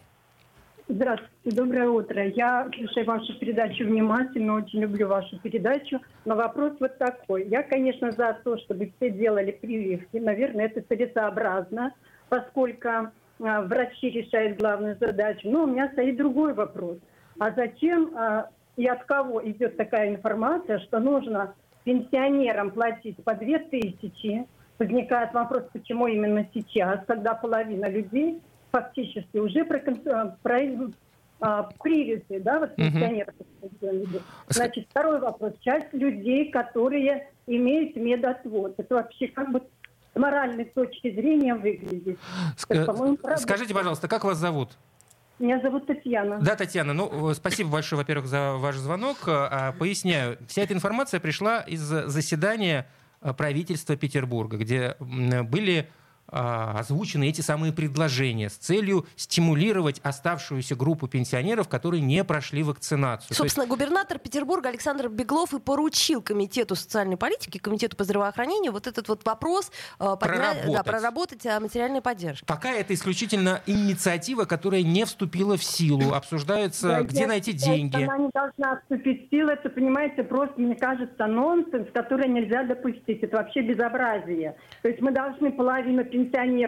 Здравствуйте, 0.88 1.56
доброе 1.56 1.88
утро. 1.88 2.26
Я 2.28 2.68
слушаю 2.74 3.06
вашу 3.06 3.38
передачу 3.38 3.84
внимательно, 3.84 4.54
очень 4.54 4.80
люблю 4.80 5.08
вашу 5.08 5.38
передачу. 5.38 6.00
Но 6.24 6.36
вопрос 6.36 6.72
вот 6.80 6.98
такой. 6.98 7.46
Я, 7.48 7.62
конечно, 7.62 8.10
за 8.12 8.38
то, 8.42 8.58
чтобы 8.58 8.92
все 8.96 9.10
делали 9.10 9.52
прививки. 9.52 10.16
Наверное, 10.16 10.66
это 10.66 10.82
целесообразно, 10.82 11.94
поскольку 12.28 12.88
а, 12.88 13.10
врачи 13.62 14.10
решают 14.10 14.58
главную 14.58 14.96
задачу. 14.98 15.48
Но 15.48 15.64
у 15.64 15.66
меня 15.66 15.88
стоит 15.92 16.16
другой 16.16 16.52
вопрос. 16.52 16.98
А 17.38 17.52
зачем 17.52 18.12
а, 18.16 18.48
и 18.76 18.86
от 18.86 19.04
кого 19.04 19.42
идет 19.48 19.76
такая 19.76 20.10
информация, 20.10 20.78
что 20.80 20.98
нужно 20.98 21.54
пенсионерам 21.84 22.70
платить 22.70 23.22
по 23.24 23.34
две 23.34 23.58
тысячи. 23.58 24.46
Возникает 24.78 25.32
вопрос, 25.32 25.64
почему 25.72 26.06
именно 26.06 26.46
сейчас, 26.54 27.00
когда 27.06 27.34
половина 27.34 27.88
людей 27.88 28.40
фактически 28.72 29.36
уже 29.36 29.64
про, 29.64 29.78
про 30.42 30.58
а, 31.40 31.68
да, 32.40 32.60
вот 32.60 32.74
пенсионеров. 32.76 33.34
Значит, 34.48 34.86
второй 34.88 35.20
вопрос. 35.20 35.52
Часть 35.60 35.92
людей, 35.92 36.50
которые 36.50 37.28
имеют 37.46 37.96
медотвод. 37.96 38.74
Это 38.78 38.94
вообще 38.94 39.28
как 39.28 39.52
бы 39.52 39.62
с 40.14 40.18
моральной 40.18 40.64
точки 40.64 41.12
зрения 41.12 41.54
выглядит. 41.54 42.18
Ск- 42.56 43.36
Скажите, 43.38 43.74
пожалуйста, 43.74 44.08
как 44.08 44.24
вас 44.24 44.38
зовут? 44.38 44.70
Меня 45.42 45.60
зовут 45.60 45.88
Татьяна. 45.88 46.38
Да, 46.38 46.54
Татьяна, 46.54 46.92
ну, 46.92 47.34
спасибо 47.34 47.68
большое, 47.68 47.98
во-первых, 47.98 48.28
за 48.28 48.52
ваш 48.58 48.76
звонок. 48.76 49.16
А, 49.26 49.72
поясняю, 49.72 50.38
вся 50.46 50.62
эта 50.62 50.72
информация 50.72 51.18
пришла 51.18 51.62
из 51.62 51.80
заседания 51.80 52.86
э, 53.20 53.32
правительства 53.34 53.96
Петербурга, 53.96 54.56
где 54.56 54.94
были 55.00 55.88
озвучены 56.32 57.28
эти 57.28 57.40
самые 57.42 57.72
предложения 57.72 58.48
с 58.48 58.54
целью 58.54 59.06
стимулировать 59.16 60.00
оставшуюся 60.02 60.74
группу 60.74 61.06
пенсионеров, 61.06 61.68
которые 61.68 62.00
не 62.00 62.24
прошли 62.24 62.62
вакцинацию. 62.62 63.36
Собственно, 63.36 63.64
есть... 63.64 63.70
губернатор 63.70 64.18
Петербурга 64.18 64.70
Александр 64.70 65.08
Беглов 65.08 65.52
и 65.52 65.60
поручил 65.60 66.22
Комитету 66.22 66.74
социальной 66.74 67.16
политики, 67.16 67.58
Комитету 67.58 67.96
по 67.96 68.04
здравоохранению 68.04 68.72
вот 68.72 68.86
этот 68.86 69.08
вот 69.08 69.24
вопрос 69.26 69.70
э, 70.00 70.16
проработать. 70.18 70.72
Да, 70.72 70.82
проработать 70.82 71.46
о 71.46 71.60
материальной 71.60 72.00
поддержке. 72.00 72.46
Пока 72.46 72.72
это 72.72 72.94
исключительно 72.94 73.60
инициатива, 73.66 74.44
которая 74.44 74.82
не 74.82 75.04
вступила 75.04 75.56
в 75.56 75.64
силу. 75.64 76.14
Обсуждается, 76.14 76.88
да, 76.88 77.02
где 77.02 77.26
найти 77.26 77.52
деньги. 77.52 78.02
Она 78.02 78.18
не 78.18 78.30
должна 78.32 78.80
вступить 78.80 79.26
в 79.26 79.30
силу. 79.30 79.50
Это, 79.50 79.68
понимаете, 79.68 80.22
просто, 80.22 80.60
мне 80.60 80.76
кажется, 80.76 81.26
нонсенс, 81.26 81.88
который 81.92 82.28
нельзя 82.28 82.62
допустить. 82.64 83.22
Это 83.22 83.36
вообще 83.36 83.60
безобразие. 83.60 84.56
То 84.82 84.88
есть 84.88 85.00
мы 85.00 85.12
должны 85.12 85.52
половину 85.52 86.04
пенсионеров 86.04 86.21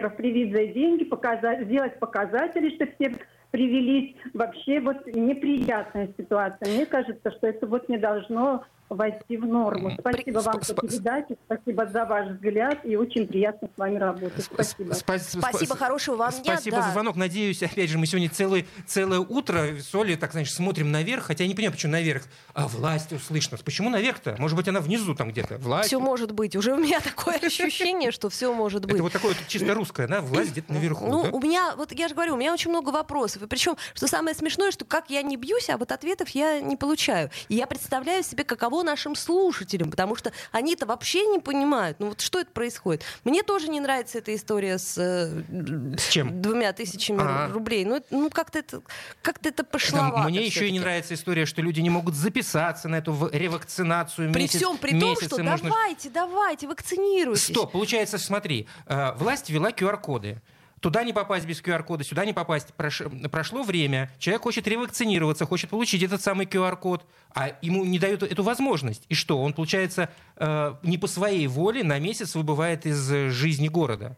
привить 0.09 0.53
за 0.53 0.65
деньги, 0.67 1.03
показать, 1.03 1.65
сделать 1.65 1.99
показатели, 1.99 2.75
что 2.75 2.87
все 2.87 3.15
привелись. 3.51 4.15
Вообще 4.33 4.79
вот 4.79 5.05
неприятная 5.07 6.09
ситуация. 6.17 6.73
Мне 6.73 6.85
кажется, 6.85 7.31
что 7.31 7.47
это 7.47 7.67
вот 7.67 7.87
не 7.89 7.97
должно 7.97 8.63
войти 8.89 9.37
в 9.37 9.45
норму. 9.45 9.95
Спасибо 9.99 10.39
вам 10.39 10.61
за 10.61 10.73
передачу, 10.75 11.37
спасибо 11.45 11.87
за 11.87 12.05
ваш 12.05 12.29
взгляд, 12.29 12.85
и 12.85 12.95
очень 12.95 13.27
приятно 13.27 13.67
с 13.73 13.77
вами 13.77 13.97
работать. 13.97 14.43
Спасибо. 14.43 14.93
Спасибо, 14.93 15.75
хорошего 15.75 16.15
вам 16.15 16.31
дня. 16.31 16.53
Спасибо 16.53 16.81
за 16.81 16.91
звонок. 16.91 17.15
Надеюсь, 17.15 17.61
опять 17.63 17.89
же, 17.89 17.97
мы 17.97 18.05
сегодня 18.05 18.29
целое, 18.29 18.65
целое 18.85 19.19
утро 19.19 19.79
с 19.79 19.93
Олей, 19.95 20.15
так, 20.15 20.31
значит, 20.31 20.53
смотрим 20.53 20.91
наверх, 20.91 21.25
хотя 21.25 21.43
я 21.43 21.47
не 21.47 21.55
понимаю, 21.55 21.73
почему 21.73 21.93
наверх. 21.93 22.23
А 22.53 22.67
власть 22.67 23.11
услышно. 23.11 23.57
Почему 23.63 23.89
наверх-то? 23.89 24.35
Может 24.37 24.55
быть, 24.55 24.67
она 24.67 24.81
внизу 24.81 25.15
там 25.15 25.31
где-то. 25.31 25.57
Власть. 25.57 25.87
Все 25.87 25.99
может 25.99 26.31
быть. 26.31 26.55
Уже 26.55 26.73
у 26.73 26.77
меня 26.77 26.99
такое 27.03 27.37
ощущение, 27.37 28.11
что 28.11 28.29
все 28.29 28.53
может 28.53 28.85
быть. 28.85 28.95
Это 28.95 29.03
вот 29.03 29.13
такое 29.13 29.33
чисто 29.47 29.73
русское, 29.73 30.07
да? 30.07 30.21
Власть 30.21 30.51
где-то 30.51 30.73
наверху. 30.73 31.07
Ну, 31.07 31.29
у 31.31 31.41
меня, 31.41 31.75
вот 31.75 31.91
я 31.91 32.07
же 32.07 32.13
говорю, 32.13 32.33
у 32.33 32.37
меня 32.37 32.53
очень 32.53 32.69
много 32.69 32.89
вопросов. 32.89 33.41
И 33.41 33.47
причем, 33.47 33.77
что 33.93 34.07
самое 34.07 34.35
смешное, 34.35 34.71
что 34.71 34.85
как 34.85 35.09
я 35.09 35.21
не 35.23 35.37
бьюсь, 35.37 35.69
а 35.69 35.77
вот 35.77 35.91
ответов 35.91 36.29
я 36.29 36.59
не 36.59 36.75
получаю. 36.75 37.29
И 37.49 37.55
я 37.55 37.67
представляю 37.67 38.23
себе, 38.23 38.43
каково 38.43 38.74
каково 38.75 38.83
нашим 38.83 39.15
слушателям, 39.15 39.91
потому 39.91 40.15
что 40.15 40.31
они-то 40.51 40.85
вообще 40.85 41.25
не 41.25 41.39
понимают, 41.39 41.99
ну 41.99 42.09
вот 42.09 42.21
что 42.21 42.39
это 42.39 42.51
происходит. 42.51 43.03
Мне 43.23 43.43
тоже 43.43 43.67
не 43.69 43.79
нравится 43.79 44.17
эта 44.17 44.35
история 44.35 44.77
с, 44.77 44.97
э, 44.97 45.97
с 45.97 46.09
чем? 46.09 46.41
двумя 46.41 46.73
тысячами 46.73 47.19
А-а. 47.21 47.53
рублей. 47.53 47.85
Ну, 47.85 48.01
ну 48.09 48.29
как-то 48.29 48.59
это, 48.59 48.81
как-то 49.21 49.49
это 49.49 49.63
пошловато. 49.63 50.29
Мне 50.29 50.45
еще 50.45 50.67
и 50.67 50.71
не 50.71 50.79
нравится 50.79 51.13
история, 51.13 51.45
что 51.45 51.61
люди 51.61 51.81
не 51.81 51.89
могут 51.89 52.15
записаться 52.15 52.89
на 52.89 52.97
эту 52.97 53.29
ревакцинацию. 53.31 54.31
При 54.33 54.43
месяц, 54.43 54.57
всем 54.57 54.77
при 54.77 54.99
том, 54.99 55.15
что 55.15 55.43
можно... 55.43 55.69
давайте, 55.69 56.09
давайте, 56.09 56.67
вакцинируйтесь. 56.67 57.45
Стоп, 57.45 57.71
получается, 57.71 58.17
смотри, 58.17 58.67
э, 58.87 59.13
власть 59.17 59.49
ввела 59.49 59.71
QR-коды. 59.71 60.41
Туда 60.85 61.03
не 61.03 61.13
попасть 61.13 61.47
без 61.47 61.63
QR-кода, 61.63 62.03
сюда 62.03 62.25
не 62.25 62.33
попасть. 62.33 62.71
Прош... 62.75 63.01
Прошло 63.31 63.63
время, 63.63 64.11
человек 64.19 64.43
хочет 64.43 64.67
ревакцинироваться, 64.67 65.47
хочет 65.47 65.71
получить 65.71 66.03
этот 66.03 66.21
самый 66.21 66.45
QR-код, 66.45 67.07
а 67.33 67.57
ему 67.63 67.83
не 67.83 67.97
дают 67.97 68.21
эту 68.21 68.43
возможность. 68.43 69.03
И 69.09 69.15
что? 69.15 69.41
Он, 69.41 69.53
получается, 69.53 70.11
э, 70.35 70.75
не 70.83 70.99
по 70.99 71.07
своей 71.07 71.47
воле 71.47 71.83
на 71.83 71.97
месяц 71.97 72.35
выбывает 72.35 72.85
из 72.85 73.03
жизни 73.31 73.67
города. 73.67 74.15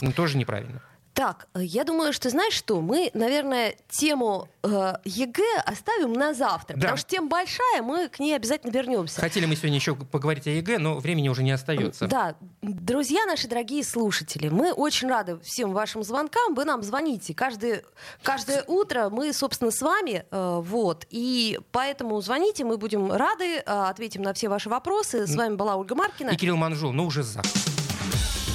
Ну, 0.00 0.10
тоже 0.10 0.38
неправильно. 0.38 0.80
Так, 1.16 1.48
э, 1.54 1.64
я 1.64 1.84
думаю, 1.84 2.12
что 2.12 2.28
знаешь 2.28 2.52
что, 2.52 2.82
мы, 2.82 3.10
наверное, 3.14 3.74
тему 3.88 4.50
э, 4.62 4.92
ЕГЭ 5.06 5.62
оставим 5.64 6.12
на 6.12 6.34
завтра, 6.34 6.74
да. 6.74 6.80
потому 6.80 6.98
что 6.98 7.08
тема 7.08 7.28
большая, 7.28 7.80
мы 7.80 8.08
к 8.08 8.18
ней 8.18 8.36
обязательно 8.36 8.70
вернемся. 8.70 9.18
Хотели 9.18 9.46
мы 9.46 9.56
сегодня 9.56 9.76
еще 9.76 9.94
поговорить 9.94 10.46
о 10.46 10.50
ЕГЭ, 10.50 10.76
но 10.76 10.98
времени 10.98 11.30
уже 11.30 11.42
не 11.42 11.52
остается. 11.52 12.06
Да, 12.06 12.36
друзья 12.60 13.24
наши 13.24 13.48
дорогие 13.48 13.82
слушатели, 13.82 14.50
мы 14.50 14.72
очень 14.72 15.08
рады 15.08 15.40
всем 15.40 15.72
вашим 15.72 16.02
звонкам, 16.02 16.54
вы 16.54 16.66
нам 16.66 16.82
звоните 16.82 17.32
каждое, 17.32 17.82
каждое 18.22 18.62
утро, 18.64 19.08
мы, 19.08 19.32
собственно, 19.32 19.70
с 19.70 19.80
вами, 19.80 20.26
э, 20.30 20.60
вот, 20.62 21.06
и 21.08 21.58
поэтому 21.72 22.20
звоните, 22.20 22.64
мы 22.64 22.76
будем 22.76 23.10
рады, 23.10 23.56
э, 23.56 23.62
ответим 23.64 24.20
на 24.20 24.34
все 24.34 24.50
ваши 24.50 24.68
вопросы. 24.68 25.26
С 25.26 25.34
вами 25.34 25.54
была 25.54 25.76
Ольга 25.76 25.94
Маркина. 25.94 26.32
И 26.32 26.36
Кирилл 26.36 26.58
Манжул, 26.58 26.92
но 26.92 27.06
уже 27.06 27.22
завтра. 27.22 27.58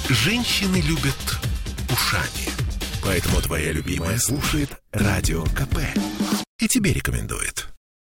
Женщины 0.08 0.76
любят 0.76 1.16
ушами. 1.92 2.51
Поэтому 3.02 3.40
твоя 3.40 3.72
любимая 3.72 4.18
слушает 4.18 4.70
Радио 4.92 5.44
КП. 5.44 5.78
И 6.60 6.68
тебе 6.68 6.92
рекомендует. 6.92 7.68